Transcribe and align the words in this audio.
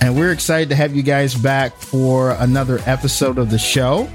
And 0.00 0.16
we're 0.16 0.32
excited 0.32 0.68
to 0.68 0.74
have 0.76 0.94
you 0.94 1.02
guys 1.02 1.34
back 1.34 1.76
for 1.76 2.30
another 2.32 2.80
episode 2.86 3.38
of 3.38 3.50
the 3.50 3.58
show. 3.58 4.08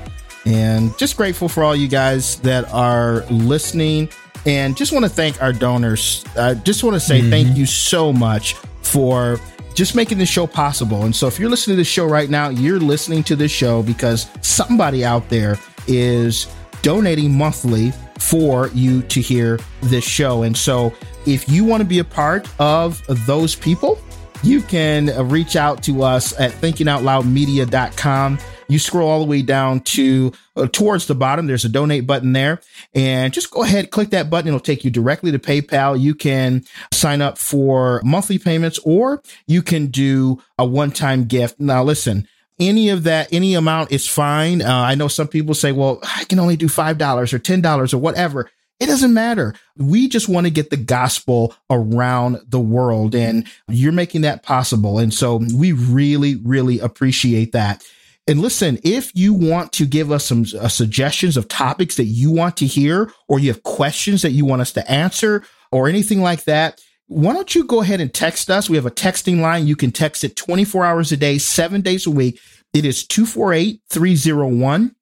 And 0.45 0.97
just 0.97 1.17
grateful 1.17 1.49
for 1.49 1.63
all 1.63 1.75
you 1.75 1.87
guys 1.87 2.39
that 2.41 2.71
are 2.73 3.25
listening. 3.29 4.09
And 4.45 4.75
just 4.75 4.91
want 4.91 5.05
to 5.05 5.09
thank 5.09 5.41
our 5.41 5.53
donors. 5.53 6.23
I 6.37 6.53
just 6.55 6.83
want 6.83 6.95
to 6.95 6.99
say 6.99 7.21
mm-hmm. 7.21 7.29
thank 7.29 7.57
you 7.57 7.65
so 7.65 8.11
much 8.11 8.55
for 8.81 9.39
just 9.73 9.95
making 9.95 10.17
the 10.17 10.25
show 10.25 10.45
possible. 10.47 11.03
And 11.03 11.15
so 11.15 11.27
if 11.27 11.39
you're 11.39 11.49
listening 11.49 11.75
to 11.75 11.81
the 11.81 11.85
show 11.85 12.05
right 12.05 12.29
now, 12.29 12.49
you're 12.49 12.79
listening 12.79 13.23
to 13.23 13.35
this 13.35 13.51
show 13.51 13.81
because 13.83 14.27
somebody 14.41 15.03
out 15.03 15.29
there 15.29 15.57
is 15.87 16.47
donating 16.81 17.35
monthly 17.35 17.91
for 18.19 18.69
you 18.69 19.01
to 19.03 19.21
hear 19.21 19.59
this 19.81 20.03
show. 20.03 20.43
And 20.43 20.55
so 20.55 20.93
if 21.25 21.49
you 21.49 21.65
want 21.65 21.81
to 21.81 21.87
be 21.87 21.99
a 21.99 22.03
part 22.03 22.47
of 22.59 23.01
those 23.25 23.55
people, 23.55 23.99
you 24.43 24.61
can 24.61 25.29
reach 25.29 25.55
out 25.55 25.83
to 25.83 26.03
us 26.03 26.37
at 26.39 26.51
thinkingoutloudmedia.com. 26.51 28.39
You 28.67 28.79
scroll 28.79 29.09
all 29.09 29.19
the 29.19 29.25
way 29.25 29.41
down 29.41 29.81
to 29.81 30.31
uh, 30.55 30.67
towards 30.67 31.07
the 31.07 31.15
bottom. 31.15 31.47
There's 31.47 31.65
a 31.65 31.69
donate 31.69 32.07
button 32.07 32.33
there, 32.33 32.61
and 32.93 33.33
just 33.33 33.51
go 33.51 33.63
ahead, 33.63 33.91
click 33.91 34.09
that 34.11 34.29
button. 34.29 34.47
It'll 34.47 34.59
take 34.59 34.83
you 34.83 34.91
directly 34.91 35.31
to 35.31 35.39
PayPal. 35.39 35.99
You 35.99 36.15
can 36.15 36.63
sign 36.91 37.21
up 37.21 37.37
for 37.37 38.01
monthly 38.03 38.39
payments, 38.39 38.79
or 38.83 39.21
you 39.47 39.61
can 39.61 39.87
do 39.87 40.41
a 40.57 40.65
one-time 40.65 41.25
gift. 41.25 41.59
Now, 41.59 41.83
listen, 41.83 42.27
any 42.59 42.89
of 42.89 43.03
that, 43.03 43.31
any 43.31 43.55
amount 43.55 43.91
is 43.91 44.07
fine. 44.07 44.61
Uh, 44.61 44.71
I 44.71 44.95
know 44.95 45.07
some 45.07 45.27
people 45.27 45.53
say, 45.53 45.71
well, 45.71 45.99
I 46.03 46.23
can 46.25 46.39
only 46.39 46.55
do 46.55 46.67
$5 46.67 47.33
or 47.33 47.39
$10 47.39 47.93
or 47.93 47.97
whatever. 47.97 48.49
It 48.83 48.87
doesn't 48.87 49.13
matter. 49.13 49.55
We 49.77 50.07
just 50.07 50.29
want 50.29 50.45
to 50.45 50.51
get 50.51 50.69
the 50.69 50.77
gospel 50.77 51.55
around 51.69 52.39
the 52.47 52.59
world 52.59 53.15
and 53.15 53.47
you're 53.67 53.91
making 53.91 54.21
that 54.21 54.43
possible. 54.43 54.99
And 54.99 55.13
so 55.13 55.41
we 55.55 55.71
really, 55.71 56.35
really 56.35 56.79
appreciate 56.79 57.53
that. 57.53 57.83
And 58.27 58.39
listen, 58.39 58.79
if 58.83 59.13
you 59.15 59.33
want 59.33 59.73
to 59.73 59.85
give 59.85 60.11
us 60.11 60.25
some 60.25 60.45
uh, 60.59 60.69
suggestions 60.69 61.35
of 61.35 61.47
topics 61.49 61.95
that 61.95 62.05
you 62.05 62.31
want 62.31 62.55
to 62.57 62.65
hear, 62.65 63.11
or 63.27 63.39
you 63.39 63.49
have 63.49 63.63
questions 63.63 64.21
that 64.21 64.31
you 64.31 64.45
want 64.45 64.61
us 64.61 64.71
to 64.73 64.91
answer, 64.91 65.43
or 65.71 65.89
anything 65.89 66.21
like 66.21 66.45
that, 66.45 66.81
why 67.07 67.33
don't 67.33 67.53
you 67.53 67.65
go 67.65 67.81
ahead 67.81 67.99
and 67.99 68.13
text 68.13 68.49
us? 68.49 68.69
We 68.69 68.77
have 68.77 68.85
a 68.85 68.91
texting 68.91 69.41
line. 69.41 69.67
You 69.67 69.75
can 69.75 69.91
text 69.91 70.23
it 70.23 70.37
24 70.37 70.85
hours 70.85 71.11
a 71.11 71.17
day, 71.17 71.37
seven 71.37 71.81
days 71.81 72.07
a 72.07 72.11
week. 72.11 72.39
It 72.73 72.85
is 72.85 73.05
248 73.05 73.81
301 73.89 74.95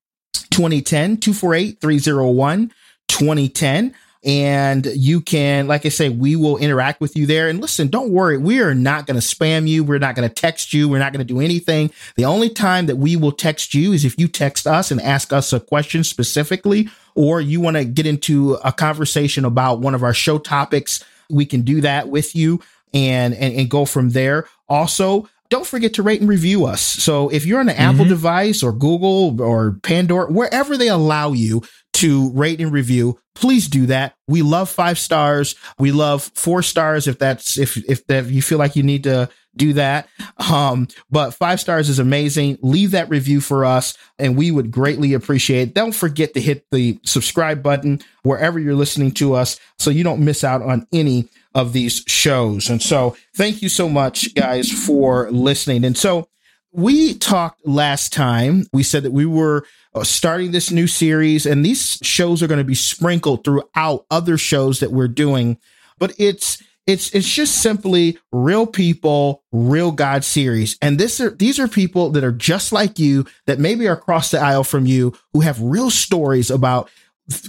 2010, 0.49 1.17
248 1.17 1.79
301 1.79 2.71
2010. 3.17 3.93
And 4.23 4.85
you 4.85 5.19
can, 5.19 5.67
like 5.67 5.83
I 5.83 5.89
say, 5.89 6.09
we 6.09 6.35
will 6.35 6.57
interact 6.57 7.01
with 7.01 7.15
you 7.15 7.25
there. 7.25 7.49
And 7.49 7.59
listen, 7.59 7.87
don't 7.87 8.11
worry. 8.11 8.37
We 8.37 8.59
are 8.61 8.75
not 8.75 9.07
going 9.07 9.19
to 9.19 9.25
spam 9.25 9.67
you. 9.67 9.83
We're 9.83 9.97
not 9.97 10.13
going 10.15 10.29
to 10.29 10.33
text 10.33 10.73
you. 10.73 10.87
We're 10.87 10.99
not 10.99 11.11
going 11.11 11.25
to 11.25 11.33
do 11.33 11.39
anything. 11.39 11.89
The 12.17 12.25
only 12.25 12.49
time 12.49 12.85
that 12.85 12.97
we 12.97 13.15
will 13.15 13.31
text 13.31 13.73
you 13.73 13.93
is 13.93 14.05
if 14.05 14.19
you 14.19 14.27
text 14.27 14.67
us 14.67 14.91
and 14.91 15.01
ask 15.01 15.33
us 15.33 15.53
a 15.53 15.59
question 15.59 16.03
specifically, 16.03 16.87
or 17.15 17.41
you 17.41 17.59
want 17.59 17.77
to 17.77 17.85
get 17.85 18.05
into 18.05 18.53
a 18.63 18.71
conversation 18.71 19.43
about 19.43 19.79
one 19.79 19.95
of 19.95 20.03
our 20.03 20.13
show 20.13 20.37
topics. 20.37 21.03
We 21.29 21.45
can 21.45 21.61
do 21.61 21.81
that 21.81 22.09
with 22.09 22.35
you 22.35 22.61
and, 22.93 23.33
and, 23.33 23.55
and 23.55 23.69
go 23.69 23.85
from 23.85 24.11
there. 24.11 24.47
Also, 24.69 25.27
don't 25.49 25.67
forget 25.67 25.93
to 25.95 26.03
rate 26.03 26.21
and 26.21 26.29
review 26.29 26.65
us. 26.65 26.81
So 26.81 27.29
if 27.29 27.45
you're 27.45 27.59
on 27.59 27.69
an 27.69 27.75
mm-hmm. 27.75 27.83
Apple 27.83 28.05
device 28.05 28.63
or 28.63 28.71
Google 28.71 29.41
or 29.41 29.73
Pandora, 29.83 30.31
wherever 30.31 30.77
they 30.77 30.87
allow 30.87 31.33
you 31.33 31.61
to 31.93 32.31
rate 32.31 32.61
and 32.61 32.71
review, 32.71 33.19
please 33.35 33.67
do 33.67 33.85
that. 33.87 34.15
We 34.27 34.41
love 34.41 34.69
five 34.69 34.97
stars. 34.97 35.55
We 35.77 35.91
love 35.91 36.31
four 36.35 36.61
stars 36.61 37.07
if 37.07 37.19
that's 37.19 37.57
if 37.57 37.77
if 37.89 38.05
that 38.07 38.27
you 38.27 38.41
feel 38.41 38.57
like 38.57 38.75
you 38.75 38.83
need 38.83 39.03
to 39.03 39.29
do 39.55 39.73
that. 39.73 40.07
Um, 40.49 40.87
but 41.09 41.31
five 41.31 41.59
stars 41.59 41.89
is 41.89 41.99
amazing. 41.99 42.57
Leave 42.61 42.91
that 42.91 43.09
review 43.09 43.41
for 43.41 43.65
us, 43.65 43.97
and 44.17 44.37
we 44.37 44.51
would 44.51 44.71
greatly 44.71 45.13
appreciate 45.13 45.69
it. 45.69 45.73
Don't 45.73 45.93
forget 45.93 46.33
to 46.33 46.41
hit 46.41 46.65
the 46.71 46.99
subscribe 47.03 47.61
button 47.61 47.99
wherever 48.23 48.59
you're 48.59 48.75
listening 48.75 49.11
to 49.11 49.33
us 49.33 49.59
so 49.77 49.89
you 49.89 50.03
don't 50.03 50.23
miss 50.23 50.43
out 50.43 50.61
on 50.61 50.87
any 50.93 51.27
of 51.53 51.73
these 51.73 52.03
shows. 52.07 52.69
And 52.69 52.81
so 52.81 53.17
thank 53.35 53.61
you 53.61 53.67
so 53.67 53.89
much, 53.89 54.33
guys, 54.35 54.71
for 54.71 55.29
listening. 55.31 55.83
And 55.83 55.97
so 55.97 56.29
we 56.71 57.13
talked 57.15 57.65
last 57.65 58.13
time, 58.13 58.65
we 58.73 58.83
said 58.83 59.03
that 59.03 59.11
we 59.11 59.25
were 59.25 59.65
uh, 59.93 60.03
starting 60.03 60.51
this 60.51 60.71
new 60.71 60.87
series, 60.87 61.45
and 61.45 61.65
these 61.65 61.99
shows 62.01 62.41
are 62.41 62.47
going 62.47 62.59
to 62.59 62.63
be 62.63 62.75
sprinkled 62.75 63.43
throughout 63.43 64.05
other 64.09 64.37
shows 64.37 64.79
that 64.79 64.91
we're 64.91 65.07
doing. 65.07 65.57
But 65.99 66.13
it's 66.17 66.63
it's 66.87 67.13
it's 67.13 67.29
just 67.29 67.61
simply 67.61 68.17
real 68.31 68.65
people, 68.65 69.43
real 69.51 69.91
God 69.91 70.23
series. 70.23 70.77
And 70.81 70.97
this 70.97 71.19
are 71.19 71.29
these 71.29 71.59
are 71.59 71.67
people 71.67 72.09
that 72.11 72.23
are 72.23 72.31
just 72.31 72.71
like 72.71 72.99
you, 72.99 73.25
that 73.45 73.59
maybe 73.59 73.87
are 73.87 73.93
across 73.93 74.31
the 74.31 74.39
aisle 74.39 74.63
from 74.63 74.85
you, 74.85 75.13
who 75.33 75.41
have 75.41 75.61
real 75.61 75.89
stories 75.89 76.49
about 76.49 76.89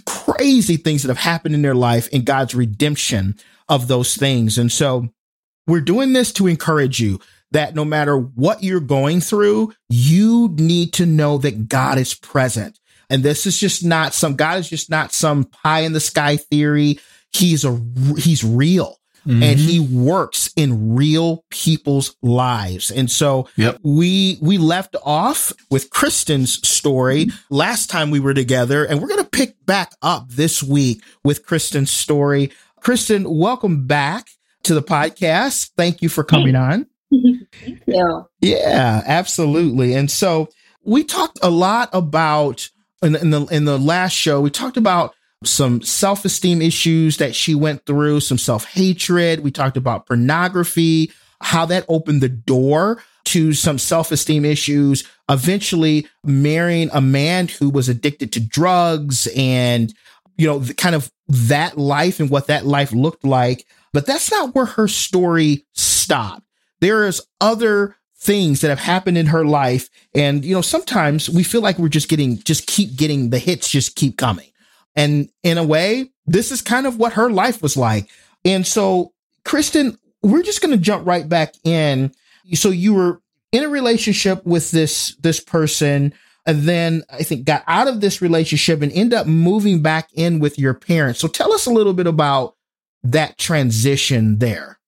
crazy 0.06 0.76
things 0.76 1.02
that 1.02 1.08
have 1.08 1.18
happened 1.18 1.54
in 1.54 1.62
their 1.62 1.74
life 1.74 2.08
and 2.12 2.24
God's 2.24 2.54
redemption 2.54 3.36
of 3.68 3.88
those 3.88 4.16
things. 4.16 4.58
And 4.58 4.70
so 4.70 5.08
we're 5.66 5.80
doing 5.80 6.12
this 6.12 6.32
to 6.34 6.46
encourage 6.46 7.00
you 7.00 7.20
that 7.52 7.74
no 7.74 7.84
matter 7.84 8.16
what 8.16 8.62
you're 8.62 8.80
going 8.80 9.20
through, 9.20 9.72
you 9.88 10.54
need 10.58 10.92
to 10.94 11.06
know 11.06 11.38
that 11.38 11.68
God 11.68 11.98
is 11.98 12.14
present. 12.14 12.78
And 13.08 13.22
this 13.22 13.46
is 13.46 13.58
just 13.58 13.84
not 13.84 14.14
some, 14.14 14.36
God 14.36 14.58
is 14.58 14.68
just 14.68 14.90
not 14.90 15.12
some 15.12 15.44
pie 15.44 15.80
in 15.80 15.92
the 15.92 16.00
sky 16.00 16.36
theory. 16.36 16.98
He's 17.32 17.64
a, 17.64 17.80
he's 18.18 18.42
real. 18.42 18.98
Mm-hmm. 19.26 19.42
and 19.44 19.56
he 19.56 19.78
works 19.78 20.50
in 20.56 20.96
real 20.96 21.44
people's 21.48 22.16
lives. 22.22 22.90
And 22.90 23.08
so 23.08 23.48
yep. 23.54 23.78
we 23.84 24.36
we 24.42 24.58
left 24.58 24.96
off 25.04 25.52
with 25.70 25.90
Kristen's 25.90 26.54
story 26.68 27.28
last 27.48 27.88
time 27.88 28.10
we 28.10 28.18
were 28.18 28.34
together 28.34 28.84
and 28.84 29.00
we're 29.00 29.06
going 29.06 29.22
to 29.22 29.30
pick 29.30 29.64
back 29.64 29.92
up 30.02 30.28
this 30.30 30.60
week 30.60 31.04
with 31.22 31.46
Kristen's 31.46 31.92
story. 31.92 32.50
Kristen, 32.80 33.22
welcome 33.38 33.86
back 33.86 34.26
to 34.64 34.74
the 34.74 34.82
podcast. 34.82 35.70
Thank 35.76 36.02
you 36.02 36.08
for 36.08 36.24
coming 36.24 36.56
on. 36.56 36.86
Yeah. 37.86 38.22
Yeah, 38.40 39.02
absolutely. 39.06 39.94
And 39.94 40.10
so 40.10 40.48
we 40.82 41.04
talked 41.04 41.38
a 41.42 41.50
lot 41.50 41.90
about 41.92 42.68
in, 43.02 43.14
in 43.16 43.30
the 43.30 43.44
in 43.46 43.64
the 43.64 43.78
last 43.78 44.12
show, 44.12 44.40
we 44.40 44.50
talked 44.50 44.76
about 44.76 45.14
some 45.44 45.82
self-esteem 45.82 46.62
issues 46.62 47.18
that 47.18 47.34
she 47.34 47.54
went 47.54 47.84
through, 47.84 48.20
some 48.20 48.38
self-hatred. 48.38 49.40
We 49.40 49.50
talked 49.50 49.76
about 49.76 50.06
pornography, 50.06 51.12
how 51.40 51.66
that 51.66 51.84
opened 51.88 52.20
the 52.22 52.28
door 52.28 53.02
to 53.24 53.52
some 53.52 53.78
self-esteem 53.78 54.44
issues, 54.44 55.04
eventually 55.28 56.06
marrying 56.24 56.90
a 56.92 57.00
man 57.00 57.48
who 57.48 57.70
was 57.70 57.88
addicted 57.88 58.32
to 58.32 58.40
drugs 58.40 59.28
and 59.36 59.92
you 60.36 60.46
know, 60.46 60.60
kind 60.76 60.94
of 60.94 61.10
that 61.28 61.78
life 61.78 62.20
and 62.20 62.30
what 62.30 62.46
that 62.48 62.66
life 62.66 62.92
looked 62.92 63.24
like. 63.24 63.66
But 63.92 64.06
that's 64.06 64.30
not 64.30 64.54
where 64.54 64.64
her 64.64 64.88
story 64.88 65.66
stopped. 65.74 66.42
There's 66.82 67.22
other 67.40 67.96
things 68.18 68.60
that 68.60 68.68
have 68.68 68.80
happened 68.80 69.16
in 69.16 69.26
her 69.26 69.44
life. 69.44 69.88
And, 70.14 70.44
you 70.44 70.54
know, 70.54 70.60
sometimes 70.60 71.30
we 71.30 71.44
feel 71.44 71.62
like 71.62 71.78
we're 71.78 71.88
just 71.88 72.08
getting, 72.08 72.38
just 72.38 72.66
keep 72.66 72.96
getting 72.96 73.30
the 73.30 73.38
hits, 73.38 73.70
just 73.70 73.96
keep 73.96 74.18
coming. 74.18 74.48
And 74.94 75.30
in 75.42 75.56
a 75.56 75.64
way, 75.64 76.10
this 76.26 76.52
is 76.52 76.60
kind 76.60 76.86
of 76.86 76.98
what 76.98 77.14
her 77.14 77.30
life 77.30 77.62
was 77.62 77.76
like. 77.76 78.10
And 78.44 78.66
so, 78.66 79.12
Kristen, 79.44 79.96
we're 80.22 80.42
just 80.42 80.60
going 80.60 80.76
to 80.76 80.82
jump 80.82 81.06
right 81.06 81.26
back 81.26 81.54
in. 81.64 82.12
So 82.52 82.70
you 82.70 82.92
were 82.94 83.22
in 83.52 83.64
a 83.64 83.68
relationship 83.68 84.44
with 84.44 84.70
this, 84.72 85.16
this 85.20 85.40
person 85.40 86.12
and 86.44 86.62
then 86.62 87.04
I 87.10 87.22
think 87.22 87.44
got 87.44 87.62
out 87.66 87.88
of 87.88 88.00
this 88.00 88.20
relationship 88.20 88.82
and 88.82 88.90
end 88.92 89.14
up 89.14 89.26
moving 89.26 89.80
back 89.80 90.08
in 90.14 90.40
with 90.40 90.58
your 90.58 90.74
parents. 90.74 91.20
So 91.20 91.28
tell 91.28 91.52
us 91.52 91.66
a 91.66 91.70
little 91.70 91.94
bit 91.94 92.06
about 92.06 92.56
that 93.04 93.38
transition 93.38 94.38
there. 94.38 94.78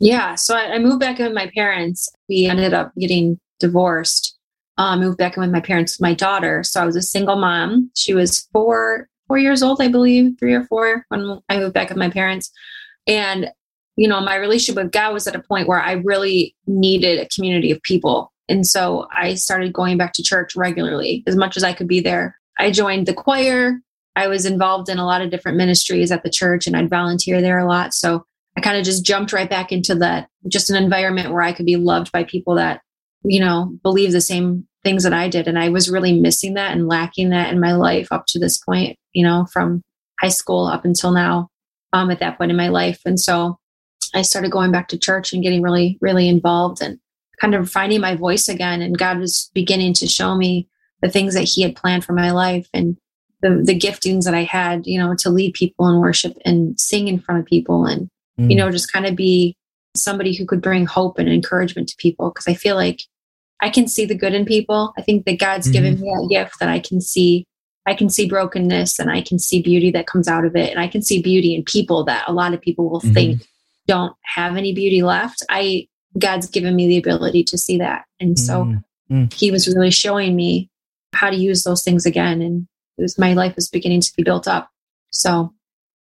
Yeah, 0.00 0.34
so 0.34 0.56
I, 0.56 0.74
I 0.74 0.78
moved 0.78 1.00
back 1.00 1.20
in 1.20 1.26
with 1.26 1.34
my 1.34 1.50
parents. 1.54 2.10
We 2.28 2.46
ended 2.46 2.72
up 2.72 2.92
getting 2.98 3.38
divorced. 3.58 4.36
I 4.78 4.94
uh, 4.94 4.96
moved 4.96 5.18
back 5.18 5.36
in 5.36 5.42
with 5.42 5.50
my 5.50 5.60
parents, 5.60 5.98
with 5.98 6.02
my 6.02 6.14
daughter. 6.14 6.62
So 6.62 6.80
I 6.80 6.86
was 6.86 6.96
a 6.96 7.02
single 7.02 7.36
mom. 7.36 7.90
She 7.94 8.14
was 8.14 8.48
four 8.52 9.08
four 9.28 9.38
years 9.38 9.62
old, 9.62 9.80
I 9.80 9.86
believe, 9.86 10.32
three 10.40 10.54
or 10.54 10.64
four 10.64 11.04
when 11.08 11.38
I 11.48 11.58
moved 11.58 11.74
back 11.74 11.90
with 11.90 11.98
my 11.98 12.10
parents. 12.10 12.50
And 13.06 13.50
you 13.96 14.08
know, 14.08 14.20
my 14.20 14.36
relationship 14.36 14.82
with 14.82 14.92
God 14.92 15.12
was 15.12 15.26
at 15.26 15.36
a 15.36 15.42
point 15.42 15.68
where 15.68 15.80
I 15.80 15.92
really 15.92 16.56
needed 16.66 17.20
a 17.20 17.28
community 17.28 17.70
of 17.70 17.82
people. 17.82 18.32
And 18.48 18.66
so 18.66 19.06
I 19.12 19.34
started 19.34 19.74
going 19.74 19.98
back 19.98 20.14
to 20.14 20.22
church 20.22 20.56
regularly 20.56 21.22
as 21.26 21.36
much 21.36 21.56
as 21.56 21.62
I 21.62 21.74
could 21.74 21.86
be 21.86 22.00
there. 22.00 22.36
I 22.58 22.70
joined 22.70 23.06
the 23.06 23.14
choir. 23.14 23.78
I 24.16 24.26
was 24.26 24.46
involved 24.46 24.88
in 24.88 24.98
a 24.98 25.04
lot 25.04 25.20
of 25.20 25.30
different 25.30 25.58
ministries 25.58 26.10
at 26.10 26.22
the 26.22 26.30
church 26.30 26.66
and 26.66 26.76
I'd 26.76 26.90
volunteer 26.90 27.40
there 27.42 27.58
a 27.58 27.66
lot. 27.66 27.92
So 27.92 28.24
I 28.56 28.60
kind 28.60 28.78
of 28.78 28.84
just 28.84 29.04
jumped 29.04 29.32
right 29.32 29.48
back 29.48 29.72
into 29.72 29.94
that, 29.96 30.28
just 30.48 30.70
an 30.70 30.82
environment 30.82 31.32
where 31.32 31.42
I 31.42 31.52
could 31.52 31.66
be 31.66 31.76
loved 31.76 32.12
by 32.12 32.24
people 32.24 32.56
that, 32.56 32.82
you 33.22 33.40
know, 33.40 33.76
believe 33.82 34.12
the 34.12 34.20
same 34.20 34.66
things 34.82 35.04
that 35.04 35.12
I 35.12 35.28
did. 35.28 35.46
And 35.46 35.58
I 35.58 35.68
was 35.68 35.90
really 35.90 36.18
missing 36.18 36.54
that 36.54 36.72
and 36.72 36.88
lacking 36.88 37.30
that 37.30 37.52
in 37.52 37.60
my 37.60 37.72
life 37.72 38.08
up 38.10 38.24
to 38.28 38.38
this 38.38 38.58
point, 38.58 38.98
you 39.12 39.24
know, 39.24 39.46
from 39.52 39.82
high 40.20 40.28
school 40.28 40.66
up 40.66 40.84
until 40.84 41.12
now, 41.12 41.48
um, 41.92 42.10
at 42.10 42.20
that 42.20 42.38
point 42.38 42.50
in 42.50 42.56
my 42.56 42.68
life. 42.68 43.00
And 43.04 43.20
so 43.20 43.58
I 44.14 44.22
started 44.22 44.50
going 44.50 44.72
back 44.72 44.88
to 44.88 44.98
church 44.98 45.32
and 45.32 45.42
getting 45.42 45.62
really, 45.62 45.98
really 46.00 46.28
involved 46.28 46.82
and 46.82 46.98
kind 47.40 47.54
of 47.54 47.70
finding 47.70 48.00
my 48.00 48.16
voice 48.16 48.48
again. 48.48 48.82
And 48.82 48.98
God 48.98 49.18
was 49.18 49.50
beginning 49.54 49.94
to 49.94 50.06
show 50.06 50.34
me 50.34 50.68
the 51.02 51.10
things 51.10 51.34
that 51.34 51.44
He 51.44 51.62
had 51.62 51.76
planned 51.76 52.04
for 52.04 52.12
my 52.12 52.30
life 52.30 52.68
and 52.74 52.96
the, 53.42 53.62
the 53.64 53.78
giftings 53.78 54.24
that 54.24 54.34
I 54.34 54.42
had, 54.42 54.86
you 54.86 54.98
know, 54.98 55.14
to 55.20 55.30
lead 55.30 55.54
people 55.54 55.88
in 55.88 56.00
worship 56.00 56.36
and 56.44 56.78
sing 56.78 57.08
in 57.08 57.20
front 57.20 57.40
of 57.40 57.46
people 57.46 57.86
and, 57.86 58.10
mm. 58.40 58.50
you 58.50 58.56
know, 58.56 58.70
just 58.70 58.92
kind 58.92 59.06
of 59.06 59.16
be 59.16 59.56
somebody 59.96 60.34
who 60.34 60.46
could 60.46 60.62
bring 60.62 60.86
hope 60.86 61.18
and 61.18 61.28
encouragement 61.28 61.88
to 61.88 61.96
people. 61.98 62.30
Cause 62.30 62.46
I 62.46 62.54
feel 62.54 62.76
like 62.76 63.02
I 63.60 63.70
can 63.70 63.88
see 63.88 64.04
the 64.04 64.14
good 64.14 64.34
in 64.34 64.44
people. 64.44 64.92
I 64.96 65.02
think 65.02 65.26
that 65.26 65.38
God's 65.38 65.66
mm-hmm. 65.66 65.72
given 65.72 66.00
me 66.00 66.12
a 66.12 66.28
gift 66.28 66.60
that 66.60 66.68
I 66.68 66.78
can 66.78 67.00
see. 67.00 67.44
I 67.86 67.94
can 67.94 68.08
see 68.08 68.28
brokenness 68.28 68.98
and 68.98 69.10
I 69.10 69.22
can 69.22 69.38
see 69.38 69.62
beauty 69.62 69.90
that 69.92 70.06
comes 70.06 70.28
out 70.28 70.44
of 70.44 70.54
it. 70.54 70.70
And 70.70 70.78
I 70.78 70.86
can 70.86 71.02
see 71.02 71.22
beauty 71.22 71.54
in 71.54 71.64
people 71.64 72.04
that 72.04 72.24
a 72.28 72.32
lot 72.32 72.54
of 72.54 72.60
people 72.60 72.88
will 72.88 73.00
mm-hmm. 73.00 73.12
think 73.12 73.48
don't 73.86 74.14
have 74.22 74.56
any 74.56 74.72
beauty 74.72 75.02
left. 75.02 75.44
I 75.50 75.88
God's 76.18 76.48
given 76.48 76.76
me 76.76 76.88
the 76.88 76.98
ability 76.98 77.44
to 77.44 77.58
see 77.58 77.78
that. 77.78 78.04
And 78.18 78.38
so 78.38 78.64
mm-hmm. 78.64 79.24
he 79.34 79.50
was 79.50 79.68
really 79.68 79.90
showing 79.90 80.36
me 80.36 80.68
how 81.12 81.30
to 81.30 81.36
use 81.36 81.64
those 81.64 81.82
things 81.82 82.06
again. 82.06 82.40
And 82.42 82.66
it 82.98 83.02
was 83.02 83.18
my 83.18 83.32
life 83.32 83.56
was 83.56 83.68
beginning 83.68 84.00
to 84.02 84.12
be 84.16 84.22
built 84.22 84.48
up. 84.48 84.70
So 85.10 85.52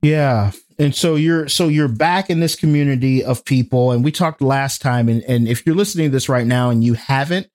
yeah. 0.03 0.53
And 0.79 0.95
so 0.95 1.15
you're 1.15 1.49
so 1.49 1.69
you're 1.69 1.89
back 1.89 2.31
in 2.31 2.41
this 2.41 2.57
community 2.57 3.23
of 3.23 3.45
people. 3.45 3.93
And 3.93 4.03
we 4.03 4.11
talked 4.11 4.41
last 4.41 4.81
time, 4.81 5.09
and, 5.09 5.23
and 5.25 5.47
if 5.47 5.67
you're 5.67 5.75
listening 5.75 6.07
to 6.07 6.13
this 6.13 6.29
right 6.29 6.47
now 6.47 6.71
and 6.71 6.83
you 6.83 6.95
haven't 6.95 7.49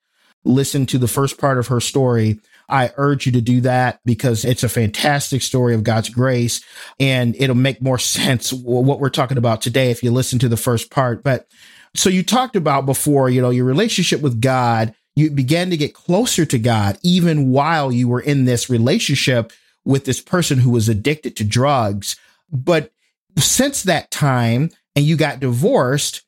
listened 0.43 0.89
to 0.89 0.99
the 0.99 1.07
first 1.07 1.39
part 1.39 1.57
of 1.57 1.67
her 1.67 1.79
story, 1.79 2.39
I 2.69 2.91
urge 2.97 3.25
you 3.25 3.31
to 3.33 3.41
do 3.41 3.61
that 3.61 3.99
because 4.05 4.45
it's 4.45 4.63
a 4.63 4.69
fantastic 4.69 5.41
story 5.41 5.73
of 5.73 5.83
God's 5.83 6.09
grace 6.09 6.63
and 6.99 7.35
it'll 7.37 7.55
make 7.55 7.81
more 7.81 7.99
sense 7.99 8.53
what 8.53 8.99
we're 8.99 9.09
talking 9.09 9.37
about 9.37 9.61
today 9.61 9.91
if 9.91 10.03
you 10.03 10.11
listen 10.11 10.39
to 10.39 10.49
the 10.49 10.57
first 10.57 10.91
part. 10.91 11.23
But 11.23 11.47
so 11.95 12.09
you 12.09 12.23
talked 12.23 12.55
about 12.55 12.85
before, 12.85 13.29
you 13.29 13.41
know, 13.41 13.49
your 13.49 13.65
relationship 13.65 14.21
with 14.21 14.41
God, 14.41 14.93
you 15.15 15.31
began 15.31 15.69
to 15.69 15.77
get 15.77 15.93
closer 15.93 16.45
to 16.45 16.59
God 16.59 16.97
even 17.01 17.49
while 17.49 17.91
you 17.91 18.07
were 18.07 18.19
in 18.19 18.45
this 18.45 18.69
relationship 18.69 19.53
with 19.85 20.05
this 20.05 20.19
person 20.19 20.59
who 20.59 20.71
was 20.71 20.89
addicted 20.89 21.35
to 21.37 21.43
drugs. 21.43 22.15
But 22.51 22.91
since 23.37 23.83
that 23.83 24.11
time 24.11 24.69
and 24.95 25.05
you 25.05 25.17
got 25.17 25.39
divorced, 25.39 26.21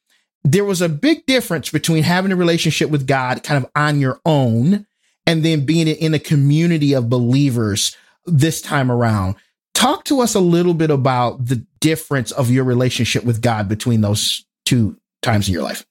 there 0.44 0.66
was 0.66 0.82
a 0.82 0.90
big 0.90 1.26
difference 1.26 1.70
between 1.70 2.04
having 2.04 2.32
a 2.32 2.36
relationship 2.36 2.90
with 2.90 3.08
God 3.08 3.44
kind 3.44 3.64
of 3.64 3.70
on 3.76 4.00
your 4.00 4.20
own 4.26 4.86
and 5.26 5.44
then 5.44 5.66
being 5.66 5.88
in 5.88 6.14
a 6.14 6.20
community 6.20 6.94
of 6.94 7.10
believers 7.10 7.96
this 8.26 8.62
time 8.62 8.92
around. 8.92 9.36
Talk 9.74 10.06
to 10.06 10.22
us 10.22 10.36
a 10.36 10.40
little 10.40 10.74
bit 10.74 10.90
about 10.90 11.46
the 11.46 11.66
difference 11.80 12.32
of 12.32 12.50
your 12.50 12.64
relationship 12.64 13.24
with 13.24 13.42
God 13.42 13.68
between 13.70 14.02
those 14.02 14.46
two 14.66 14.98
times 15.22 15.48
in 15.48 15.54
your 15.54 15.64
life. 15.64 15.86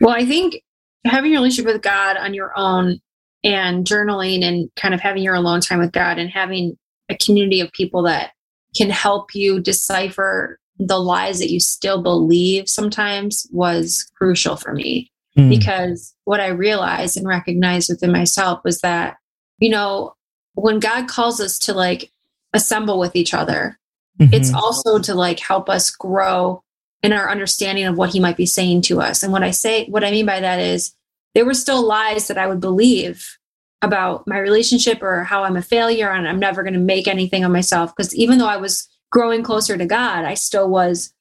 Well, 0.00 0.14
I 0.14 0.24
think 0.24 0.62
having 1.04 1.32
a 1.32 1.38
relationship 1.38 1.72
with 1.72 1.82
God 1.82 2.16
on 2.16 2.34
your 2.34 2.52
own 2.56 3.00
and 3.42 3.86
journaling 3.86 4.44
and 4.44 4.70
kind 4.76 4.94
of 4.94 5.00
having 5.00 5.22
your 5.22 5.34
alone 5.34 5.60
time 5.60 5.78
with 5.78 5.92
God 5.92 6.18
and 6.18 6.30
having 6.30 6.76
a 7.08 7.16
community 7.16 7.60
of 7.60 7.72
people 7.72 8.02
that 8.02 8.32
can 8.78 8.90
help 8.90 9.34
you 9.34 9.60
decipher 9.60 10.58
the 10.78 10.98
lies 10.98 11.40
that 11.40 11.50
you 11.50 11.60
still 11.60 12.02
believe 12.02 12.68
sometimes 12.68 13.46
was 13.50 14.08
crucial 14.16 14.56
for 14.56 14.72
me 14.72 15.10
mm. 15.36 15.48
because 15.48 16.14
what 16.24 16.40
I 16.40 16.48
realized 16.48 17.16
and 17.16 17.26
recognized 17.26 17.90
within 17.90 18.12
myself 18.12 18.60
was 18.64 18.80
that, 18.80 19.16
you 19.58 19.70
know, 19.70 20.14
when 20.54 20.78
God 20.78 21.08
calls 21.08 21.40
us 21.40 21.58
to 21.60 21.74
like 21.74 22.12
assemble 22.52 22.98
with 22.98 23.16
each 23.16 23.34
other, 23.34 23.78
mm-hmm. 24.20 24.32
it's 24.32 24.52
also 24.52 24.98
to 25.00 25.14
like 25.14 25.40
help 25.40 25.68
us 25.68 25.90
grow 25.90 26.62
in 27.02 27.12
our 27.12 27.30
understanding 27.30 27.86
of 27.86 27.96
what 27.96 28.10
he 28.10 28.20
might 28.20 28.36
be 28.36 28.46
saying 28.46 28.82
to 28.82 29.00
us. 29.00 29.22
And 29.22 29.32
what 29.32 29.44
I 29.44 29.50
say, 29.50 29.86
what 29.86 30.04
I 30.04 30.10
mean 30.10 30.26
by 30.26 30.40
that 30.40 30.60
is 30.60 30.94
there 31.34 31.44
were 31.44 31.54
still 31.54 31.82
lies 31.84 32.28
that 32.28 32.38
I 32.38 32.46
would 32.46 32.60
believe 32.60 33.38
about 33.82 34.26
my 34.26 34.38
relationship 34.38 35.02
or 35.02 35.24
how 35.24 35.44
I'm 35.44 35.56
a 35.56 35.62
failure 35.62 36.10
and 36.10 36.28
I'm 36.28 36.40
never 36.40 36.62
going 36.62 36.74
to 36.74 36.80
make 36.80 37.06
anything 37.06 37.44
of 37.44 37.52
myself. 37.52 37.94
Because 37.94 38.14
even 38.14 38.38
though 38.38 38.48
I 38.48 38.56
was 38.56 38.88
growing 39.10 39.42
closer 39.42 39.76
to 39.76 39.86
God, 39.86 40.24
I 40.24 40.34
still 40.34 40.68
was 40.68 41.12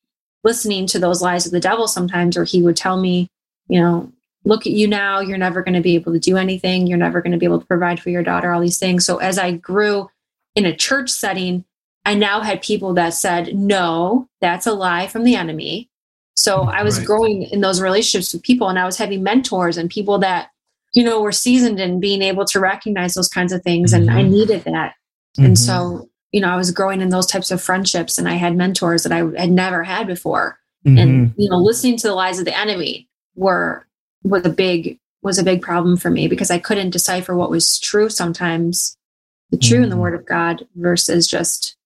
listening 0.44 0.88
to 0.88 1.00
those 1.00 1.22
lies 1.22 1.46
of 1.46 1.52
the 1.52 1.60
devil 1.60 1.88
sometimes, 1.88 2.38
or 2.38 2.44
he 2.44 2.62
would 2.62 2.76
tell 2.76 2.98
me, 2.98 3.28
you 3.68 3.80
know, 3.80 4.12
look 4.46 4.66
at 4.66 4.74
you 4.74 4.88
now, 4.88 5.20
you're 5.20 5.38
never 5.38 5.62
going 5.62 5.74
to 5.74 5.82
be 5.82 5.96
able 5.96 6.14
to 6.14 6.20
do 6.20 6.38
anything. 6.38 6.88
You're 6.88 6.98
never 6.98 7.22
going 7.22 7.34
to 7.34 7.38
be 7.38 7.46
able 7.46 7.60
to 7.60 7.66
provide 7.66 8.00
for 8.00 8.10
your 8.10 8.24
daughter, 8.24 8.52
all 8.52 8.62
these 8.62 8.80
things. 8.80 9.06
So 9.06 9.18
as 9.18 9.38
I 9.38 9.52
grew 9.52 10.10
in 10.56 10.66
a 10.66 10.76
church 10.76 11.10
setting, 11.10 11.66
I 12.06 12.16
now 12.16 12.42
had 12.42 12.62
people 12.62 12.94
that 12.94 13.14
said, 13.14 13.56
no, 13.56 14.30
that's 14.40 14.66
a 14.66 14.74
lie 14.74 15.08
from 15.08 15.26
the 15.26 15.36
enemy. 15.36 15.90
So 16.36 16.62
I 16.62 16.84
was 16.84 17.00
right. 17.00 17.08
growing 17.08 17.44
in 17.44 17.62
those 17.62 17.82
relationships 17.82 18.32
with 18.34 18.44
people 18.44 18.70
and 18.70 18.80
I 18.80 18.86
was 18.86 18.98
having 18.98 19.24
mentors 19.24 19.78
and 19.78 19.90
people 19.90 20.20
that, 20.20 20.52
you 20.98 21.04
know, 21.04 21.22
were 21.22 21.32
seasoned 21.32 21.80
in 21.80 22.00
being 22.00 22.24
able 22.24 22.44
to 22.44 22.60
recognize 22.60 23.14
those 23.14 23.28
kinds 23.28 23.54
of 23.54 23.62
things. 23.62 23.94
Mm-hmm. 23.94 24.10
And 24.10 24.18
I 24.18 24.24
mm-hmm. 24.24 24.32
needed 24.32 24.64
that. 24.64 24.96
Mm-hmm. 25.38 25.46
And 25.46 25.60
so, 25.60 26.10
you 26.32 26.42
know, 26.42 26.50
I 26.50 26.56
was 26.56 26.72
growing 26.72 27.02
in 27.02 27.10
those 27.10 27.28
types 27.28 27.52
of 27.52 27.62
friendships 27.62 28.18
and 28.18 28.28
I 28.28 28.34
had 28.34 28.56
mentors 28.56 29.04
that 29.04 29.12
I 29.12 29.18
had 29.40 29.52
never 29.52 29.84
had 29.84 30.08
before. 30.08 30.58
Mm-hmm. 30.88 30.98
And, 30.98 31.34
you 31.38 31.52
know, 31.52 31.58
listening 31.58 31.98
to 31.98 32.08
the 32.08 32.16
lies 32.16 32.40
of 32.40 32.46
the 32.46 32.58
enemy 32.58 33.08
were 33.36 33.86
was 34.24 34.44
a 34.44 34.50
big 34.50 34.98
was 35.22 35.38
a 35.38 35.44
big 35.44 35.62
problem 35.62 35.98
for 35.98 36.10
me 36.10 36.28
because 36.28 36.50
I 36.50 36.58
couldn't 36.58 36.90
decipher 36.90 37.36
what 37.36 37.52
was 37.52 37.80
true 37.80 38.10
sometimes, 38.10 38.98
the 39.52 39.58
true 39.58 39.84
in 39.84 39.90
the 39.90 39.96
mm. 39.96 40.00
word 40.00 40.16
of 40.16 40.26
God 40.26 40.68
versus 40.78 41.28
just 41.28 41.78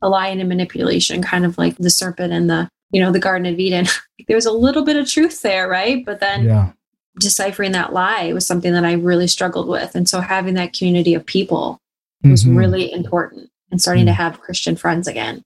a 0.00 0.08
lie 0.08 0.28
and 0.28 0.40
a 0.40 0.44
manipulation, 0.44 1.22
kind 1.22 1.44
of 1.44 1.58
like 1.58 1.76
the 1.78 1.90
serpent 1.90 2.32
and 2.32 2.48
the, 2.48 2.68
you 2.92 3.02
know, 3.02 3.10
the 3.10 3.18
Garden 3.18 3.52
of 3.52 3.58
Eden. 3.58 3.86
there 4.28 4.36
was 4.36 4.46
a 4.46 4.52
little 4.52 4.84
bit 4.84 4.96
of 4.96 5.10
truth 5.10 5.42
there, 5.42 5.68
right? 5.68 6.04
But 6.06 6.20
then 6.20 6.44
yeah. 6.44 6.70
Deciphering 7.18 7.72
that 7.72 7.92
lie 7.92 8.32
was 8.32 8.46
something 8.46 8.72
that 8.72 8.84
I 8.84 8.92
really 8.92 9.26
struggled 9.26 9.68
with. 9.68 9.94
And 9.94 10.08
so 10.08 10.20
having 10.20 10.54
that 10.54 10.72
community 10.72 11.14
of 11.14 11.26
people 11.26 11.80
was 12.22 12.44
mm-hmm. 12.44 12.56
really 12.56 12.92
important 12.92 13.50
and 13.70 13.80
starting 13.80 14.04
mm-hmm. 14.04 14.16
to 14.16 14.22
have 14.22 14.40
Christian 14.40 14.76
friends 14.76 15.08
again. 15.08 15.42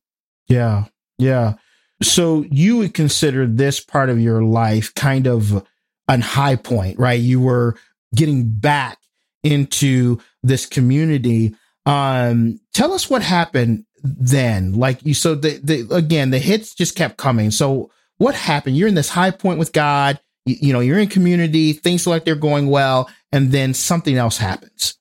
Yeah. 0.49 0.85
Yeah. 1.19 1.55
So 2.03 2.45
you 2.51 2.77
would 2.79 2.95
consider 2.95 3.47
this 3.47 3.81
part 3.81 4.11
of 4.11 4.21
your 4.21 4.43
life 4.43 4.95
kind 4.95 5.27
of 5.27 5.67
an 6.09 6.21
high 6.21 6.57
point, 6.57 6.99
right? 6.99 7.21
You 7.21 7.41
were 7.41 7.77
getting 8.15 8.49
back 8.51 8.99
into 9.43 10.19
this 10.43 10.67
community. 10.67 11.55
Um, 11.87 12.61
tell 12.73 12.93
us 12.93 13.09
what 13.09 13.23
happened 13.23 13.85
then. 14.03 14.75
Like 14.75 15.05
you, 15.05 15.15
so 15.15 15.35
the, 15.35 15.61
the 15.63 15.95
again, 15.95 16.31
the 16.31 16.39
hits 16.39 16.75
just 16.75 16.97
kept 16.97 17.17
coming. 17.17 17.51
So 17.51 17.91
what 18.19 18.35
happened? 18.35 18.77
You're 18.77 18.89
in 18.89 18.95
this 18.95 19.09
high 19.09 19.31
point 19.31 19.59
with 19.59 19.73
God. 19.73 20.21
You, 20.47 20.57
you 20.61 20.73
know, 20.73 20.81
you're 20.81 20.99
in 20.99 21.09
community. 21.09 21.73
Things 21.73 22.07
like 22.07 22.25
they're 22.25 22.35
going 22.35 22.69
well, 22.69 23.11
and 23.33 23.53
then 23.53 23.75
something 23.75 24.17
else 24.17 24.39
happens. 24.39 24.99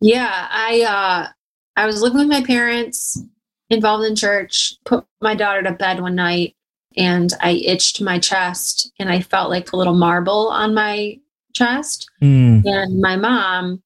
Yeah, 0.00 0.48
I 0.50 0.82
uh, 0.82 1.28
I 1.76 1.86
was 1.86 2.02
living 2.02 2.18
with 2.18 2.28
my 2.28 2.42
parents, 2.42 3.22
involved 3.68 4.04
in 4.04 4.16
church. 4.16 4.74
Put 4.84 5.06
my 5.20 5.34
daughter 5.34 5.62
to 5.62 5.72
bed 5.72 6.00
one 6.00 6.14
night, 6.14 6.56
and 6.96 7.32
I 7.40 7.52
itched 7.52 8.00
my 8.00 8.18
chest 8.18 8.92
and 8.98 9.10
I 9.10 9.20
felt 9.20 9.50
like 9.50 9.72
a 9.72 9.76
little 9.76 9.94
marble 9.94 10.48
on 10.48 10.74
my 10.74 11.18
chest. 11.54 12.10
Mm. 12.22 12.62
And 12.64 13.00
my 13.00 13.16
mom 13.16 13.82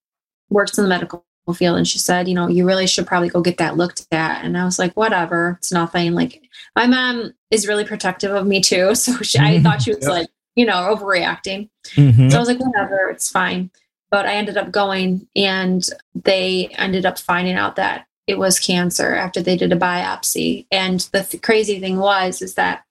works 0.48 0.78
in 0.78 0.84
the 0.84 0.88
medical 0.88 1.24
field 1.54 1.76
and 1.76 1.86
she 1.86 1.98
said, 1.98 2.28
you 2.28 2.34
know, 2.34 2.48
you 2.48 2.66
really 2.66 2.86
should 2.86 3.06
probably 3.06 3.28
go 3.28 3.42
get 3.42 3.58
that 3.58 3.76
looked 3.76 4.06
at. 4.10 4.44
And 4.44 4.56
I 4.56 4.64
was 4.64 4.78
like, 4.78 4.94
whatever, 4.94 5.56
it's 5.58 5.72
nothing. 5.72 6.14
Like 6.14 6.42
my 6.74 6.86
mom 6.86 7.34
is 7.50 7.68
really 7.68 7.84
protective 7.84 8.32
of 8.32 8.46
me 8.46 8.60
too. 8.60 8.94
So 8.94 9.18
she, 9.18 9.38
I 9.38 9.60
thought 9.60 9.82
she 9.82 9.94
was 9.94 10.02
yep. 10.02 10.10
like, 10.10 10.28
you 10.56 10.64
know, 10.64 10.94
overreacting. 10.94 11.68
Mm-hmm. 11.94 12.28
So 12.28 12.36
I 12.36 12.40
was 12.40 12.48
like, 12.48 12.60
whatever, 12.60 13.10
it's 13.10 13.30
fine. 13.30 13.70
but 14.14 14.26
I 14.26 14.34
ended 14.34 14.56
up 14.56 14.70
going 14.70 15.26
and 15.34 15.84
they 16.14 16.68
ended 16.78 17.04
up 17.04 17.18
finding 17.18 17.56
out 17.56 17.74
that 17.74 18.06
it 18.28 18.38
was 18.38 18.60
cancer 18.60 19.12
after 19.12 19.42
they 19.42 19.56
did 19.56 19.72
a 19.72 19.76
biopsy. 19.76 20.66
And 20.70 21.00
the 21.12 21.24
th- 21.24 21.42
crazy 21.42 21.80
thing 21.80 21.98
was, 21.98 22.40
is 22.40 22.54
that 22.54 22.84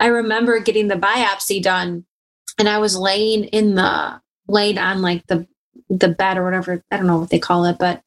I 0.00 0.06
remember 0.06 0.58
getting 0.60 0.88
the 0.88 0.94
biopsy 0.94 1.62
done 1.62 2.06
and 2.58 2.66
I 2.66 2.78
was 2.78 2.96
laying 2.96 3.44
in 3.44 3.74
the, 3.74 4.22
laid 4.48 4.78
on 4.78 5.02
like 5.02 5.26
the, 5.26 5.46
the 5.90 6.08
bed 6.08 6.38
or 6.38 6.44
whatever, 6.44 6.82
I 6.90 6.96
don't 6.96 7.06
know 7.06 7.18
what 7.18 7.28
they 7.28 7.38
call 7.38 7.66
it, 7.66 7.76
but 7.78 8.02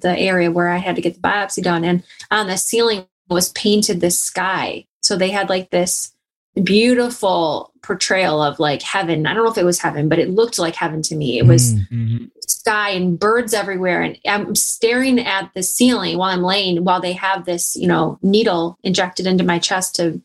the 0.00 0.14
area 0.14 0.50
where 0.50 0.68
I 0.68 0.76
had 0.76 0.96
to 0.96 1.02
get 1.02 1.14
the 1.14 1.20
biopsy 1.20 1.62
done. 1.62 1.82
And 1.82 2.02
on 2.30 2.46
the 2.46 2.58
ceiling 2.58 3.06
was 3.30 3.48
painted 3.52 4.02
this 4.02 4.18
sky. 4.20 4.84
So 5.00 5.16
they 5.16 5.30
had 5.30 5.48
like 5.48 5.70
this 5.70 6.12
beautiful 6.60 7.72
portrayal 7.82 8.42
of 8.42 8.58
like 8.58 8.82
heaven. 8.82 9.26
I 9.26 9.34
don't 9.34 9.44
know 9.44 9.50
if 9.50 9.58
it 9.58 9.64
was 9.64 9.78
heaven, 9.80 10.08
but 10.08 10.18
it 10.18 10.30
looked 10.30 10.58
like 10.58 10.74
heaven 10.74 11.02
to 11.02 11.16
me. 11.16 11.38
It 11.38 11.46
was 11.46 11.74
Mm-hmm. 11.74 12.26
sky 12.46 12.90
and 12.90 13.18
birds 13.18 13.54
everywhere. 13.54 14.02
And 14.02 14.18
I'm 14.26 14.54
staring 14.54 15.18
at 15.18 15.50
the 15.54 15.62
ceiling 15.62 16.18
while 16.18 16.30
I'm 16.30 16.42
laying, 16.42 16.84
while 16.84 17.00
they 17.00 17.12
have 17.14 17.44
this, 17.44 17.74
you 17.76 17.88
know, 17.88 18.18
needle 18.22 18.78
injected 18.82 19.26
into 19.26 19.44
my 19.44 19.58
chest 19.58 19.96
to 19.96 20.20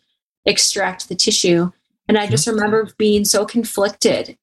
extract 0.46 1.10
the 1.10 1.16
tissue. 1.16 1.72
And 2.08 2.18
I 2.18 2.28
just 2.28 2.48
remember 2.48 2.90
being 2.98 3.26
so 3.26 3.46
conflicted 3.46 4.38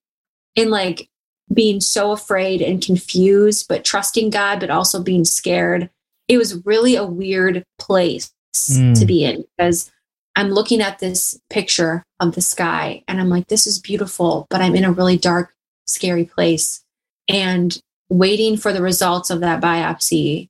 and 0.56 0.70
like 0.70 1.08
being 1.52 1.80
so 1.80 2.10
afraid 2.12 2.60
and 2.62 2.82
confused, 2.84 3.66
but 3.68 3.84
trusting 3.84 4.30
God, 4.30 4.60
but 4.60 4.70
also 4.70 5.02
being 5.02 5.24
scared. 5.24 5.90
It 6.28 6.38
was 6.38 6.64
really 6.66 6.96
a 6.96 7.04
weird 7.04 7.64
place 7.78 8.30
Mm. 8.70 8.96
to 9.00 9.04
be 9.04 9.24
in 9.24 9.44
because 9.58 9.90
I'm 10.36 10.50
looking 10.50 10.80
at 10.80 10.98
this 10.98 11.38
picture 11.50 12.02
of 12.20 12.34
the 12.34 12.40
sky 12.42 13.04
and 13.06 13.20
I'm 13.20 13.28
like, 13.28 13.46
this 13.48 13.66
is 13.66 13.78
beautiful, 13.78 14.46
but 14.50 14.60
I'm 14.60 14.74
in 14.74 14.84
a 14.84 14.92
really 14.92 15.16
dark, 15.16 15.54
scary 15.86 16.24
place. 16.24 16.82
And 17.28 17.78
waiting 18.08 18.56
for 18.56 18.72
the 18.72 18.82
results 18.82 19.30
of 19.30 19.40
that 19.40 19.62
biopsy, 19.62 20.48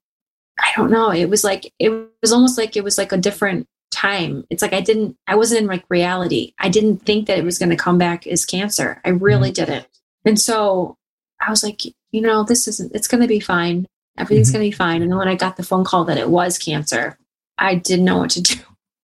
I 0.58 0.68
don't 0.76 0.90
know. 0.90 1.10
It 1.10 1.28
was 1.28 1.44
like, 1.44 1.72
it 1.78 1.90
was 2.22 2.32
almost 2.32 2.56
like 2.56 2.76
it 2.76 2.84
was 2.84 2.96
like 2.98 3.12
a 3.12 3.16
different 3.18 3.66
time. 3.90 4.44
It's 4.50 4.62
like 4.62 4.72
I 4.72 4.80
didn't, 4.80 5.16
I 5.26 5.34
wasn't 5.36 5.62
in 5.62 5.66
like 5.66 5.84
reality. 5.88 6.54
I 6.58 6.68
didn't 6.68 6.98
think 7.04 7.26
that 7.26 7.38
it 7.38 7.44
was 7.44 7.58
going 7.58 7.70
to 7.70 7.76
come 7.76 7.98
back 7.98 8.26
as 8.26 8.44
cancer. 8.46 9.00
I 9.04 9.10
really 9.10 9.50
didn't. 9.52 9.86
And 10.24 10.40
so 10.40 10.96
I 11.40 11.50
was 11.50 11.62
like, 11.62 11.82
you 12.10 12.20
know, 12.20 12.42
this 12.42 12.66
isn't, 12.68 12.94
it's 12.94 13.08
going 13.08 13.20
to 13.20 13.28
be 13.28 13.40
fine. 13.40 13.86
Everything's 14.16 14.50
Mhm. 14.50 14.54
going 14.54 14.64
to 14.64 14.70
be 14.70 14.76
fine. 14.76 15.02
And 15.02 15.10
then 15.10 15.18
when 15.18 15.28
I 15.28 15.34
got 15.34 15.56
the 15.56 15.62
phone 15.62 15.84
call 15.84 16.04
that 16.06 16.18
it 16.18 16.30
was 16.30 16.56
cancer, 16.58 17.18
I 17.58 17.74
didn't 17.74 18.04
know 18.04 18.18
what 18.18 18.30
to 18.30 18.40
do. 18.42 18.54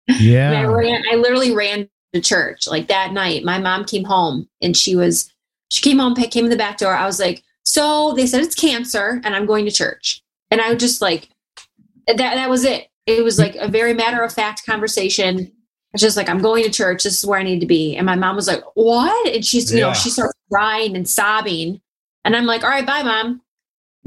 And 0.09 0.17
I, 0.17 0.61
Yeah. 0.61 0.65
ran, 0.65 1.03
I 1.11 1.15
literally 1.15 1.53
ran 1.53 1.89
to 2.13 2.21
church 2.21 2.67
like 2.67 2.87
that 2.87 3.13
night. 3.13 3.43
My 3.43 3.59
mom 3.59 3.85
came 3.85 4.03
home 4.03 4.49
and 4.61 4.75
she 4.75 4.95
was, 4.95 5.31
she 5.69 5.81
came 5.81 5.99
home, 5.99 6.15
came 6.15 6.45
in 6.45 6.49
the 6.51 6.57
back 6.57 6.77
door. 6.77 6.93
I 6.93 7.05
was 7.05 7.19
like, 7.19 7.43
so 7.63 8.13
they 8.15 8.25
said 8.25 8.41
it's 8.41 8.55
cancer 8.55 9.21
and 9.23 9.35
I'm 9.35 9.45
going 9.45 9.65
to 9.65 9.71
church. 9.71 10.21
And 10.49 10.59
I 10.59 10.69
was 10.73 10.79
just 10.79 11.01
like, 11.01 11.29
that, 12.07 12.17
that 12.17 12.49
was 12.49 12.65
it. 12.65 12.87
It 13.05 13.23
was 13.23 13.37
like 13.37 13.55
a 13.55 13.67
very 13.67 13.93
matter 13.93 14.21
of 14.23 14.33
fact 14.33 14.65
conversation. 14.65 15.51
It's 15.93 16.01
just 16.01 16.17
like, 16.17 16.29
I'm 16.29 16.41
going 16.41 16.63
to 16.63 16.69
church. 16.71 17.03
This 17.03 17.17
is 17.19 17.25
where 17.25 17.39
I 17.39 17.43
need 17.43 17.59
to 17.59 17.65
be. 17.67 17.95
And 17.95 18.05
my 18.05 18.15
mom 18.15 18.35
was 18.35 18.47
like, 18.47 18.63
what? 18.75 19.27
And 19.33 19.45
she's, 19.45 19.71
you 19.73 19.81
know, 19.81 19.93
she 19.93 20.09
starts 20.09 20.33
crying 20.51 20.95
and 20.95 21.07
sobbing. 21.07 21.81
And 22.25 22.35
I'm 22.35 22.45
like, 22.45 22.63
all 22.63 22.69
right, 22.69 22.85
bye, 22.85 23.03
mom. 23.03 23.41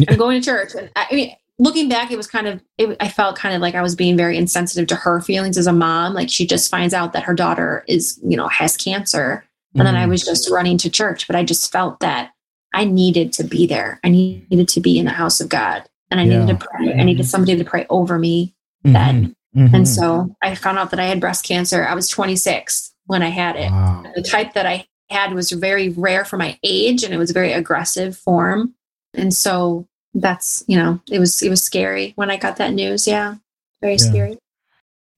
I'm 0.08 0.16
going 0.16 0.40
to 0.40 0.44
church. 0.44 0.74
And 0.76 0.90
I, 0.96 1.06
I 1.10 1.14
mean, 1.14 1.36
looking 1.58 1.88
back, 1.88 2.10
it 2.10 2.16
was 2.16 2.26
kind 2.26 2.46
of, 2.46 2.62
it, 2.78 2.96
I 3.00 3.08
felt 3.08 3.36
kind 3.36 3.54
of 3.54 3.60
like 3.60 3.74
I 3.74 3.82
was 3.82 3.94
being 3.94 4.16
very 4.16 4.36
insensitive 4.36 4.86
to 4.88 4.96
her 4.96 5.20
feelings 5.20 5.56
as 5.58 5.66
a 5.66 5.72
mom. 5.72 6.14
Like 6.14 6.30
she 6.30 6.46
just 6.46 6.70
finds 6.70 6.94
out 6.94 7.12
that 7.12 7.22
her 7.24 7.34
daughter 7.34 7.84
is, 7.88 8.18
you 8.26 8.36
know, 8.36 8.48
has 8.48 8.76
cancer. 8.76 9.44
And 9.74 9.86
then 9.86 9.96
I 9.96 10.06
was 10.06 10.22
just 10.22 10.50
running 10.50 10.76
to 10.78 10.90
church, 10.90 11.26
but 11.26 11.34
I 11.34 11.44
just 11.44 11.72
felt 11.72 12.00
that 12.00 12.32
I 12.74 12.84
needed 12.84 13.32
to 13.34 13.44
be 13.44 13.66
there. 13.66 14.00
I 14.04 14.10
needed 14.10 14.68
to 14.68 14.80
be 14.80 14.98
in 14.98 15.06
the 15.06 15.12
house 15.12 15.40
of 15.40 15.48
God 15.48 15.84
and 16.10 16.20
I 16.20 16.24
needed 16.24 16.48
to 16.48 16.56
pray. 16.56 16.92
I 16.92 17.04
needed 17.04 17.24
somebody 17.26 17.56
to 17.56 17.64
pray 17.64 17.86
over 17.88 18.18
me 18.18 18.54
Mhm. 18.84 18.92
then. 18.92 19.36
Mhm. 19.56 19.74
And 19.74 19.88
so 19.88 20.34
I 20.42 20.54
found 20.56 20.78
out 20.78 20.90
that 20.90 21.00
I 21.00 21.06
had 21.06 21.20
breast 21.20 21.44
cancer. 21.46 21.86
I 21.86 21.94
was 21.94 22.08
26 22.08 22.92
when 23.06 23.22
I 23.22 23.28
had 23.30 23.56
it. 23.56 23.70
Wow. 23.70 24.04
The 24.14 24.22
type 24.22 24.52
that 24.54 24.66
I 24.66 24.86
had 25.08 25.32
was 25.32 25.50
very 25.52 25.88
rare 25.90 26.24
for 26.26 26.36
my 26.36 26.58
age 26.62 27.02
and 27.02 27.14
it 27.14 27.18
was 27.18 27.30
a 27.30 27.34
very 27.34 27.52
aggressive 27.52 28.16
form. 28.16 28.74
And 29.14 29.32
so 29.32 29.86
that's, 30.14 30.62
you 30.66 30.76
know, 30.76 31.00
it 31.10 31.18
was 31.18 31.42
it 31.42 31.48
was 31.50 31.62
scary 31.62 32.12
when 32.16 32.30
I 32.30 32.36
got 32.36 32.56
that 32.56 32.72
news. 32.72 33.06
Yeah. 33.06 33.36
Very 33.80 33.94
Yeah. 33.94 33.98
scary. 34.10 34.38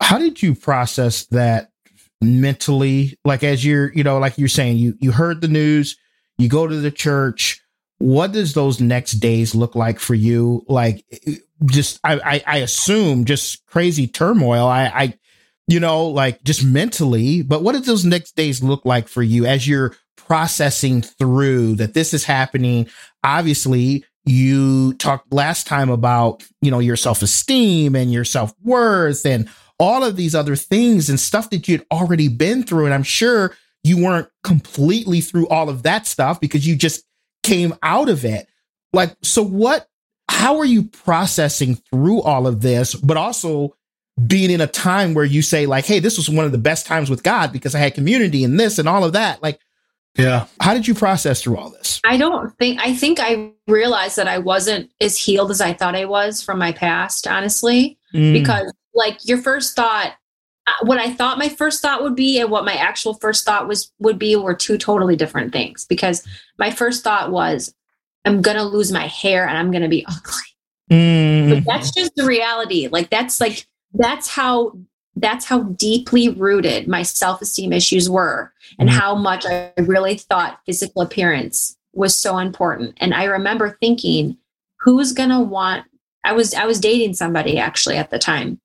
how 0.02 0.18
did 0.18 0.42
you 0.42 0.54
process 0.54 1.26
that 1.26 1.70
mentally 2.20 3.18
like 3.24 3.44
as 3.44 3.64
you're 3.64 3.92
you 3.94 4.02
know 4.02 4.18
like 4.18 4.38
you're 4.38 4.48
saying 4.48 4.76
you 4.76 4.94
you 5.00 5.12
heard 5.12 5.40
the 5.40 5.48
news 5.48 5.96
you 6.38 6.48
go 6.48 6.66
to 6.66 6.76
the 6.76 6.90
church 6.90 7.60
what 7.98 8.32
does 8.32 8.54
those 8.54 8.80
next 8.80 9.12
days 9.14 9.54
look 9.54 9.74
like 9.74 9.98
for 10.00 10.14
you 10.14 10.64
like 10.68 11.04
just 11.66 12.00
i 12.02 12.14
i, 12.18 12.42
I 12.46 12.56
assume 12.58 13.24
just 13.26 13.64
crazy 13.66 14.06
turmoil 14.06 14.66
i 14.66 14.84
i 14.86 15.14
you 15.68 15.80
know 15.80 16.06
like 16.06 16.42
just 16.44 16.64
mentally 16.64 17.42
but 17.42 17.62
what 17.62 17.72
did 17.72 17.84
those 17.84 18.04
next 18.06 18.36
days 18.36 18.62
look 18.62 18.84
like 18.86 19.06
for 19.08 19.22
you 19.22 19.44
as 19.46 19.68
you're 19.68 19.94
processing 20.16 21.02
through 21.02 21.74
that 21.76 21.92
this 21.94 22.14
is 22.14 22.24
happening 22.24 22.88
obviously 23.22 24.04
you 24.26 24.94
talked 24.94 25.32
last 25.32 25.66
time 25.66 25.90
about 25.90 26.42
you 26.62 26.70
know 26.70 26.78
your 26.78 26.96
self-esteem 26.96 27.94
and 27.94 28.12
your 28.12 28.24
self-worth 28.24 29.26
and 29.26 29.48
all 29.78 30.04
of 30.04 30.16
these 30.16 30.34
other 30.34 30.56
things 30.56 31.10
and 31.10 31.18
stuff 31.18 31.50
that 31.50 31.68
you'd 31.68 31.86
already 31.90 32.28
been 32.28 32.62
through. 32.62 32.86
And 32.86 32.94
I'm 32.94 33.02
sure 33.02 33.54
you 33.82 34.02
weren't 34.02 34.28
completely 34.42 35.20
through 35.20 35.48
all 35.48 35.68
of 35.68 35.82
that 35.82 36.06
stuff 36.06 36.40
because 36.40 36.66
you 36.66 36.76
just 36.76 37.04
came 37.42 37.74
out 37.82 38.08
of 38.08 38.24
it. 38.24 38.48
Like, 38.92 39.16
so 39.22 39.42
what, 39.42 39.86
how 40.30 40.58
are 40.58 40.64
you 40.64 40.84
processing 40.84 41.76
through 41.90 42.22
all 42.22 42.46
of 42.46 42.62
this, 42.62 42.94
but 42.94 43.16
also 43.16 43.76
being 44.26 44.50
in 44.50 44.60
a 44.60 44.66
time 44.66 45.12
where 45.12 45.24
you 45.24 45.42
say, 45.42 45.66
like, 45.66 45.84
hey, 45.84 45.98
this 45.98 46.16
was 46.16 46.30
one 46.30 46.46
of 46.46 46.52
the 46.52 46.58
best 46.58 46.86
times 46.86 47.10
with 47.10 47.22
God 47.22 47.52
because 47.52 47.74
I 47.74 47.80
had 47.80 47.94
community 47.94 48.44
and 48.44 48.58
this 48.58 48.78
and 48.78 48.88
all 48.88 49.04
of 49.04 49.12
that? 49.14 49.42
Like, 49.42 49.60
Yeah. 50.16 50.46
how 50.60 50.74
did 50.74 50.86
you 50.86 50.94
process 50.94 51.42
through 51.42 51.56
all 51.56 51.70
this? 51.70 52.00
I 52.04 52.16
don't 52.16 52.56
think 52.58 52.80
I 52.80 52.94
think 52.94 53.18
I 53.20 53.52
realized 53.66 54.16
that 54.16 54.28
I 54.28 54.38
wasn't 54.38 54.90
as 55.00 55.18
healed 55.18 55.50
as 55.50 55.60
I 55.60 55.72
thought 55.72 55.96
I 55.96 56.04
was 56.04 56.40
from 56.42 56.58
my 56.58 56.72
past, 56.72 57.26
honestly. 57.26 57.98
Mm, 58.14 58.32
because 58.32 58.72
like 58.94 59.18
your 59.26 59.38
first 59.38 59.74
thought 59.74 60.14
uh, 60.66 60.72
what 60.82 60.98
i 60.98 61.12
thought 61.12 61.38
my 61.38 61.48
first 61.48 61.82
thought 61.82 62.02
would 62.02 62.14
be 62.14 62.38
and 62.38 62.50
what 62.50 62.64
my 62.64 62.74
actual 62.74 63.14
first 63.14 63.44
thought 63.44 63.68
was 63.68 63.92
would 63.98 64.18
be 64.18 64.36
were 64.36 64.54
two 64.54 64.78
totally 64.78 65.16
different 65.16 65.52
things 65.52 65.84
because 65.84 66.26
my 66.58 66.70
first 66.70 67.02
thought 67.02 67.30
was 67.30 67.74
i'm 68.24 68.40
gonna 68.40 68.64
lose 68.64 68.92
my 68.92 69.06
hair 69.06 69.46
and 69.46 69.58
i'm 69.58 69.70
gonna 69.70 69.88
be 69.88 70.06
ugly 70.08 70.42
mm, 70.90 71.54
but 71.54 71.64
that's 71.70 71.90
just 71.90 72.14
the 72.14 72.24
reality 72.24 72.88
like 72.88 73.10
that's 73.10 73.40
like 73.40 73.66
that's 73.94 74.28
how 74.28 74.72
that's 75.16 75.44
how 75.44 75.60
deeply 75.62 76.28
rooted 76.28 76.88
my 76.88 77.02
self-esteem 77.02 77.72
issues 77.72 78.10
were 78.10 78.52
and 78.78 78.88
Mhm. 78.88 78.92
how 78.92 79.14
much 79.14 79.46
i 79.46 79.72
really 79.78 80.16
thought 80.16 80.60
physical 80.66 81.02
appearance 81.02 81.76
was 81.92 82.16
so 82.16 82.38
important 82.38 82.94
and 82.98 83.14
i 83.14 83.24
remember 83.24 83.76
thinking 83.80 84.36
who's 84.80 85.12
gonna 85.12 85.40
want 85.40 85.84
i 86.24 86.32
was 86.32 86.54
i 86.54 86.66
was 86.66 86.80
dating 86.80 87.14
somebody 87.14 87.58
actually 87.58 87.96
at 87.96 88.10
the 88.10 88.18
time 88.18 88.60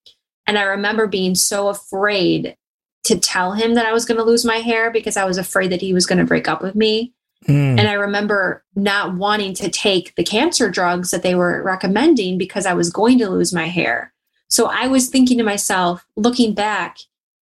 and 0.47 0.57
i 0.57 0.63
remember 0.63 1.07
being 1.07 1.35
so 1.35 1.67
afraid 1.67 2.55
to 3.03 3.17
tell 3.19 3.53
him 3.53 3.75
that 3.75 3.85
i 3.85 3.93
was 3.93 4.05
going 4.05 4.17
to 4.17 4.23
lose 4.23 4.43
my 4.43 4.57
hair 4.57 4.91
because 4.91 5.17
i 5.17 5.25
was 5.25 5.37
afraid 5.37 5.71
that 5.71 5.81
he 5.81 5.93
was 5.93 6.05
going 6.05 6.19
to 6.19 6.25
break 6.25 6.47
up 6.47 6.61
with 6.61 6.75
me 6.75 7.13
mm, 7.47 7.79
and 7.79 7.81
I 7.81 7.93
remember 7.93 8.63
not 8.75 9.15
wanting 9.15 9.53
to 9.55 9.69
take 9.69 10.13
the 10.15 10.23
cancer 10.25 10.69
drugs 10.69 11.11
that 11.11 11.23
they 11.23 11.35
were 11.35 11.63
recommending 11.63 12.37
because 12.37 12.65
I 12.65 12.73
was 12.73 12.89
going 12.89 13.17
to 13.19 13.29
lose 13.29 13.53
my 13.53 13.67
hair. 13.67 14.13
So 14.49 14.65
I 14.67 14.87
was 14.87 15.07
thinking 15.09 15.37
to 15.37 15.43
myself, 15.43 16.05
looking 16.15 16.53
back, 16.53 16.97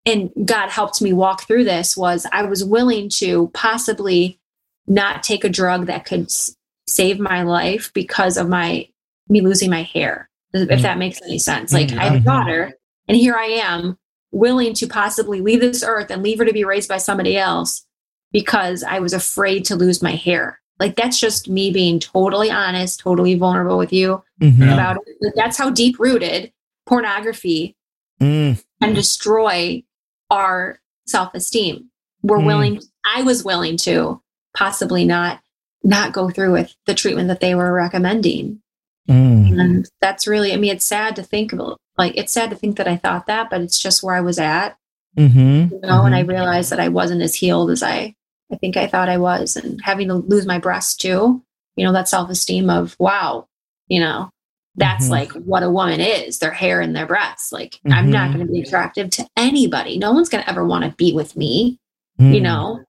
and 0.05 0.31
God 0.45 0.69
helped 0.69 1.01
me 1.01 1.13
walk 1.13 1.45
through 1.47 1.63
this, 1.63 1.95
was 1.95 2.25
I 2.31 2.43
was 2.43 2.63
willing 2.63 3.09
to 3.17 3.50
possibly 3.53 4.39
not 4.88 5.24
take 5.24 5.43
a 5.43 5.50
drug 5.50 5.88
that 5.88 6.05
could 6.05 6.24
s- 6.25 6.55
save 6.88 7.19
my 7.19 7.43
life 7.43 7.91
because 7.93 8.38
of 8.38 8.47
my 8.50 8.88
me 9.27 9.41
losing 9.41 9.71
my 9.71 9.81
hair. 9.81 10.29
If 10.53 10.69
Mm. 10.69 10.81
that 10.83 10.97
makes 11.00 11.19
any 11.24 11.39
sense. 11.39 11.74
Like 11.74 11.88
Mm, 11.89 12.00
I 12.00 12.03
have 12.05 12.13
a 12.15 12.19
mhm. 12.19 12.24
daughter, 12.25 12.74
and 13.07 13.17
here 13.17 13.35
I 13.35 13.45
am 13.45 13.97
willing 14.31 14.74
to 14.75 14.88
possibly 14.88 15.41
leave 15.41 15.62
this 15.62 15.83
earth 15.83 16.12
and 16.12 16.21
leave 16.21 16.38
her 16.39 16.45
to 16.45 16.53
be 16.53 16.63
raised 16.63 16.88
by 16.88 16.97
somebody 16.97 17.35
else 17.38 17.85
because 18.31 18.83
I 18.83 19.00
was 19.00 19.13
afraid 19.13 19.65
to 19.65 19.75
lose 19.75 20.01
my 20.03 20.12
hair. 20.12 20.59
Like 20.79 20.95
that's 20.95 21.19
just 21.19 21.50
me 21.50 21.71
being 21.71 22.00
totally 22.00 22.51
honest, 22.51 23.00
totally 23.00 23.35
vulnerable 23.35 23.77
with 23.77 23.91
you 23.93 24.21
mhm, 24.41 24.71
about 24.74 24.97
it. 24.97 25.17
Like, 25.21 25.33
that's 25.35 25.57
how 25.57 25.69
deep 25.71 25.97
rooted 26.00 26.51
pornography 26.85 27.75
mm, 28.21 28.61
can 28.81 28.93
destroy 28.93 29.83
our 30.29 30.79
self 31.07 31.33
esteem. 31.33 31.89
We're 32.23 32.39
Mm. 32.39 32.45
willing. 32.45 32.81
I 33.05 33.23
was 33.23 33.43
willing 33.43 33.77
to 33.77 34.21
possibly 34.55 35.05
not 35.05 35.39
not 35.83 36.13
go 36.13 36.29
through 36.31 36.51
with 36.53 36.73
the 36.87 36.95
treatment 36.95 37.27
that 37.27 37.39
they 37.41 37.53
were 37.53 37.71
recommending. 37.71 38.59
mm. 39.07 39.59
And 39.59 39.87
that's 40.01 40.25
really, 40.25 40.51
I 40.51 40.57
mean, 40.57 40.71
it's 40.71 40.85
sad 40.85 41.15
to 41.17 41.23
think 41.23 41.53
about. 41.53 41.77
Like, 41.97 42.17
it's 42.17 42.33
sad 42.33 42.49
to 42.49 42.55
think 42.55 42.77
that 42.77 42.87
I 42.87 42.95
thought 42.97 43.27
that, 43.27 43.51
but 43.51 43.61
it's 43.61 43.79
just 43.79 44.01
where 44.01 44.15
I 44.15 44.21
was 44.21 44.39
at, 44.39 44.77
Mhm, 45.15 45.69
you 45.71 45.79
know. 45.81 46.03
And 46.05 46.15
I 46.15 46.23
mhm. 46.23 46.29
realized 46.29 46.71
that 46.71 46.79
I 46.79 46.89
wasn't 46.89 47.21
as 47.21 47.35
healed 47.35 47.69
as 47.69 47.83
I, 47.83 48.15
I 48.51 48.55
think 48.55 48.77
I 48.77 48.87
thought 48.87 49.09
I 49.09 49.17
was, 49.17 49.55
and 49.55 49.79
having 49.83 50.07
to 50.07 50.15
lose 50.15 50.45
my 50.47 50.57
breast 50.59 50.99
too. 51.01 51.43
you 51.77 51.85
know, 51.85 51.91
that 51.93 52.07
self 52.07 52.29
esteem 52.29 52.69
of, 52.69 52.95
wow, 52.99 53.47
you 53.89 53.99
know, 53.99 54.29
that's 54.77 55.08
Mhm. 55.08 55.12
like 55.12 55.32
what 55.34 55.63
a 55.63 55.70
woman 55.70 56.00
is 56.01 56.39
their 56.39 56.51
hair 56.51 56.82
and 56.82 56.96
their 56.96 57.05
breasts. 57.05 57.51
Like, 57.51 57.79
I'm 57.89 58.10
not 58.10 58.29
Mhm. 58.29 58.34
going 58.34 58.48
to 58.48 58.51
be 58.51 58.62
attractive 58.62 59.10
to 59.12 59.27
anybody. 59.38 59.98
No 59.98 60.12
one's 60.12 60.29
going 60.29 60.44
to 60.44 60.50
ever 60.50 60.65
want 60.65 60.84
to 60.84 60.91
be 60.98 61.13
with 61.13 61.36
me, 61.38 61.79
you 62.17 62.41
know? 62.41 62.82